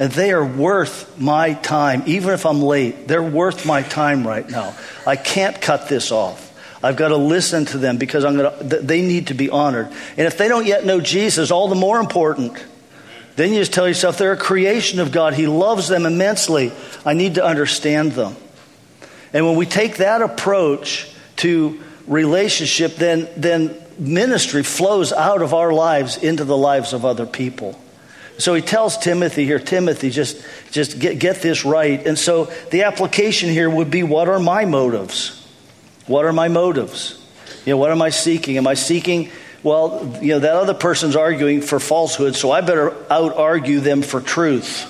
And 0.02 0.12
they 0.12 0.32
are 0.32 0.44
worth 0.44 1.20
my 1.20 1.54
time 1.54 2.02
even 2.08 2.34
if 2.34 2.48
I'm 2.48 2.60
late. 2.60 3.08
They're 3.08 3.22
worth 3.22 3.68
my 3.68 3.84
time 3.84 4.28
right 4.28 4.50
now. 4.50 4.76
I 5.06 5.16
can't 5.16 5.62
cut 5.62 5.90
this 5.90 6.12
off. 6.12 6.48
I've 6.84 6.96
got 6.96 7.10
to 7.10 7.18
listen 7.18 7.66
to 7.66 7.78
them 7.78 7.98
because 7.98 8.26
I'm 8.26 8.36
going 8.36 8.70
to, 8.70 8.80
they 8.80 9.04
need 9.04 9.28
to 9.28 9.36
be 9.36 9.52
honored. 9.52 9.90
And 10.18 10.22
if 10.22 10.40
they 10.40 10.48
don't 10.48 10.66
yet 10.66 10.88
know 10.88 11.02
Jesus, 11.02 11.52
all 11.52 11.68
the 11.68 11.76
more 11.76 12.00
important. 12.00 12.58
Then 13.36 13.52
you 13.52 13.60
just 13.60 13.74
tell 13.74 13.88
yourself 13.88 14.18
they're 14.18 14.32
a 14.32 14.38
creation 14.38 15.00
of 15.00 15.12
God. 15.12 15.36
He 15.36 15.46
loves 15.46 15.88
them 15.88 16.08
immensely. 16.08 16.72
I 17.06 17.14
need 17.14 17.36
to 17.36 17.46
understand 17.46 18.14
them. 18.14 18.36
And 19.34 19.46
when 19.46 19.56
we 19.56 19.68
take 19.68 19.98
that 19.98 20.24
approach 20.24 21.12
to 21.38 21.80
relationship, 22.08 22.96
then, 22.96 23.30
then 23.38 23.80
ministry 24.00 24.64
flows 24.64 25.14
out 25.14 25.44
of 25.44 25.54
our 25.54 25.72
lives 25.72 26.18
into 26.18 26.44
the 26.44 26.58
lives 26.58 26.92
of 26.92 27.06
other 27.06 27.28
people. 27.28 27.80
So 28.42 28.54
he 28.54 28.62
tells 28.62 28.98
Timothy 28.98 29.46
here, 29.46 29.60
Timothy, 29.60 30.10
just, 30.10 30.44
just 30.72 31.00
get, 31.00 31.20
get 31.20 31.42
this 31.42 31.64
right. 31.64 32.06
And 32.06 32.18
so 32.18 32.46
the 32.72 32.84
application 32.84 33.50
here 33.50 33.70
would 33.70 33.92
be 33.92 34.04
what 34.04 34.28
are 34.28 34.40
my 34.40 34.66
motives? 34.66 35.38
What 36.08 36.26
are 36.26 36.34
my 36.34 36.48
motives? 36.48 37.24
You 37.66 37.74
know, 37.74 37.78
what 37.78 37.92
am 37.92 38.02
I 38.02 38.10
seeking? 38.10 38.58
Am 38.58 38.68
I 38.68 38.74
seeking 38.74 39.30
well, 39.64 40.18
you 40.22 40.30
know, 40.30 40.40
that 40.40 40.56
other 40.56 40.74
person's 40.74 41.16
arguing 41.16 41.62
for 41.62 41.80
falsehood, 41.80 42.36
so 42.36 42.52
I 42.52 42.62
better 42.62 42.96
out 43.12 43.38
argue 43.38 43.80
them 43.80 44.02
for 44.02 44.20
truth. 44.20 44.88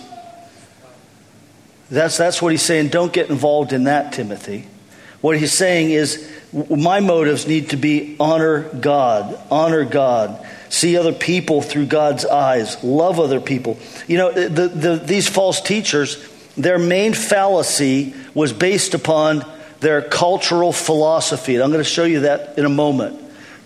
That's, 1.90 2.18
that's 2.18 2.42
what 2.42 2.54
he's 2.54 2.62
saying. 2.62 2.88
Don't 2.88 3.12
get 3.12 3.30
involved 3.30 3.74
in 3.74 3.84
that, 3.84 4.14
Timothy. 4.14 4.68
What 5.20 5.38
he's 5.38 5.52
saying 5.52 5.92
is, 5.92 6.30
my 6.70 7.02
motives 7.02 7.48
need 7.48 7.72
to 7.72 7.78
be 7.78 8.16
honor 8.20 8.62
God, 8.62 9.38
honor 9.52 9.84
God, 9.84 10.46
see 10.72 10.98
other 10.98 11.14
people 11.14 11.62
through 11.62 11.86
God's 11.86 12.26
eyes, 12.26 12.84
love 12.84 13.20
other 13.20 13.40
people. 13.40 13.78
You 14.08 14.18
know, 14.18 14.32
the, 14.32 14.68
the, 14.68 14.96
these 14.96 15.30
false 15.30 15.62
teachers, 15.62 16.28
their 16.58 16.80
main 16.80 17.14
fallacy 17.14 18.16
was 18.34 18.54
based 18.54 18.96
upon 18.96 19.46
their 19.82 20.02
cultural 20.02 20.74
philosophy. 20.74 21.54
And 21.54 21.64
I'm 21.64 21.72
going 21.72 21.84
to 21.84 21.90
show 21.90 22.06
you 22.06 22.22
that 22.22 22.58
in 22.58 22.66
a 22.66 22.70
moment 22.70 23.22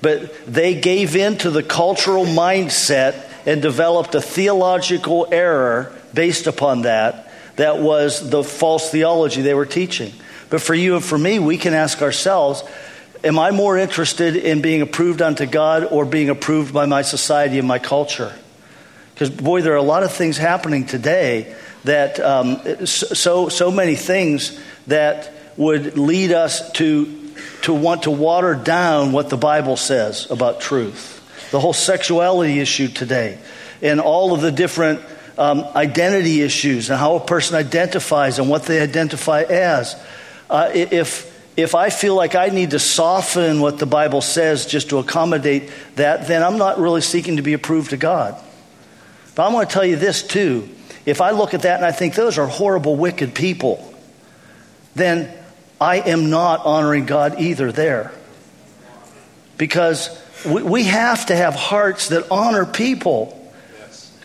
but 0.06 0.46
they 0.46 0.80
gave 0.80 1.16
in 1.16 1.36
to 1.36 1.50
the 1.50 1.64
cultural 1.64 2.26
mindset 2.26 3.28
and 3.48 3.60
developed 3.60 4.14
a 4.14 4.22
theological 4.22 5.28
error 5.32 5.92
based 6.14 6.46
upon 6.46 6.84
that. 6.84 7.32
That 7.56 7.80
was 7.80 8.30
the 8.30 8.44
false 8.44 8.92
theology 8.92 9.42
they 9.42 9.56
were 9.56 9.66
teaching. 9.66 10.14
But 10.52 10.62
for 10.62 10.76
you 10.76 10.94
and 10.94 11.04
for 11.04 11.18
me, 11.18 11.40
we 11.40 11.58
can 11.58 11.74
ask 11.74 12.04
ourselves 12.04 12.64
Am 13.26 13.40
I 13.40 13.50
more 13.50 13.76
interested 13.76 14.36
in 14.36 14.62
being 14.62 14.84
approved 14.84 15.20
unto 15.20 15.48
God 15.48 15.84
or 15.84 16.06
being 16.06 16.30
approved 16.30 16.72
by 16.72 16.86
my 16.86 17.02
society 17.02 17.58
and 17.58 17.68
my 17.68 17.80
culture? 17.80 18.32
Because, 19.16 19.32
boy, 19.32 19.64
there 19.64 19.74
are 19.74 19.78
a 19.78 19.82
lot 19.82 20.04
of 20.04 20.12
things 20.12 20.38
happening 20.38 20.86
today 20.86 21.56
that, 21.86 22.20
um, 22.20 22.86
so, 22.86 23.50
so 23.50 23.72
many 23.72 23.96
things 23.96 24.60
that 24.86 25.34
would 25.58 25.98
lead 25.98 26.34
us 26.34 26.72
to 26.74 27.24
to 27.64 27.74
want 27.74 28.04
to 28.04 28.12
water 28.12 28.54
down 28.54 29.12
what 29.12 29.30
the 29.30 29.38
Bible 29.38 29.76
says 29.76 30.30
about 30.30 30.62
truth. 30.62 31.12
The 31.50 31.60
whole 31.60 31.74
sexuality 31.74 32.60
issue 32.60 32.88
today, 32.88 33.40
and 33.82 34.00
all 34.00 34.34
of 34.34 34.42
the 34.42 34.52
different 34.52 35.02
um, 35.38 35.64
identity 35.76 36.42
issues, 36.42 36.92
and 36.92 37.00
how 37.00 37.16
a 37.16 37.26
person 37.26 37.56
identifies 37.56 38.38
and 38.38 38.50
what 38.50 38.64
they 38.64 38.82
identify 38.82 39.42
as. 39.42 39.96
Uh, 40.48 40.70
if 40.74 41.35
if 41.58 41.74
I 41.74 41.90
feel 41.90 42.16
like 42.16 42.36
I 42.36 42.48
need 42.48 42.72
to 42.72 42.80
soften 42.80 43.62
what 43.62 43.80
the 43.80 43.86
Bible 43.86 44.22
says 44.22 44.66
just 44.66 44.90
to 44.90 44.98
accommodate 44.98 45.72
that, 45.96 46.28
then 46.28 46.44
I'm 46.44 46.58
not 46.58 46.80
really 46.80 47.02
seeking 47.02 47.38
to 47.38 47.42
be 47.42 47.54
approved 47.54 47.92
to 47.92 47.98
God. 47.98 48.42
But 49.36 49.46
I'm 49.46 49.54
going 49.54 49.66
to 49.66 49.74
tell 49.74 49.86
you 49.86 49.96
this 49.96 50.22
too. 50.22 50.70
If 51.06 51.22
I 51.22 51.32
look 51.32 51.54
at 51.54 51.62
that 51.62 51.78
and 51.78 51.86
I 51.86 51.92
think 51.92 52.16
those 52.16 52.38
are 52.38 52.48
horrible, 52.48 52.96
wicked 52.96 53.36
people, 53.36 53.94
then 54.96 55.32
I 55.80 55.98
am 56.00 56.30
not 56.30 56.66
honoring 56.66 57.06
God 57.06 57.40
either 57.40 57.72
there. 57.72 58.12
Because 59.58 60.10
we, 60.46 60.62
we 60.64 60.84
have 60.84 61.28
to 61.28 61.36
have 61.36 61.56
hearts 61.56 62.10
that 62.10 62.30
honor 62.32 62.66
people. 62.66 63.42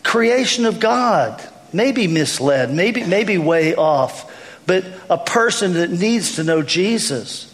Creation 0.03 0.65
of 0.65 0.79
God, 0.79 1.41
maybe 1.71 2.07
misled, 2.07 2.73
maybe, 2.73 3.03
maybe 3.03 3.37
way 3.37 3.75
off, 3.75 4.29
but 4.65 4.85
a 5.09 5.17
person 5.17 5.73
that 5.73 5.89
needs 5.89 6.35
to 6.35 6.43
know 6.43 6.61
Jesus. 6.61 7.47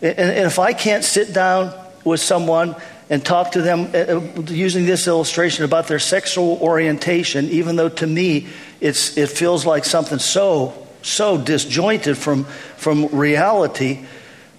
And, 0.00 0.30
if 0.46 0.58
I 0.58 0.72
can't 0.72 1.04
sit 1.04 1.32
down 1.32 1.72
with 2.04 2.20
someone 2.20 2.76
and 3.08 3.24
talk 3.24 3.52
to 3.52 3.62
them 3.62 3.90
uh, 3.94 3.98
uh, 3.98 4.42
using 4.48 4.86
this 4.86 5.06
illustration 5.06 5.64
about 5.64 5.86
their 5.86 5.98
sexual 5.98 6.58
orientation, 6.60 7.46
even 7.50 7.76
though 7.76 7.88
to 7.88 8.06
me 8.06 8.48
it's, 8.80 9.16
it 9.16 9.28
feels 9.28 9.64
like 9.64 9.84
something 9.84 10.18
so 10.18 10.82
so 11.02 11.36
disjointed 11.36 12.16
from, 12.16 12.44
from 12.76 13.06
reality. 13.06 14.06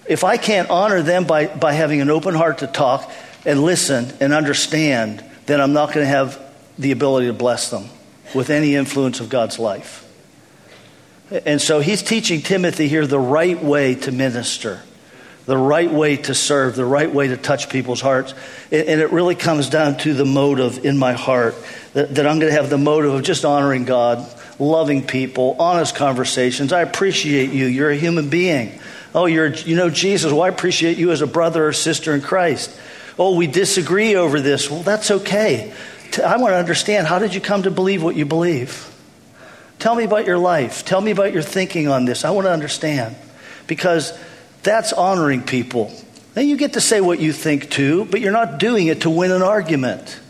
If 0.06 0.24
I 0.24 0.36
can't 0.36 0.70
honor 0.70 1.02
them 1.02 1.24
by, 1.24 1.46
by 1.46 1.72
having 1.72 2.00
an 2.00 2.10
open 2.10 2.34
heart 2.34 2.58
to 2.58 2.66
talk 2.66 3.10
and 3.44 3.62
listen 3.62 4.12
and 4.20 4.32
understand, 4.32 5.24
then 5.46 5.60
I'm 5.60 5.72
not 5.72 5.92
going 5.92 6.04
to 6.04 6.10
have 6.10 6.40
the 6.78 6.92
ability 6.92 7.26
to 7.28 7.32
bless 7.32 7.70
them 7.70 7.88
with 8.34 8.50
any 8.50 8.74
influence 8.74 9.20
of 9.20 9.28
God's 9.28 9.58
life. 9.58 10.03
And 11.44 11.60
so 11.60 11.80
he's 11.80 12.02
teaching 12.02 12.42
Timothy 12.42 12.86
here 12.86 13.06
the 13.06 13.18
right 13.18 13.60
way 13.60 13.96
to 13.96 14.12
minister, 14.12 14.80
the 15.46 15.56
right 15.56 15.90
way 15.90 16.16
to 16.16 16.34
serve, 16.34 16.76
the 16.76 16.84
right 16.84 17.12
way 17.12 17.28
to 17.28 17.36
touch 17.36 17.68
people's 17.68 18.00
hearts. 18.00 18.34
And 18.70 19.00
it 19.00 19.10
really 19.10 19.34
comes 19.34 19.68
down 19.68 19.96
to 19.98 20.14
the 20.14 20.24
motive 20.24 20.84
in 20.84 20.96
my 20.96 21.14
heart 21.14 21.56
that, 21.92 22.26
I'm 22.26 22.38
going 22.38 22.52
to 22.52 22.52
have 22.52 22.70
the 22.70 22.78
motive 22.78 23.14
of 23.14 23.22
just 23.24 23.44
honoring 23.44 23.84
God 23.84 24.24
loving 24.60 25.04
people, 25.04 25.56
honest 25.58 25.96
conversations. 25.96 26.72
I 26.72 26.82
appreciate 26.82 27.50
you. 27.50 27.66
You're 27.66 27.90
a 27.90 27.96
human 27.96 28.30
being. 28.30 28.78
Oh, 29.12 29.26
you're, 29.26 29.48
you 29.48 29.74
know 29.74 29.90
Jesus. 29.90 30.30
Well, 30.30 30.42
I 30.42 30.48
appreciate 30.48 30.96
you 30.96 31.10
as 31.10 31.20
a 31.20 31.26
brother 31.26 31.66
or 31.66 31.72
sister 31.72 32.14
in 32.14 32.20
Christ. 32.20 32.70
Oh, 33.18 33.34
we 33.34 33.48
disagree 33.48 34.14
over 34.14 34.40
this. 34.40 34.70
Well, 34.70 34.84
that's 34.84 35.10
okay. 35.10 35.72
I 36.24 36.36
want 36.36 36.52
to 36.52 36.56
understand 36.56 37.08
how 37.08 37.18
did 37.18 37.34
you 37.34 37.40
come 37.40 37.64
to 37.64 37.72
believe 37.72 38.02
what 38.02 38.14
you 38.14 38.24
believe? 38.24 38.93
Tell 39.78 39.94
me 39.94 40.04
about 40.04 40.26
your 40.26 40.38
life. 40.38 40.84
Tell 40.84 41.00
me 41.00 41.10
about 41.10 41.32
your 41.32 41.42
thinking 41.42 41.88
on 41.88 42.04
this. 42.04 42.24
I 42.24 42.30
want 42.30 42.46
to 42.46 42.52
understand 42.52 43.16
because 43.66 44.18
that's 44.62 44.92
honoring 44.92 45.42
people. 45.42 45.92
Then 46.34 46.48
you 46.48 46.56
get 46.56 46.72
to 46.72 46.80
say 46.80 47.00
what 47.00 47.20
you 47.20 47.32
think 47.32 47.70
too, 47.70 48.06
but 48.06 48.20
you're 48.20 48.32
not 48.32 48.58
doing 48.58 48.88
it 48.88 49.02
to 49.02 49.10
win 49.10 49.30
an 49.30 49.42
argument. 49.42 50.20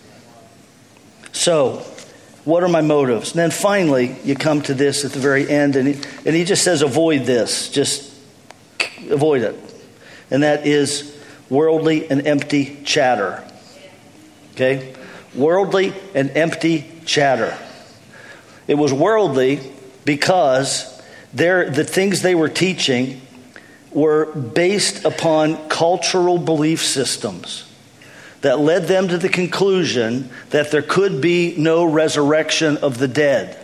So, 1.33 1.85
what 2.45 2.63
are 2.63 2.69
my 2.69 2.83
motives? 2.83 3.31
And 3.31 3.39
then 3.39 3.51
finally, 3.51 4.17
you 4.23 4.35
come 4.35 4.61
to 4.63 4.75
this 4.75 5.05
at 5.05 5.13
the 5.13 5.19
very 5.19 5.49
end, 5.49 5.77
and 5.77 5.89
he, 5.89 5.95
and 6.27 6.37
he 6.37 6.45
just 6.45 6.63
says, 6.63 6.83
avoid 6.83 7.25
this. 7.25 7.71
Just 7.71 8.13
avoid 9.11 9.43
it. 9.43 9.57
And 10.31 10.43
that 10.43 10.67
is 10.67 11.19
worldly 11.49 12.09
and 12.11 12.27
empty 12.27 12.83
chatter. 12.85 13.43
Okay? 14.53 14.95
Worldly 15.35 15.95
and 16.15 16.31
empty 16.31 16.91
chatter. 17.07 17.57
It 18.67 18.75
was 18.75 18.93
worldly 18.93 19.61
because 20.05 20.91
the 21.33 21.87
things 21.87 22.23
they 22.23 22.35
were 22.35 22.49
teaching 22.49 23.21
were 23.91 24.27
based 24.27 25.05
upon 25.05 25.69
cultural 25.69 26.39
belief 26.39 26.85
systems 26.85 27.71
that 28.41 28.59
led 28.59 28.85
them 28.85 29.09
to 29.09 29.17
the 29.17 29.29
conclusion 29.29 30.29
that 30.51 30.71
there 30.71 30.83
could 30.83 31.21
be 31.21 31.55
no 31.57 31.85
resurrection 31.85 32.77
of 32.79 32.99
the 32.99 33.09
dead. 33.09 33.59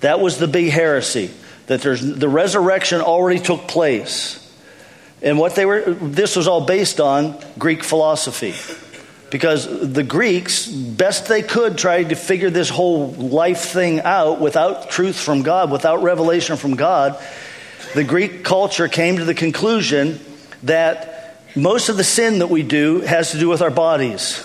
That 0.00 0.18
was 0.18 0.38
the 0.38 0.48
big 0.48 0.70
heresy, 0.70 1.30
that 1.66 1.80
there's, 1.82 2.00
the 2.00 2.28
resurrection 2.28 3.00
already 3.00 3.38
took 3.38 3.68
place. 3.68 4.40
And 5.22 5.38
what 5.38 5.54
they 5.54 5.64
were, 5.64 5.94
this 5.94 6.36
was 6.36 6.48
all 6.48 6.66
based 6.66 7.00
on 7.00 7.40
Greek 7.58 7.84
philosophy. 7.84 8.54
Because 9.30 9.92
the 9.92 10.02
Greeks, 10.04 10.66
best 10.66 11.26
they 11.26 11.42
could, 11.42 11.76
tried 11.76 12.10
to 12.10 12.14
figure 12.14 12.50
this 12.50 12.68
whole 12.68 13.10
life 13.10 13.60
thing 13.60 14.00
out 14.00 14.40
without 14.40 14.90
truth 14.90 15.18
from 15.18 15.42
God, 15.42 15.70
without 15.72 16.02
revelation 16.02 16.56
from 16.56 16.76
God. 16.76 17.18
The 17.94 18.04
Greek 18.04 18.44
culture 18.44 18.86
came 18.86 19.16
to 19.16 19.24
the 19.24 19.34
conclusion 19.34 20.20
that 20.62 21.40
most 21.56 21.88
of 21.88 21.96
the 21.96 22.04
sin 22.04 22.40
that 22.40 22.48
we 22.48 22.62
do 22.62 23.00
has 23.00 23.32
to 23.32 23.38
do 23.38 23.48
with 23.48 23.62
our 23.62 23.70
bodies. 23.70 24.42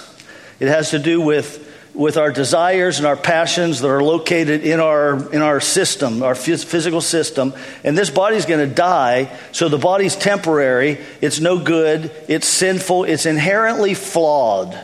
It 0.60 0.68
has 0.68 0.92
to 0.92 1.00
do 1.00 1.22
with, 1.22 1.69
with 2.00 2.16
our 2.16 2.32
desires 2.32 2.98
and 2.98 3.06
our 3.06 3.18
passions 3.18 3.82
that 3.82 3.90
are 3.90 4.02
located 4.02 4.64
in 4.64 4.80
our, 4.80 5.34
in 5.34 5.42
our 5.42 5.60
system, 5.60 6.24
our 6.24 6.34
physical 6.34 7.02
system. 7.02 7.54
And 7.84 7.98
this 7.98 8.10
body's 8.10 8.46
going 8.46 8.66
to 8.66 8.74
die, 8.74 9.38
so 9.52 9.68
the 9.68 9.78
body's 9.78 10.16
temporary, 10.16 10.98
it's 11.20 11.42
no 11.42 11.60
good, 11.60 12.10
it's 12.30 12.48
sinful, 12.48 13.04
it's 13.04 13.26
inherently 13.26 13.96
flawed. 13.96 14.82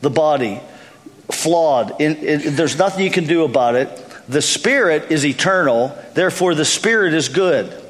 The 0.00 0.10
body, 0.10 0.60
flawed. 1.28 2.00
In, 2.00 2.18
in, 2.18 2.54
there's 2.54 2.78
nothing 2.78 3.04
you 3.04 3.10
can 3.10 3.26
do 3.26 3.42
about 3.42 3.74
it. 3.74 3.88
The 4.28 4.40
spirit 4.40 5.10
is 5.10 5.26
eternal, 5.26 5.98
therefore, 6.14 6.54
the 6.54 6.64
spirit 6.64 7.14
is 7.14 7.30
good. 7.30 7.82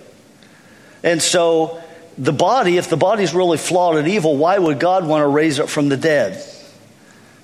And 1.02 1.20
so, 1.20 1.82
the 2.16 2.32
body, 2.32 2.78
if 2.78 2.88
the 2.88 2.96
body's 2.96 3.34
really 3.34 3.58
flawed 3.58 3.96
and 3.96 4.08
evil, 4.08 4.38
why 4.38 4.56
would 4.56 4.80
God 4.80 5.06
want 5.06 5.20
to 5.20 5.28
raise 5.28 5.58
it 5.58 5.68
from 5.68 5.90
the 5.90 5.98
dead? 5.98 6.42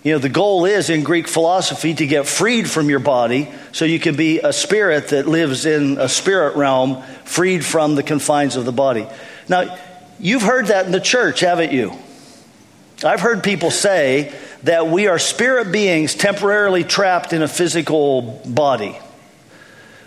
You 0.02 0.12
know, 0.12 0.18
the 0.18 0.30
goal 0.30 0.64
is 0.64 0.88
in 0.88 1.02
Greek 1.02 1.28
philosophy 1.28 1.92
to 1.92 2.06
get 2.06 2.26
freed 2.26 2.68
from 2.70 2.88
your 2.88 3.00
body 3.00 3.50
so 3.72 3.84
you 3.84 4.00
can 4.00 4.16
be 4.16 4.40
a 4.40 4.52
spirit 4.52 5.08
that 5.08 5.28
lives 5.28 5.66
in 5.66 5.98
a 5.98 6.08
spirit 6.08 6.56
realm, 6.56 7.02
freed 7.24 7.64
from 7.64 7.96
the 7.96 8.02
confines 8.02 8.56
of 8.56 8.64
the 8.64 8.72
body. 8.72 9.06
Now, 9.48 9.76
you've 10.18 10.42
heard 10.42 10.68
that 10.68 10.86
in 10.86 10.92
the 10.92 11.00
church, 11.00 11.40
haven't 11.40 11.72
you? 11.72 11.92
I've 13.04 13.20
heard 13.20 13.44
people 13.44 13.70
say 13.70 14.34
that 14.62 14.88
we 14.88 15.06
are 15.06 15.18
spirit 15.18 15.70
beings 15.70 16.14
temporarily 16.14 16.84
trapped 16.84 17.34
in 17.34 17.42
a 17.42 17.48
physical 17.48 18.42
body. 18.46 18.98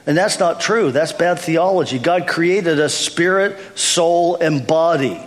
And 0.05 0.17
that's 0.17 0.39
not 0.39 0.59
true. 0.59 0.91
That's 0.91 1.13
bad 1.13 1.39
theology. 1.39 1.99
God 1.99 2.27
created 2.27 2.79
us 2.79 2.93
spirit, 2.93 3.77
soul, 3.77 4.35
and 4.35 4.65
body. 4.65 5.21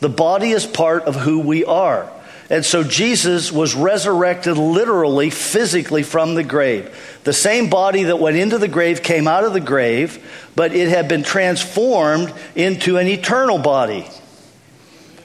The 0.00 0.08
body 0.08 0.50
is 0.50 0.66
part 0.66 1.04
of 1.04 1.16
who 1.16 1.40
we 1.40 1.64
are. 1.64 2.10
And 2.52 2.66
so 2.66 2.84
Jesus 2.84 3.50
was 3.50 3.74
resurrected 3.74 4.58
literally, 4.58 5.30
physically 5.30 6.02
from 6.02 6.34
the 6.34 6.44
grave. 6.44 7.18
The 7.24 7.32
same 7.32 7.70
body 7.70 8.04
that 8.04 8.18
went 8.18 8.36
into 8.36 8.58
the 8.58 8.68
grave 8.68 9.02
came 9.02 9.26
out 9.26 9.44
of 9.44 9.54
the 9.54 9.60
grave, 9.60 10.22
but 10.54 10.74
it 10.74 10.90
had 10.90 11.08
been 11.08 11.22
transformed 11.22 12.30
into 12.54 12.98
an 12.98 13.08
eternal 13.08 13.56
body. 13.56 14.06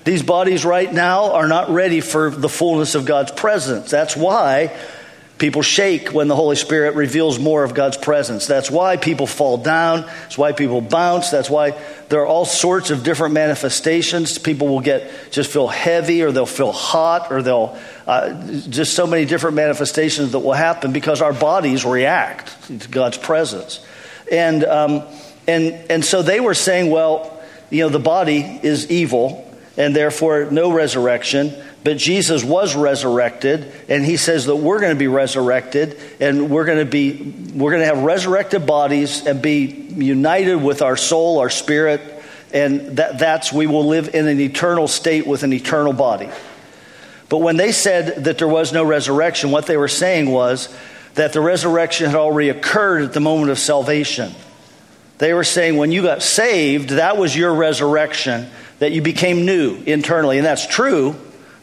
These 0.05 0.23
bodies 0.23 0.63
right 0.63 0.91
now 0.91 1.33
are 1.33 1.49
not 1.49 1.69
ready 1.69 1.99
for 1.99 2.29
the 2.29 2.47
fullness 2.47 2.95
of 2.95 3.03
God's 3.03 3.33
presence. 3.33 3.91
That's 3.91 4.15
why 4.15 4.73
People 5.37 5.61
shake 5.61 6.13
when 6.13 6.27
the 6.27 6.35
Holy 6.35 6.55
Spirit 6.55 6.95
reveals 6.95 7.37
more 7.37 7.63
of 7.63 7.75
God's 7.75 7.97
presence. 7.97 8.47
That's 8.47 8.71
why 8.71 8.97
people 8.97 9.27
fall 9.27 9.57
down. 9.57 10.01
That's 10.01 10.37
why 10.37 10.51
people 10.51 10.81
bounce. 10.81 11.29
That's 11.29 11.49
why 11.49 11.79
there 12.09 12.21
are 12.21 12.25
all 12.25 12.45
sorts 12.45 12.89
of 12.89 13.03
different 13.03 13.35
manifestations. 13.35 14.39
People 14.39 14.67
will 14.67 14.79
get 14.79 15.11
just 15.29 15.51
feel 15.51 15.67
heavy, 15.67 16.23
or 16.23 16.31
they'll 16.31 16.47
feel 16.47 16.71
hot, 16.71 17.31
or 17.31 17.43
they'll 17.43 17.77
uh, 18.07 18.49
just 18.51 18.95
so 18.95 19.05
many 19.05 19.25
different 19.25 19.55
manifestations 19.55 20.31
that 20.31 20.39
will 20.39 20.53
happen 20.53 20.91
because 20.91 21.21
our 21.21 21.33
bodies 21.33 21.85
react 21.85 22.67
to 22.67 22.87
God's 22.89 23.19
presence. 23.19 23.85
And 24.31 24.63
um, 24.63 25.03
and 25.47 25.73
and 25.91 26.03
so 26.03 26.23
they 26.23 26.39
were 26.39 26.55
saying, 26.55 26.89
well, 26.89 27.39
you 27.69 27.83
know, 27.83 27.89
the 27.89 27.99
body 27.99 28.59
is 28.63 28.89
evil, 28.89 29.47
and 29.77 29.95
therefore 29.95 30.47
no 30.49 30.71
resurrection. 30.71 31.53
But 31.83 31.97
Jesus 31.97 32.43
was 32.43 32.75
resurrected, 32.75 33.71
and 33.87 34.03
he 34.03 34.17
says 34.17 34.47
that 34.47 34.55
we're 34.55 34.79
going 34.79 34.93
to 34.93 34.99
be 34.99 35.07
resurrected, 35.07 35.97
and 36.19 36.49
we're 36.49 36.65
going 36.65 36.79
to 36.79 36.85
be 36.85 37.33
we're 37.53 37.71
going 37.71 37.81
to 37.81 37.85
have 37.93 38.03
resurrected 38.03 38.65
bodies 38.65 39.25
and 39.25 39.41
be 39.41 39.65
united 39.65 40.55
with 40.55 40.81
our 40.81 40.97
soul, 40.97 41.39
our 41.39 41.49
spirit, 41.49 42.01
and 42.53 42.97
that, 42.97 43.19
that's 43.19 43.53
we 43.53 43.67
will 43.67 43.85
live 43.85 44.13
in 44.13 44.27
an 44.27 44.39
eternal 44.39 44.87
state 44.87 45.25
with 45.25 45.43
an 45.43 45.53
eternal 45.53 45.93
body. 45.93 46.29
But 47.29 47.39
when 47.39 47.57
they 47.57 47.71
said 47.71 48.25
that 48.25 48.37
there 48.37 48.47
was 48.47 48.73
no 48.73 48.83
resurrection, 48.83 49.51
what 49.51 49.65
they 49.65 49.77
were 49.77 49.87
saying 49.87 50.29
was 50.29 50.73
that 51.15 51.33
the 51.33 51.41
resurrection 51.41 52.07
had 52.07 52.15
already 52.15 52.49
occurred 52.49 53.03
at 53.03 53.13
the 53.13 53.19
moment 53.19 53.51
of 53.51 53.59
salvation. 53.59 54.33
They 55.17 55.33
were 55.33 55.43
saying 55.43 55.77
when 55.77 55.91
you 55.91 56.03
got 56.03 56.21
saved, 56.21 56.89
that 56.89 57.17
was 57.17 57.35
your 57.35 57.53
resurrection, 57.53 58.49
that 58.79 58.91
you 58.91 59.01
became 59.01 59.45
new 59.45 59.75
internally. 59.85 60.37
And 60.37 60.45
that's 60.45 60.67
true, 60.67 61.15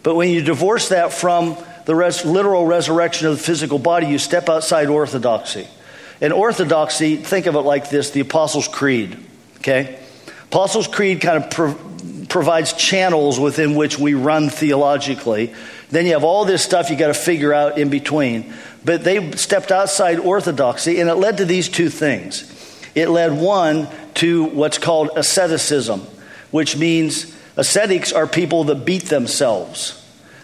but 0.04 0.14
when 0.14 0.28
you 0.28 0.42
divorce 0.42 0.90
that 0.90 1.12
from 1.12 1.56
the 1.86 1.94
res- 1.94 2.24
literal 2.24 2.66
resurrection 2.66 3.26
of 3.26 3.38
the 3.38 3.42
physical 3.42 3.78
body, 3.78 4.06
you 4.06 4.18
step 4.18 4.48
outside 4.48 4.88
orthodoxy. 4.88 5.66
And 6.20 6.32
orthodoxy, 6.32 7.16
think 7.16 7.46
of 7.46 7.56
it 7.56 7.60
like 7.60 7.90
this 7.90 8.10
the 8.10 8.20
Apostles' 8.20 8.68
Creed. 8.68 9.18
Okay? 9.58 9.98
Apostles' 10.44 10.88
Creed 10.88 11.22
kind 11.22 11.42
of 11.42 11.50
pro- 11.50 11.78
provides 12.28 12.74
channels 12.74 13.40
within 13.40 13.74
which 13.74 13.98
we 13.98 14.12
run 14.12 14.50
theologically. 14.50 15.54
Then 15.90 16.04
you 16.04 16.12
have 16.12 16.24
all 16.24 16.44
this 16.44 16.62
stuff 16.62 16.90
you 16.90 16.96
got 16.96 17.08
to 17.08 17.14
figure 17.14 17.54
out 17.54 17.78
in 17.78 17.88
between. 17.88 18.52
But 18.84 19.04
they 19.04 19.32
stepped 19.32 19.72
outside 19.72 20.18
orthodoxy, 20.18 21.00
and 21.00 21.08
it 21.08 21.14
led 21.14 21.38
to 21.38 21.46
these 21.46 21.70
two 21.70 21.88
things. 21.88 22.50
It 22.94 23.08
led, 23.08 23.32
one, 23.32 23.88
to 24.16 24.44
what's 24.44 24.76
called 24.76 25.10
asceticism, 25.16 26.00
which 26.50 26.76
means 26.76 27.34
Ascetics 27.56 28.12
are 28.12 28.26
people 28.26 28.64
that 28.64 28.84
beat 28.84 29.04
themselves. 29.04 30.00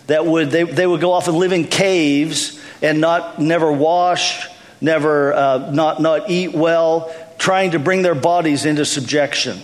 That 0.06 0.26
would 0.26 0.50
they, 0.50 0.64
they 0.64 0.86
would 0.86 1.00
go 1.00 1.12
off 1.12 1.28
and 1.28 1.36
live 1.36 1.52
in 1.52 1.64
caves 1.66 2.61
and 2.82 3.00
not 3.00 3.40
never 3.40 3.70
wash, 3.72 4.48
never 4.80 5.32
uh, 5.32 5.70
not 5.72 6.00
not 6.00 6.30
eat 6.30 6.52
well, 6.52 7.12
trying 7.38 7.72
to 7.72 7.78
bring 7.78 8.02
their 8.02 8.14
bodies 8.14 8.64
into 8.64 8.84
subjection. 8.84 9.61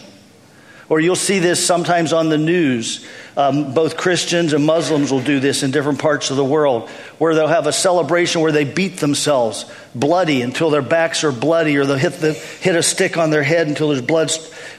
Or 0.89 1.01
you'll 1.01 1.17
see 1.17 1.41
this 1.41 1.65
sometimes 1.67 2.13
on 2.13 2.29
the 2.29 2.39
news. 2.39 3.05
Um, 3.37 3.75
both 3.75 3.97
Christians 3.97 4.53
and 4.53 4.65
Muslims 4.65 5.11
will 5.11 5.21
do 5.21 5.41
this 5.41 5.65
in 5.65 5.73
different 5.73 5.99
parts 5.99 6.31
of 6.31 6.37
the 6.37 6.45
world, 6.45 6.89
where 7.19 7.35
they'll 7.35 7.49
have 7.49 7.67
a 7.67 7.73
celebration 7.73 8.41
where 8.41 8.53
they 8.53 8.65
beat 8.65 8.99
themselves 8.99 9.71
bloody 9.95 10.43
until 10.43 10.71
their 10.71 10.83
backs 10.83 11.25
are 11.25 11.33
bloody, 11.33 11.77
or 11.77 11.85
they'll 11.85 11.97
hit, 11.97 12.15
the, 12.15 12.33
hit 12.35 12.77
a 12.77 12.83
stick 12.85 13.17
on 13.17 13.31
their 13.31 13.43
head 13.43 13.67
until 13.67 13.89
there's 13.89 14.01
blood 14.01 14.31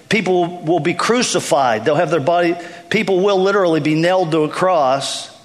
People 0.10 0.62
will 0.64 0.80
be 0.80 0.94
crucified. 0.94 1.86
They'll 1.86 1.96
have 1.96 2.12
their 2.12 2.20
body, 2.20 2.56
people 2.90 3.22
will 3.22 3.42
literally 3.42 3.80
be 3.80 3.96
nailed 3.96 4.32
to 4.32 4.44
a 4.44 4.50
cross. 4.50 5.36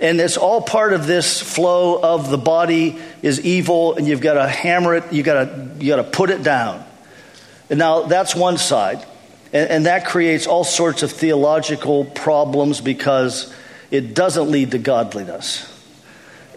And 0.00 0.20
it's 0.20 0.36
all 0.36 0.60
part 0.60 0.92
of 0.92 1.06
this 1.06 1.40
flow 1.40 2.00
of 2.02 2.28
the 2.28 2.36
body 2.36 2.98
is 3.22 3.40
evil, 3.40 3.94
and 3.94 4.06
you've 4.06 4.20
got 4.20 4.34
to 4.34 4.46
hammer 4.46 4.96
it, 4.96 5.12
you've 5.12 5.24
got 5.24 5.44
to, 5.44 5.70
you 5.78 5.88
got 5.88 5.96
to 5.96 6.04
put 6.04 6.30
it 6.30 6.42
down. 6.42 6.84
And 7.70 7.78
now 7.78 8.02
that's 8.02 8.34
one 8.34 8.58
side. 8.58 9.04
And, 9.52 9.70
and 9.70 9.86
that 9.86 10.04
creates 10.06 10.46
all 10.46 10.64
sorts 10.64 11.02
of 11.02 11.12
theological 11.12 12.04
problems 12.04 12.80
because 12.80 13.54
it 13.90 14.14
doesn't 14.14 14.50
lead 14.50 14.72
to 14.72 14.78
godliness. 14.78 15.70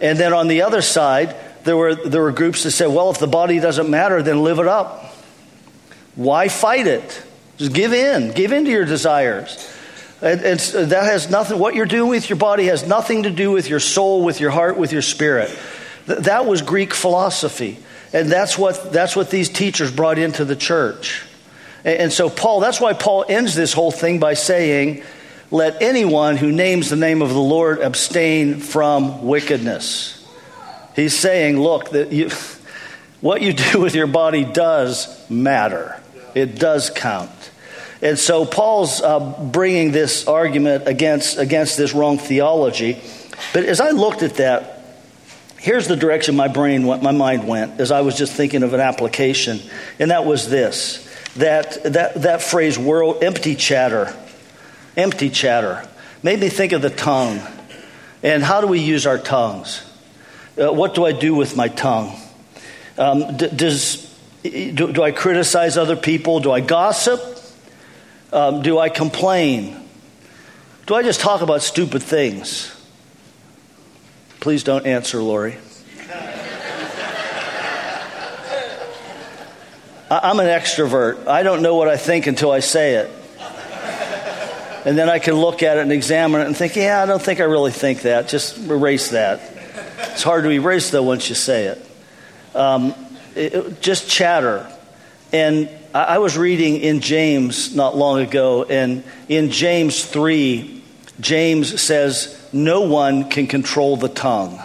And 0.02 0.18
then 0.18 0.32
on 0.32 0.48
the 0.48 0.62
other 0.62 0.82
side, 0.82 1.34
there 1.64 1.76
were, 1.76 1.94
there 1.94 2.22
were 2.22 2.32
groups 2.32 2.64
that 2.64 2.72
said, 2.72 2.86
well, 2.86 3.10
if 3.10 3.18
the 3.18 3.26
body 3.26 3.60
doesn't 3.60 3.88
matter, 3.88 4.22
then 4.22 4.42
live 4.42 4.58
it 4.58 4.66
up. 4.66 5.14
Why 6.14 6.48
fight 6.48 6.86
it? 6.86 7.22
Just 7.58 7.72
give 7.72 7.92
in. 7.92 8.32
Give 8.32 8.52
in 8.52 8.64
to 8.64 8.70
your 8.70 8.84
desires. 8.84 9.74
That 10.20 10.90
has 10.90 11.30
nothing, 11.30 11.58
what 11.58 11.74
you're 11.74 11.86
doing 11.86 12.10
with 12.10 12.28
your 12.28 12.38
body 12.38 12.66
has 12.66 12.86
nothing 12.86 13.24
to 13.24 13.30
do 13.30 13.50
with 13.50 13.68
your 13.68 13.80
soul, 13.80 14.24
with 14.24 14.40
your 14.40 14.50
heart, 14.50 14.76
with 14.76 14.92
your 14.92 15.02
spirit. 15.02 15.56
Th- 16.06 16.20
that 16.20 16.46
was 16.46 16.62
Greek 16.62 16.94
philosophy. 16.94 17.78
And 18.12 18.30
that's 18.30 18.56
what, 18.56 18.92
that's 18.92 19.14
what 19.14 19.30
these 19.30 19.48
teachers 19.48 19.92
brought 19.92 20.18
into 20.18 20.44
the 20.44 20.56
church. 20.56 21.24
And, 21.84 21.98
and 21.98 22.12
so, 22.12 22.30
Paul, 22.30 22.60
that's 22.60 22.80
why 22.80 22.94
Paul 22.94 23.24
ends 23.28 23.54
this 23.54 23.72
whole 23.72 23.92
thing 23.92 24.18
by 24.18 24.34
saying, 24.34 25.02
Let 25.50 25.82
anyone 25.82 26.36
who 26.36 26.50
names 26.50 26.90
the 26.90 26.96
name 26.96 27.22
of 27.22 27.28
the 27.30 27.40
Lord 27.40 27.80
abstain 27.80 28.60
from 28.60 29.26
wickedness. 29.26 30.14
He's 30.96 31.16
saying, 31.16 31.60
Look, 31.60 31.90
that 31.90 32.12
you, 32.12 32.30
what 33.20 33.42
you 33.42 33.52
do 33.52 33.80
with 33.80 33.94
your 33.94 34.06
body 34.08 34.44
does 34.44 35.30
matter, 35.30 36.00
it 36.34 36.58
does 36.58 36.90
count. 36.90 37.30
And 38.00 38.18
so 38.18 38.44
Paul's 38.44 39.02
uh, 39.02 39.48
bringing 39.50 39.90
this 39.90 40.28
argument 40.28 40.86
against, 40.86 41.38
against 41.38 41.76
this 41.76 41.92
wrong 41.92 42.18
theology. 42.18 43.00
But 43.52 43.64
as 43.64 43.80
I 43.80 43.90
looked 43.90 44.22
at 44.22 44.36
that, 44.36 44.84
here's 45.58 45.88
the 45.88 45.96
direction 45.96 46.36
my 46.36 46.48
brain 46.48 46.86
went, 46.86 47.02
my 47.02 47.12
mind 47.12 47.46
went 47.48 47.80
as 47.80 47.90
I 47.90 48.02
was 48.02 48.16
just 48.16 48.34
thinking 48.34 48.62
of 48.62 48.74
an 48.74 48.80
application, 48.80 49.60
and 49.98 50.10
that 50.10 50.24
was 50.24 50.48
this 50.48 51.04
that, 51.36 51.82
that, 51.84 52.14
that 52.22 52.42
phrase, 52.42 52.78
world, 52.78 53.22
empty 53.22 53.54
chatter, 53.54 54.14
empty 54.96 55.30
chatter, 55.30 55.86
made 56.22 56.40
me 56.40 56.48
think 56.48 56.72
of 56.72 56.82
the 56.82 56.90
tongue. 56.90 57.40
And 58.22 58.42
how 58.42 58.60
do 58.60 58.66
we 58.66 58.80
use 58.80 59.06
our 59.06 59.18
tongues? 59.18 59.82
Uh, 60.60 60.72
what 60.72 60.94
do 60.94 61.04
I 61.04 61.12
do 61.12 61.34
with 61.34 61.56
my 61.56 61.68
tongue? 61.68 62.18
Um, 62.96 63.36
d- 63.36 63.50
does, 63.54 64.12
do, 64.42 64.92
do, 64.92 65.02
I 65.02 65.12
criticize 65.12 65.76
other 65.76 65.94
people? 65.94 66.40
Do 66.40 66.50
I 66.50 66.60
gossip? 66.60 67.37
Um, 68.32 68.62
do 68.62 68.78
I 68.78 68.88
complain? 68.88 69.88
Do 70.86 70.94
I 70.94 71.02
just 71.02 71.20
talk 71.20 71.40
about 71.40 71.62
stupid 71.62 72.02
things? 72.02 72.74
Please 74.40 74.62
don't 74.64 74.86
answer, 74.86 75.22
Lori. 75.22 75.56
I'm 80.10 80.40
an 80.40 80.46
extrovert. 80.46 81.26
I 81.26 81.42
don't 81.42 81.62
know 81.62 81.74
what 81.74 81.88
I 81.88 81.98
think 81.98 82.26
until 82.26 82.50
I 82.50 82.60
say 82.60 82.94
it. 82.94 83.10
And 84.86 84.96
then 84.96 85.10
I 85.10 85.18
can 85.18 85.34
look 85.34 85.62
at 85.62 85.76
it 85.76 85.80
and 85.82 85.92
examine 85.92 86.40
it 86.40 86.46
and 86.46 86.56
think, 86.56 86.76
yeah, 86.76 87.02
I 87.02 87.06
don't 87.06 87.20
think 87.20 87.40
I 87.40 87.44
really 87.44 87.72
think 87.72 88.02
that. 88.02 88.28
Just 88.28 88.56
erase 88.58 89.10
that. 89.10 89.40
It's 90.12 90.22
hard 90.22 90.44
to 90.44 90.50
erase, 90.50 90.90
though, 90.90 91.02
once 91.02 91.28
you 91.28 91.34
say 91.34 91.66
it. 91.66 91.84
Um, 92.54 92.94
it 93.34 93.82
just 93.82 94.08
chatter. 94.08 94.70
And 95.32 95.68
I 95.94 96.18
was 96.18 96.36
reading 96.36 96.76
in 96.76 97.00
James 97.00 97.74
not 97.74 97.96
long 97.96 98.20
ago, 98.20 98.64
and 98.64 99.02
in 99.28 99.50
James 99.50 100.04
3, 100.04 100.82
James 101.18 101.80
says, 101.80 102.38
No 102.52 102.82
one 102.82 103.30
can 103.30 103.46
control 103.46 103.96
the 103.96 104.08
tongue. 104.08 104.60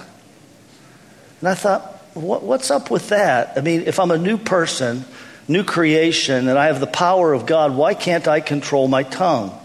And 1.39 1.49
I 1.49 1.55
thought, 1.55 1.81
what, 2.13 2.43
what's 2.43 2.69
up 2.71 2.91
with 2.91 3.09
that? 3.09 3.57
I 3.57 3.61
mean, 3.61 3.81
if 3.81 3.99
I'm 3.99 4.11
a 4.11 4.17
new 4.17 4.37
person, 4.37 5.05
new 5.47 5.63
creation, 5.63 6.47
and 6.47 6.59
I 6.59 6.67
have 6.67 6.79
the 6.79 6.87
power 6.87 7.33
of 7.33 7.45
God, 7.45 7.75
why 7.75 7.93
can't 7.93 8.27
I 8.27 8.39
control 8.39 8.87
my 8.87 9.03
tongue? 9.03 9.57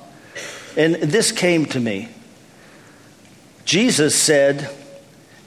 And 0.76 0.94
this 0.94 1.32
came 1.32 1.66
to 1.66 1.80
me. 1.80 2.08
Jesus 3.64 4.14
said, 4.14 4.70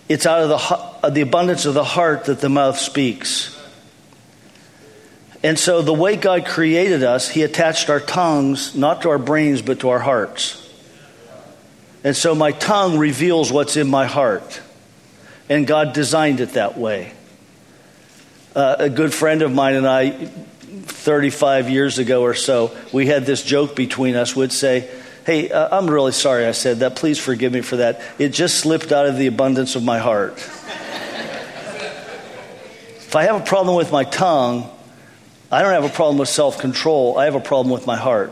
It's 0.10 0.26
out 0.26 0.42
of 0.42 0.50
the, 1.02 1.10
the 1.10 1.22
abundance 1.22 1.66
of 1.66 1.74
the 1.74 1.84
heart 1.84 2.26
that 2.26 2.42
the 2.42 2.50
mouth 2.50 2.78
speaks. 2.78 3.58
And 5.44 5.58
so, 5.58 5.82
the 5.82 5.94
way 5.94 6.18
God 6.18 6.46
created 6.46 7.04
us, 7.04 7.30
He 7.30 7.42
attached 7.42 7.90
our 7.90 8.00
tongues 8.00 8.76
not 8.76 9.02
to 9.02 9.10
our 9.10 9.18
brains, 9.18 9.62
but 9.62 9.80
to 9.80 9.90
our 9.90 10.00
hearts. 10.00 10.58
And 12.04 12.16
so, 12.16 12.36
my 12.36 12.52
tongue 12.52 13.00
reveals 13.00 13.52
what's 13.52 13.76
in 13.76 13.90
my 13.90 14.06
heart. 14.06 14.62
And 15.50 15.66
God 15.66 15.94
designed 15.94 16.40
it 16.42 16.54
that 16.54 16.78
way. 16.78 17.14
Uh, 18.56 18.76
a 18.80 18.90
good 18.90 19.14
friend 19.14 19.42
of 19.42 19.52
mine 19.52 19.76
and 19.76 19.88
I, 19.88 20.12
35 20.12 21.70
years 21.70 21.98
ago 21.98 22.22
or 22.22 22.34
so, 22.34 22.76
we 22.94 23.08
had 23.08 23.26
this 23.26 23.44
joke 23.44 23.76
between 23.76 24.16
us, 24.16 24.36
would 24.36 24.54
say, 24.54 24.90
Hey, 25.26 25.52
uh, 25.52 25.78
I'm 25.78 25.90
really 25.90 26.12
sorry 26.12 26.46
I 26.46 26.52
said 26.52 26.80
that. 26.80 26.96
Please 26.96 27.20
forgive 27.20 27.54
me 27.54 27.62
for 27.62 27.78
that. 27.78 28.02
It 28.18 28.30
just 28.30 28.60
slipped 28.60 28.92
out 28.92 29.06
of 29.06 29.18
the 29.18 29.28
abundance 29.28 29.76
of 29.76 29.84
my 29.84 30.00
heart. 30.00 30.34
if 32.98 33.16
I 33.16 33.24
have 33.24 33.42
a 33.42 33.46
problem 33.46 33.76
with 33.76 33.92
my 33.92 34.04
tongue, 34.04 34.70
I 35.52 35.62
don't 35.62 35.74
have 35.74 35.84
a 35.84 35.90
problem 35.90 36.18
with 36.18 36.30
self 36.30 36.60
control. 36.60 37.18
I 37.18 37.26
have 37.26 37.36
a 37.36 37.42
problem 37.42 37.74
with 37.74 37.86
my 37.86 37.98
heart. 37.98 38.32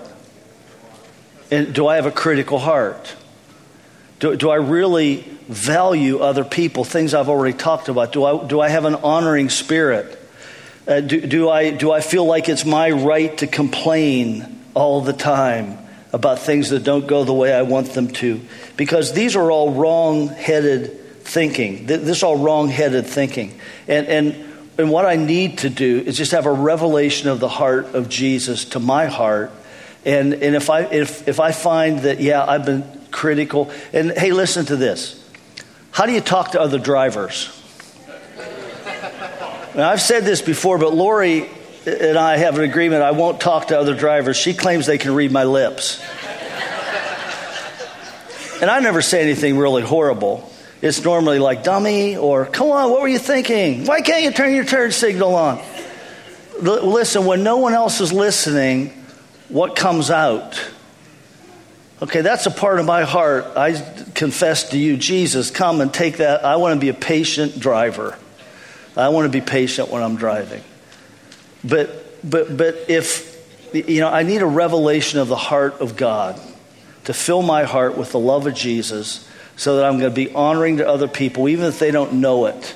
And 1.52 1.74
do 1.74 1.88
I 1.88 1.96
have 1.96 2.06
a 2.06 2.12
critical 2.12 2.60
heart? 2.60 3.16
Do, 4.20 4.36
do 4.36 4.50
I 4.50 4.56
really 4.56 5.22
value 5.48 6.20
other 6.20 6.44
people, 6.44 6.84
things 6.84 7.14
I've 7.14 7.30
already 7.30 7.58
talked 7.58 7.90
about? 7.90 8.14
Do 8.14 8.24
I, 8.24 8.46
do 8.46 8.62
I 8.62 8.70
have 8.70 8.86
an 8.86 8.96
honoring 8.96 9.50
spirit? 9.50 10.18
Uh, 10.88 11.02
do, 11.02 11.22
do, 11.22 11.50
I, 11.50 11.72
do 11.72 11.92
I 11.92 12.02
feel 12.02 12.26
like 12.26 12.50
it's 12.50 12.66
my 12.66 12.92
right 12.92 13.36
to 13.40 13.48
complain 13.48 14.64
all 14.74 15.02
the 15.02 15.14
time 15.14 15.78
about 16.14 16.40
things 16.40 16.70
that 16.70 16.84
don't 16.84 17.08
go 17.08 17.24
the 17.24 17.34
way 17.34 17.54
I 17.54 17.64
want 17.64 17.94
them 17.94 18.10
to? 18.10 18.42
Because 18.78 19.14
these 19.14 19.36
are 19.36 19.52
all 19.52 19.72
wrong 19.72 20.28
headed 20.28 21.00
thinking. 21.24 21.86
This 21.86 22.18
is 22.18 22.24
all 22.24 22.38
wrong 22.38 22.70
headed 22.70 23.08
thinking. 23.08 23.60
And, 23.88 24.08
and 24.08 24.49
and 24.80 24.90
what 24.90 25.06
I 25.06 25.18
need 25.18 25.58
to 25.60 25.70
do 25.70 26.00
is 26.00 26.16
just 26.16 26.32
have 26.32 26.46
a 26.46 26.54
revelation 26.54 27.28
of 27.28 27.42
the 27.42 27.50
heart 27.50 27.88
of 27.96 28.08
Jesus 28.08 28.64
to 28.66 28.80
my 28.80 29.08
heart. 29.08 29.52
And, 30.06 30.34
and 30.34 30.56
if, 30.56 30.70
I, 30.70 30.84
if, 30.84 31.28
if 31.28 31.42
I 31.42 31.52
find 31.52 32.00
that, 32.00 32.22
yeah, 32.22 32.46
I've 32.46 32.66
been 32.66 32.86
critical, 33.12 33.70
and 33.92 34.12
hey, 34.12 34.32
listen 34.32 34.66
to 34.68 34.78
this. 34.78 35.22
How 35.92 36.06
do 36.06 36.14
you 36.14 36.22
talk 36.22 36.52
to 36.52 36.62
other 36.62 36.80
drivers? 36.80 37.54
Now, 39.76 39.90
I've 39.90 40.02
said 40.02 40.24
this 40.24 40.42
before, 40.42 40.78
but 40.78 40.94
Lori 40.94 41.50
and 41.86 42.18
I 42.18 42.38
have 42.38 42.58
an 42.58 42.64
agreement 42.64 43.04
I 43.04 43.12
won't 43.12 43.42
talk 43.42 43.68
to 43.68 43.78
other 43.78 43.96
drivers. 43.96 44.38
She 44.38 44.54
claims 44.54 44.86
they 44.86 44.98
can 44.98 45.14
read 45.14 45.34
my 45.34 45.44
lips. 45.44 46.02
and 48.62 48.72
I 48.72 48.80
never 48.80 49.02
say 49.02 49.22
anything 49.22 49.58
really 49.58 49.84
horrible. 49.84 50.49
It's 50.82 51.04
normally 51.04 51.40
like, 51.40 51.64
dummy, 51.64 52.16
or 52.16 52.46
come 52.46 52.72
on, 52.72 52.90
what 52.90 53.02
were 53.02 53.08
you 53.08 53.20
thinking? 53.20 53.86
Why 53.86 54.02
can't 54.02 54.24
you 54.24 54.32
turn 54.32 54.56
your 54.56 54.64
turn 54.64 54.92
signal 54.92 55.36
on? 55.36 55.62
Listen, 56.62 57.26
when 57.26 57.44
no 57.44 57.58
one 57.58 57.74
else 57.74 58.00
is 58.00 58.14
listening, 58.14 58.90
what 59.50 59.76
comes 59.76 60.10
out? 60.10 60.60
Okay, 62.02 62.22
that's 62.22 62.46
a 62.46 62.52
part 62.52 62.80
of 62.80 62.86
my 62.86 63.04
heart. 63.04 63.46
I 63.58 63.74
confess 64.16 64.70
to 64.70 64.78
you, 64.78 64.96
Jesus, 64.96 65.52
come 65.52 65.82
and 65.82 65.94
take 65.94 66.18
that. 66.18 66.46
I 66.46 66.56
want 66.56 66.76
to 66.76 66.80
be 66.80 66.90
a 66.90 66.94
patient 66.94 67.60
driver. 67.60 68.18
I 68.96 69.10
want 69.10 69.26
to 69.26 69.30
be 69.30 69.46
patient 69.46 69.90
when 69.90 70.02
I'm 70.02 70.16
driving. 70.16 70.64
But, 71.64 72.30
but, 72.30 72.56
but 72.56 72.86
if, 72.88 73.38
you 73.74 74.00
know, 74.00 74.08
I 74.08 74.24
need 74.24 74.42
a 74.42 74.46
revelation 74.46 75.20
of 75.20 75.28
the 75.28 75.36
heart 75.36 75.82
of 75.82 75.98
God 75.98 76.40
to 77.04 77.14
fill 77.14 77.42
my 77.42 77.64
heart 77.64 77.98
with 77.98 78.14
the 78.14 78.20
love 78.20 78.48
of 78.48 78.54
Jesus 78.54 79.29
so 79.60 79.76
that 79.76 79.84
I'm 79.84 80.00
going 80.00 80.10
to 80.10 80.16
be 80.16 80.34
honoring 80.34 80.78
to 80.78 80.88
other 80.88 81.10
people, 81.10 81.50
even 81.50 81.66
if 81.66 81.80
they 81.80 81.92
don't 81.92 82.14
know 82.14 82.46
it. 82.46 82.76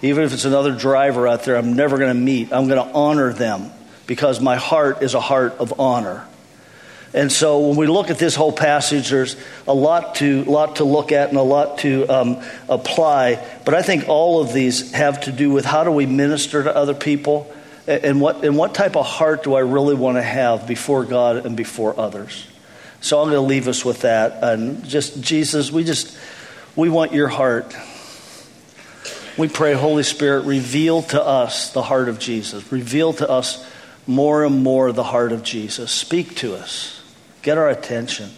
Even 0.00 0.24
if 0.24 0.32
it's 0.32 0.46
another 0.46 0.74
driver 0.74 1.28
out 1.28 1.44
there 1.44 1.56
I'm 1.56 1.74
never 1.74 1.98
going 1.98 2.08
to 2.08 2.18
meet, 2.18 2.54
I'm 2.54 2.68
going 2.68 2.82
to 2.82 2.90
honor 2.94 3.34
them 3.34 3.70
because 4.06 4.40
my 4.40 4.56
heart 4.56 5.02
is 5.02 5.12
a 5.12 5.20
heart 5.20 5.56
of 5.58 5.78
honor. 5.78 6.26
And 7.12 7.30
so 7.30 7.68
when 7.68 7.76
we 7.76 7.86
look 7.86 8.08
at 8.08 8.18
this 8.18 8.34
whole 8.34 8.50
passage, 8.50 9.10
there's 9.10 9.36
a 9.68 9.74
lot 9.74 10.14
to, 10.16 10.44
lot 10.44 10.76
to 10.76 10.84
look 10.84 11.12
at 11.12 11.28
and 11.28 11.36
a 11.36 11.42
lot 11.42 11.78
to 11.78 12.06
um, 12.06 12.42
apply. 12.66 13.46
But 13.66 13.74
I 13.74 13.82
think 13.82 14.08
all 14.08 14.40
of 14.40 14.54
these 14.54 14.92
have 14.92 15.20
to 15.22 15.32
do 15.32 15.50
with 15.50 15.66
how 15.66 15.84
do 15.84 15.90
we 15.90 16.06
minister 16.06 16.64
to 16.64 16.74
other 16.74 16.94
people 16.94 17.52
and 17.86 18.22
what, 18.22 18.42
and 18.42 18.56
what 18.56 18.74
type 18.74 18.96
of 18.96 19.04
heart 19.04 19.44
do 19.44 19.54
I 19.54 19.60
really 19.60 19.94
want 19.94 20.16
to 20.16 20.22
have 20.22 20.66
before 20.66 21.04
God 21.04 21.44
and 21.44 21.58
before 21.58 21.98
others. 22.00 22.46
So 23.06 23.20
I'm 23.20 23.26
going 23.30 23.36
to 23.36 23.40
leave 23.40 23.68
us 23.68 23.84
with 23.84 24.00
that. 24.00 24.42
And 24.42 24.84
just, 24.84 25.20
Jesus, 25.20 25.70
we 25.70 25.84
just, 25.84 26.18
we 26.74 26.88
want 26.88 27.12
your 27.12 27.28
heart. 27.28 27.72
We 29.38 29.46
pray, 29.46 29.74
Holy 29.74 30.02
Spirit, 30.02 30.44
reveal 30.44 31.02
to 31.02 31.22
us 31.22 31.72
the 31.72 31.82
heart 31.82 32.08
of 32.08 32.18
Jesus. 32.18 32.72
Reveal 32.72 33.12
to 33.12 33.30
us 33.30 33.64
more 34.08 34.44
and 34.44 34.60
more 34.64 34.90
the 34.90 35.04
heart 35.04 35.30
of 35.30 35.44
Jesus. 35.44 35.92
Speak 35.92 36.34
to 36.36 36.56
us. 36.56 37.00
Get 37.42 37.58
our 37.58 37.68
attention. 37.68 38.30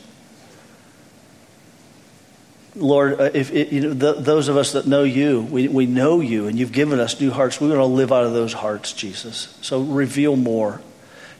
Lord, 2.76 3.18
uh, 3.18 3.30
if, 3.32 3.50
if 3.50 3.72
you 3.72 3.80
know, 3.80 3.94
the, 3.94 4.12
those 4.20 4.48
of 4.48 4.58
us 4.58 4.72
that 4.72 4.86
know 4.86 5.02
you, 5.02 5.40
we, 5.40 5.68
we 5.68 5.86
know 5.86 6.20
you, 6.20 6.46
and 6.46 6.58
you've 6.58 6.72
given 6.72 7.00
us 7.00 7.18
new 7.18 7.30
hearts. 7.30 7.58
We 7.58 7.68
want 7.68 7.78
to 7.78 7.86
live 7.86 8.12
out 8.12 8.24
of 8.24 8.34
those 8.34 8.52
hearts, 8.52 8.92
Jesus. 8.92 9.56
So 9.62 9.80
reveal 9.80 10.36
more. 10.36 10.82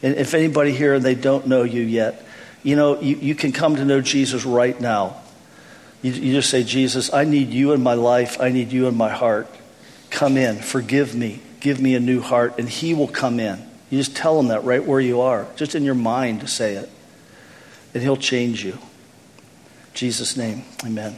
And 0.03 0.15
if 0.15 0.33
anybody 0.33 0.73
here 0.73 0.99
they 0.99 1.15
don't 1.15 1.47
know 1.47 1.63
you 1.63 1.83
yet, 1.83 2.25
you 2.63 2.77
know, 2.77 3.01
you, 3.01 3.17
you 3.17 3.35
can 3.35 3.53
come 3.53 3.77
to 3.77 3.85
know 3.85 4.01
Jesus 4.01 4.45
right 4.45 4.79
now. 4.81 5.17
You, 6.03 6.13
you 6.13 6.33
just 6.33 6.51
say, 6.51 6.63
Jesus, 6.63 7.13
I 7.13 7.25
need 7.25 7.51
you 7.51 7.73
in 7.73 7.83
my 7.83 7.95
life. 7.95 8.41
I 8.41 8.51
need 8.51 8.73
you 8.73 8.87
in 8.89 8.97
my 8.97 9.11
heart. 9.11 9.49
Come 10.11 10.37
in, 10.37 10.57
forgive 10.57 11.15
me, 11.15 11.41
give 11.61 11.81
me 11.81 11.95
a 11.95 12.01
new 12.01 12.21
heart, 12.21 12.59
and 12.59 12.69
He 12.69 12.95
will 12.95 13.09
come 13.09 13.41
in. 13.41 13.63
You 13.91 13.99
just 13.99 14.17
tell 14.17 14.39
Him 14.41 14.49
that 14.49 14.65
right 14.65 14.85
where 14.85 15.01
you 15.01 15.21
are, 15.21 15.47
just 15.57 15.75
in 15.75 15.85
your 15.85 15.95
mind 15.95 16.41
to 16.41 16.47
say 16.47 16.75
it, 16.75 16.91
and 17.95 18.03
He'll 18.03 18.17
change 18.17 18.65
you. 18.65 18.73
In 18.73 18.79
Jesus' 19.95 20.37
name, 20.37 20.65
amen. 20.85 21.17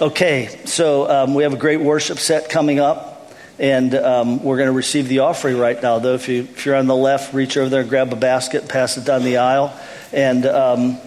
Okay, 0.00 0.60
so 0.64 1.08
um, 1.08 1.34
we 1.34 1.44
have 1.44 1.52
a 1.52 1.58
great 1.58 1.80
worship 1.80 2.18
set 2.18 2.48
coming 2.48 2.80
up, 2.80 3.30
and 3.58 3.94
um, 3.94 4.42
we're 4.42 4.56
going 4.56 4.68
to 4.68 4.72
receive 4.72 5.06
the 5.08 5.20
offering 5.20 5.58
right 5.58 5.80
now. 5.80 6.00
Though, 6.00 6.14
if, 6.14 6.28
you, 6.28 6.42
if 6.42 6.66
you're 6.66 6.76
on 6.76 6.86
the 6.86 6.96
left, 6.96 7.34
reach 7.34 7.56
over 7.56 7.68
there, 7.68 7.82
and 7.82 7.88
grab 7.90 8.12
a 8.12 8.16
basket, 8.16 8.68
pass 8.68 8.96
it 8.96 9.04
down 9.04 9.22
the 9.22 9.36
aisle. 9.36 9.78
And 10.12 10.44
um, 10.46 10.98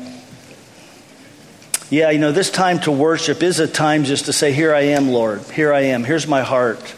yeah, 1.89 2.09
you 2.09 2.19
know, 2.19 2.31
this 2.31 2.49
time 2.49 2.79
to 2.81 2.91
worship 2.91 3.43
is 3.43 3.59
a 3.59 3.67
time 3.67 4.05
just 4.05 4.25
to 4.25 4.33
say, 4.33 4.53
Here 4.53 4.73
I 4.73 4.81
am, 4.81 5.09
Lord. 5.09 5.41
Here 5.51 5.73
I 5.73 5.81
am. 5.81 6.03
Here's 6.03 6.27
my 6.27 6.41
heart. 6.41 6.95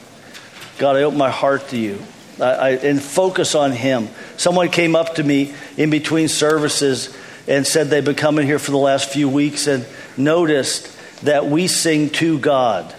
God, 0.77 0.95
I 0.95 1.03
open 1.03 1.17
my 1.17 1.31
heart 1.31 1.69
to 1.69 1.77
you. 1.77 2.01
I, 2.39 2.43
I, 2.43 2.69
and 2.71 3.01
focus 3.01 3.55
on 3.55 3.71
Him. 3.71 4.09
Someone 4.37 4.69
came 4.69 4.95
up 4.95 5.15
to 5.15 5.23
me 5.23 5.53
in 5.77 5.89
between 5.89 6.27
services 6.27 7.15
and 7.47 7.65
said 7.65 7.87
they've 7.87 8.05
been 8.05 8.15
coming 8.15 8.45
here 8.45 8.59
for 8.59 8.71
the 8.71 8.77
last 8.77 9.09
few 9.09 9.29
weeks 9.29 9.67
and 9.67 9.85
noticed 10.17 10.91
that 11.23 11.45
we 11.45 11.67
sing 11.67 12.09
to 12.11 12.39
God. 12.39 12.93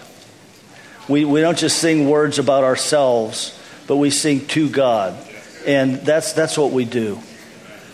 We, 1.07 1.23
we 1.23 1.41
don't 1.41 1.57
just 1.57 1.79
sing 1.79 2.09
words 2.09 2.39
about 2.39 2.63
ourselves, 2.63 3.57
but 3.87 3.97
we 3.97 4.09
sing 4.09 4.45
to 4.47 4.69
God. 4.69 5.15
And 5.65 5.95
that's, 6.01 6.33
that's 6.33 6.57
what 6.57 6.71
we 6.71 6.85
do. 6.85 7.19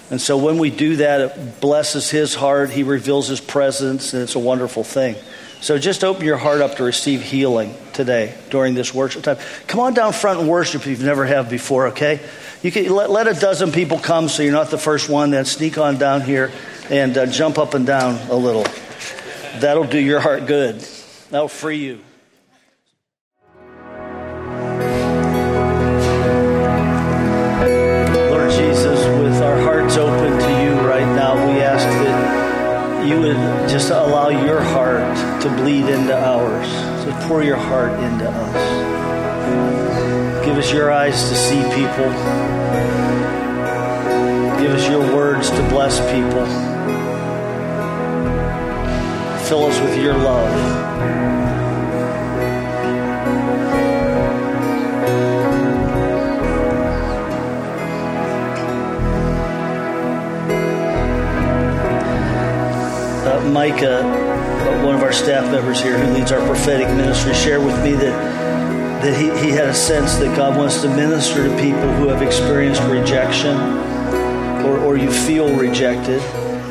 And 0.10 0.22
so 0.22 0.38
when 0.38 0.58
we 0.58 0.70
do 0.70 0.98
that, 0.98 1.22
it 1.22 1.62
blesses 1.62 2.10
his 2.10 2.36
heart. 2.36 2.70
He 2.70 2.84
reveals 2.84 3.28
his 3.28 3.42
presence, 3.42 4.14
and 4.14 4.22
it's 4.22 4.36
a 4.36 4.40
wonderful 4.40 4.84
thing. 4.84 5.16
So 5.62 5.78
just 5.78 6.04
open 6.04 6.26
your 6.26 6.38
heart 6.38 6.60
up 6.60 6.76
to 6.76 6.84
receive 6.84 7.22
healing 7.22 7.74
today 7.94 8.36
during 8.50 8.74
this 8.74 8.94
worship 8.94 9.24
time. 9.24 9.38
Come 9.66 9.80
on 9.80 9.94
down 9.94 10.12
front 10.12 10.42
and 10.42 10.50
worship 10.50 10.82
if 10.82 10.88
you've 10.88 11.04
never 11.04 11.26
have 11.26 11.50
before, 11.50 11.88
okay? 11.88 12.20
You 12.62 12.70
can 12.70 12.90
let, 12.94 13.10
let 13.10 13.28
a 13.30 13.34
dozen 13.34 13.72
people 13.72 13.98
come 13.98 14.28
so 14.28 14.44
you're 14.44 14.52
not 14.52 14.72
the 14.72 14.78
first 14.78 15.10
one. 15.10 15.32
Then 15.32 15.46
sneak 15.46 15.78
on 15.78 15.98
down 15.98 16.20
here 16.20 16.52
and 16.90 17.18
uh, 17.18 17.26
jump 17.28 17.58
up 17.58 17.76
and 17.76 17.86
down 17.86 18.16
a 18.30 18.36
little. 18.36 18.66
That'll 19.60 19.86
do 19.86 20.00
your 20.00 20.20
heart 20.20 20.48
good. 20.48 20.82
That'll 21.30 21.48
free 21.48 21.78
you. 21.78 22.00
Just 33.70 33.90
allow 33.90 34.30
your 34.30 34.62
heart 34.62 35.42
to 35.42 35.50
bleed 35.50 35.86
into 35.86 36.16
ours. 36.16 36.68
So 37.04 37.28
pour 37.28 37.44
your 37.44 37.58
heart 37.58 37.92
into 38.00 38.30
us. 38.30 38.94
Give 40.46 40.58
us 40.58 40.72
your 40.72 40.92
eyes 40.92 41.30
to 41.30 41.36
see 41.36 41.62
people. 41.76 42.12
Give 44.62 44.72
us 44.72 44.88
your 44.90 45.16
words 45.16 45.50
to 45.50 45.70
bless 45.70 46.00
people. 46.14 46.46
Fill 49.48 49.66
us 49.66 49.80
with 49.82 49.98
your 49.98 50.14
love. 50.14 51.43
Micah, 63.54 64.02
one 64.84 64.96
of 64.96 65.04
our 65.04 65.14
staff 65.14 65.50
members 65.52 65.80
here 65.80 65.96
who 65.96 66.12
leads 66.14 66.32
our 66.32 66.44
prophetic 66.48 66.88
ministry, 66.88 67.36
shared 67.36 67.64
with 67.64 67.82
me 67.84 67.92
that, 67.92 69.04
that 69.04 69.16
he, 69.16 69.26
he 69.46 69.52
had 69.52 69.68
a 69.68 69.74
sense 69.74 70.16
that 70.16 70.36
God 70.36 70.58
wants 70.58 70.82
to 70.82 70.90
minister 70.90 71.48
to 71.48 71.56
people 71.62 71.94
who 71.98 72.08
have 72.08 72.24
experienced 72.24 72.82
rejection 72.84 73.56
or, 74.66 74.80
or 74.80 74.98
you 74.98 75.12
feel 75.12 75.56
rejected, 75.56 76.20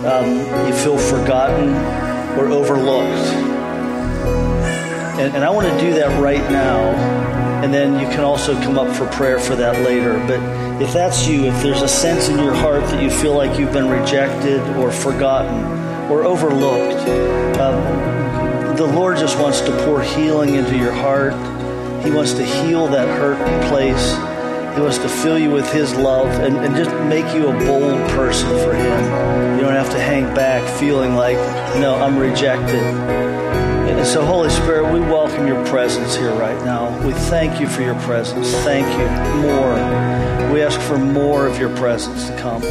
um, 0.05 0.39
you 0.67 0.75
feel 0.75 0.99
forgotten 0.99 1.69
or 2.37 2.49
overlooked. 2.49 3.29
And, 5.21 5.37
and 5.37 5.45
I 5.45 5.51
want 5.51 5.69
to 5.69 5.79
do 5.79 5.95
that 5.95 6.21
right 6.21 6.43
now. 6.51 6.91
And 7.63 7.73
then 7.73 8.01
you 8.01 8.09
can 8.09 8.25
also 8.25 8.55
come 8.55 8.77
up 8.77 8.93
for 8.97 9.07
prayer 9.07 9.39
for 9.39 9.55
that 9.55 9.85
later. 9.85 10.15
But 10.27 10.83
if 10.83 10.93
that's 10.93 11.29
you, 11.29 11.45
if 11.45 11.63
there's 11.63 11.83
a 11.83 11.89
sense 11.89 12.29
in 12.29 12.39
your 12.41 12.55
heart 12.55 12.83
that 12.87 13.01
you 13.01 13.09
feel 13.09 13.35
like 13.35 13.57
you've 13.57 13.73
been 13.73 13.89
rejected 13.89 14.61
or 14.79 14.91
forgotten, 14.91 15.82
or 16.11 16.25
overlooked. 16.25 17.01
Um, 17.59 18.77
the 18.77 18.87
Lord 18.87 19.17
just 19.19 19.39
wants 19.39 19.61
to 19.61 19.71
pour 19.85 20.03
healing 20.03 20.55
into 20.55 20.77
your 20.77 20.93
heart. 20.93 21.33
He 22.05 22.11
wants 22.11 22.33
to 22.35 22.45
heal 22.45 22.89
that 22.89 23.07
hurt 23.19 23.39
place. 23.69 24.13
He 24.75 24.81
wants 24.81 24.99
to 24.99 25.09
fill 25.09 25.39
you 25.39 25.51
with 25.51 25.71
His 25.73 25.95
love 25.95 26.29
and, 26.41 26.57
and 26.57 26.75
just 26.75 26.91
make 27.05 27.35
you 27.35 27.49
a 27.49 27.53
bold 27.67 28.09
person 28.11 28.49
for 28.49 28.75
Him. 28.75 29.59
You 29.59 29.61
don't 29.61 29.75
have 29.75 29.91
to 29.91 30.01
hang 30.01 30.25
back 30.35 30.67
feeling 30.81 31.15
like, 31.15 31.37
no, 31.79 31.95
I'm 31.95 32.19
rejected. 32.19 32.83
And 34.03 34.07
so, 34.07 34.25
Holy 34.25 34.51
Spirit, 34.51 34.93
we 34.93 34.99
welcome 34.99 35.47
your 35.47 35.65
presence 35.67 36.17
here 36.17 36.33
right 36.33 36.61
now. 36.65 37.07
We 37.07 37.13
thank 37.13 37.61
you 37.61 37.69
for 37.69 37.83
your 37.83 37.95
presence. 38.01 38.51
Thank 38.65 38.87
you. 38.99 39.43
More. 39.43 39.75
We 40.53 40.63
ask 40.63 40.81
for 40.81 40.99
more 40.99 41.47
of 41.47 41.59
your 41.59 41.75
presence 41.77 42.27
to 42.27 42.37
come. 42.39 42.63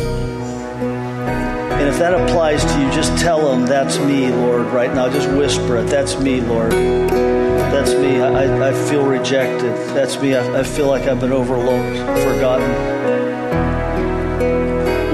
And 1.81 1.89
if 1.89 1.97
that 1.97 2.13
applies 2.13 2.63
to 2.63 2.79
you, 2.79 2.91
just 2.91 3.11
tell 3.17 3.49
them, 3.49 3.65
that's 3.65 3.97
me, 3.97 4.29
Lord, 4.29 4.67
right 4.67 4.93
now. 4.93 5.09
Just 5.09 5.27
whisper 5.31 5.77
it. 5.77 5.87
That's 5.87 6.15
me, 6.19 6.39
Lord. 6.39 6.71
That's 6.71 7.95
me. 7.95 8.21
I, 8.21 8.69
I 8.69 8.71
feel 8.87 9.03
rejected. 9.03 9.75
That's 9.95 10.21
me. 10.21 10.35
I, 10.35 10.59
I 10.59 10.63
feel 10.63 10.85
like 10.85 11.07
I've 11.07 11.19
been 11.19 11.31
overlooked, 11.31 11.97
forgotten. 12.21 12.69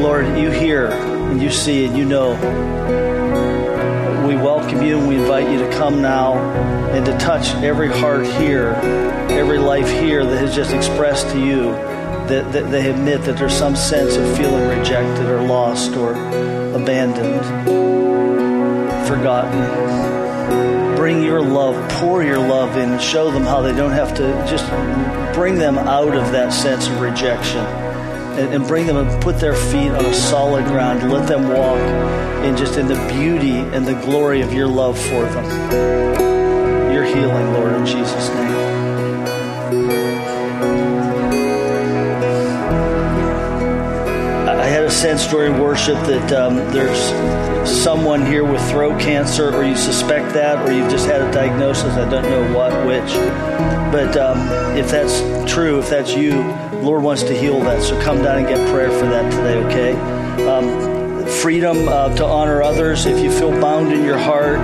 Lord, 0.03 0.37
you 0.37 0.51
hear 0.51 0.87
and 0.87 1.41
you 1.41 1.51
see 1.51 1.85
and 1.85 1.97
you 1.97 2.03
know. 2.03 2.31
We 4.27 4.35
welcome 4.35 4.81
you 4.81 4.97
and 4.97 5.07
we 5.07 5.15
invite 5.15 5.49
you 5.49 5.59
to 5.59 5.71
come 5.71 6.01
now 6.01 6.33
and 6.91 7.05
to 7.05 7.17
touch 7.17 7.47
every 7.63 7.87
heart 7.87 8.25
here, 8.25 8.71
every 9.31 9.57
life 9.57 9.89
here 9.89 10.25
that 10.25 10.37
has 10.37 10.53
just 10.53 10.73
expressed 10.73 11.29
to 11.29 11.39
you 11.39 11.71
that, 12.27 12.51
that 12.51 12.69
they 12.71 12.89
admit 12.89 13.21
that 13.21 13.37
there's 13.37 13.55
some 13.55 13.75
sense 13.75 14.17
of 14.17 14.37
feeling 14.37 14.67
rejected 14.67 15.27
or 15.27 15.41
lost 15.41 15.95
or 15.95 16.13
abandoned, 16.81 17.43
forgotten. 19.07 20.95
Bring 20.95 21.23
your 21.23 21.41
love, 21.41 21.89
pour 21.93 22.23
your 22.23 22.39
love 22.39 22.77
in, 22.77 22.99
show 22.99 23.31
them 23.31 23.43
how 23.43 23.61
they 23.61 23.73
don't 23.73 23.91
have 23.91 24.15
to 24.15 24.45
just 24.49 24.65
bring 25.33 25.55
them 25.57 25.77
out 25.77 26.15
of 26.15 26.31
that 26.31 26.53
sense 26.53 26.87
of 26.87 26.99
rejection 27.01 27.65
and, 28.37 28.53
and 28.53 28.67
bring 28.67 28.85
them 28.85 28.97
and 28.97 29.21
put 29.21 29.39
their 29.39 29.55
feet 29.55 29.89
on 29.89 30.05
a 30.05 30.13
solid 30.13 30.65
ground. 30.65 31.11
Let 31.11 31.27
them 31.27 31.49
walk 31.49 31.79
in 32.45 32.55
just 32.55 32.77
in 32.77 32.87
the 32.87 32.95
beauty 33.11 33.57
and 33.57 33.85
the 33.85 33.95
glory 34.05 34.41
of 34.41 34.53
your 34.53 34.67
love 34.67 34.97
for 34.97 35.23
them. 35.23 36.93
Your 36.93 37.03
healing, 37.03 37.53
Lord, 37.53 37.73
in 37.73 37.85
Jesus' 37.85 38.29
name. 38.29 38.46
Sense 44.97 45.27
during 45.27 45.59
worship 45.59 45.95
that 46.07 46.31
um, 46.33 46.55
there's 46.73 46.97
someone 47.69 48.25
here 48.25 48.43
with 48.43 48.59
throat 48.71 48.99
cancer, 48.99 49.53
or 49.53 49.63
you 49.63 49.75
suspect 49.75 50.33
that, 50.33 50.67
or 50.67 50.71
you've 50.71 50.89
just 50.89 51.05
had 51.05 51.21
a 51.21 51.31
diagnosis. 51.31 51.93
I 51.93 52.09
don't 52.09 52.23
know 52.23 52.57
what, 52.57 52.71
which. 52.87 53.13
But 53.91 54.17
um, 54.17 54.39
if 54.75 54.89
that's 54.89 55.19
true, 55.51 55.77
if 55.77 55.89
that's 55.89 56.15
you, 56.15 56.41
Lord 56.81 57.03
wants 57.03 57.21
to 57.23 57.37
heal 57.37 57.59
that. 57.59 57.83
So 57.83 58.01
come 58.01 58.23
down 58.23 58.39
and 58.39 58.47
get 58.47 58.57
prayer 58.71 58.89
for 58.89 59.05
that 59.05 59.31
today, 59.31 59.63
okay? 59.65 60.47
Um, 60.47 61.27
freedom 61.27 61.87
uh, 61.87 62.15
to 62.15 62.25
honor 62.25 62.63
others. 62.63 63.05
If 63.05 63.23
you 63.23 63.31
feel 63.31 63.51
bound 63.51 63.93
in 63.93 64.03
your 64.03 64.17
heart, 64.17 64.57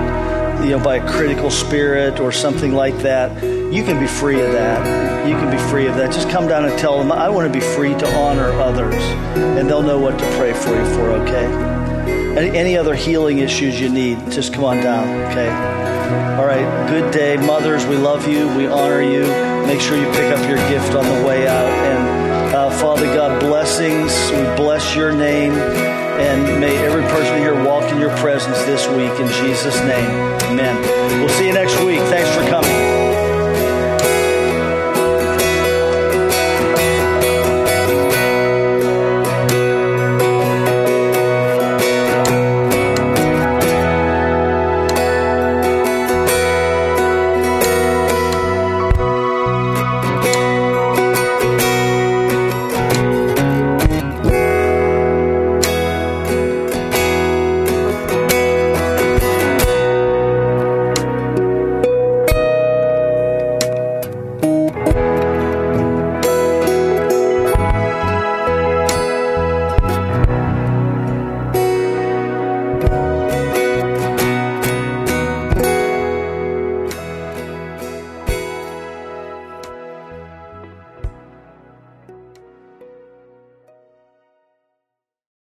you 0.64 0.78
know, 0.78 0.82
by 0.82 0.96
a 0.96 1.08
critical 1.08 1.50
spirit 1.50 2.20
or 2.20 2.32
something 2.32 2.72
like 2.72 2.96
that, 2.98 3.42
you 3.72 3.84
can 3.84 4.00
be 4.00 4.06
free 4.06 4.40
of 4.40 4.52
that. 4.52 5.28
You 5.28 5.34
can 5.34 5.50
be 5.50 5.58
free 5.70 5.86
of 5.86 5.96
that. 5.96 6.12
Just 6.12 6.30
come 6.30 6.48
down 6.48 6.64
and 6.64 6.78
tell 6.78 6.98
them, 6.98 7.12
I 7.12 7.28
want 7.28 7.52
to 7.52 7.52
be 7.52 7.64
free 7.64 7.94
to 7.94 8.16
honor 8.16 8.50
others. 8.52 9.02
And 9.58 9.68
they'll 9.68 9.82
know 9.82 9.98
what 9.98 10.18
to 10.18 10.24
pray 10.36 10.52
for 10.52 10.70
you 10.70 10.84
for, 10.94 11.10
okay? 11.22 11.46
Any, 12.36 12.56
any 12.56 12.76
other 12.76 12.94
healing 12.94 13.38
issues 13.38 13.80
you 13.80 13.88
need, 13.88 14.18
just 14.30 14.52
come 14.54 14.64
on 14.64 14.78
down, 14.78 15.08
okay? 15.30 15.48
All 16.38 16.46
right, 16.46 16.88
good 16.88 17.12
day. 17.12 17.36
Mothers, 17.36 17.86
we 17.86 17.96
love 17.96 18.26
you. 18.26 18.48
We 18.56 18.66
honor 18.66 19.02
you. 19.02 19.22
Make 19.66 19.80
sure 19.80 19.96
you 19.96 20.06
pick 20.12 20.36
up 20.36 20.48
your 20.48 20.58
gift 20.68 20.94
on 20.94 21.04
the 21.04 21.26
way 21.26 21.46
out. 21.46 21.68
And 21.68 22.54
uh, 22.54 22.70
Father 22.70 23.06
God, 23.06 23.40
blessings. 23.40 24.12
We 24.30 24.56
bless 24.56 24.96
your 24.96 25.12
name. 25.12 25.52
And 26.20 26.60
may 26.60 26.76
every 26.78 27.02
person 27.02 27.38
here 27.38 27.54
walk 27.64 27.90
in 27.92 28.00
your 28.00 28.16
presence 28.18 28.58
this 28.64 28.86
week 28.88 29.12
in 29.20 29.28
Jesus' 29.44 29.78
name. 29.80 30.10
Amen. 30.50 31.20
We'll 31.20 31.28
see 31.30 31.46
you 31.46 31.52
next 31.52 31.80
week. 31.82 32.00
Thanks 32.10 32.30
for 32.34 32.48
coming. 32.48 32.73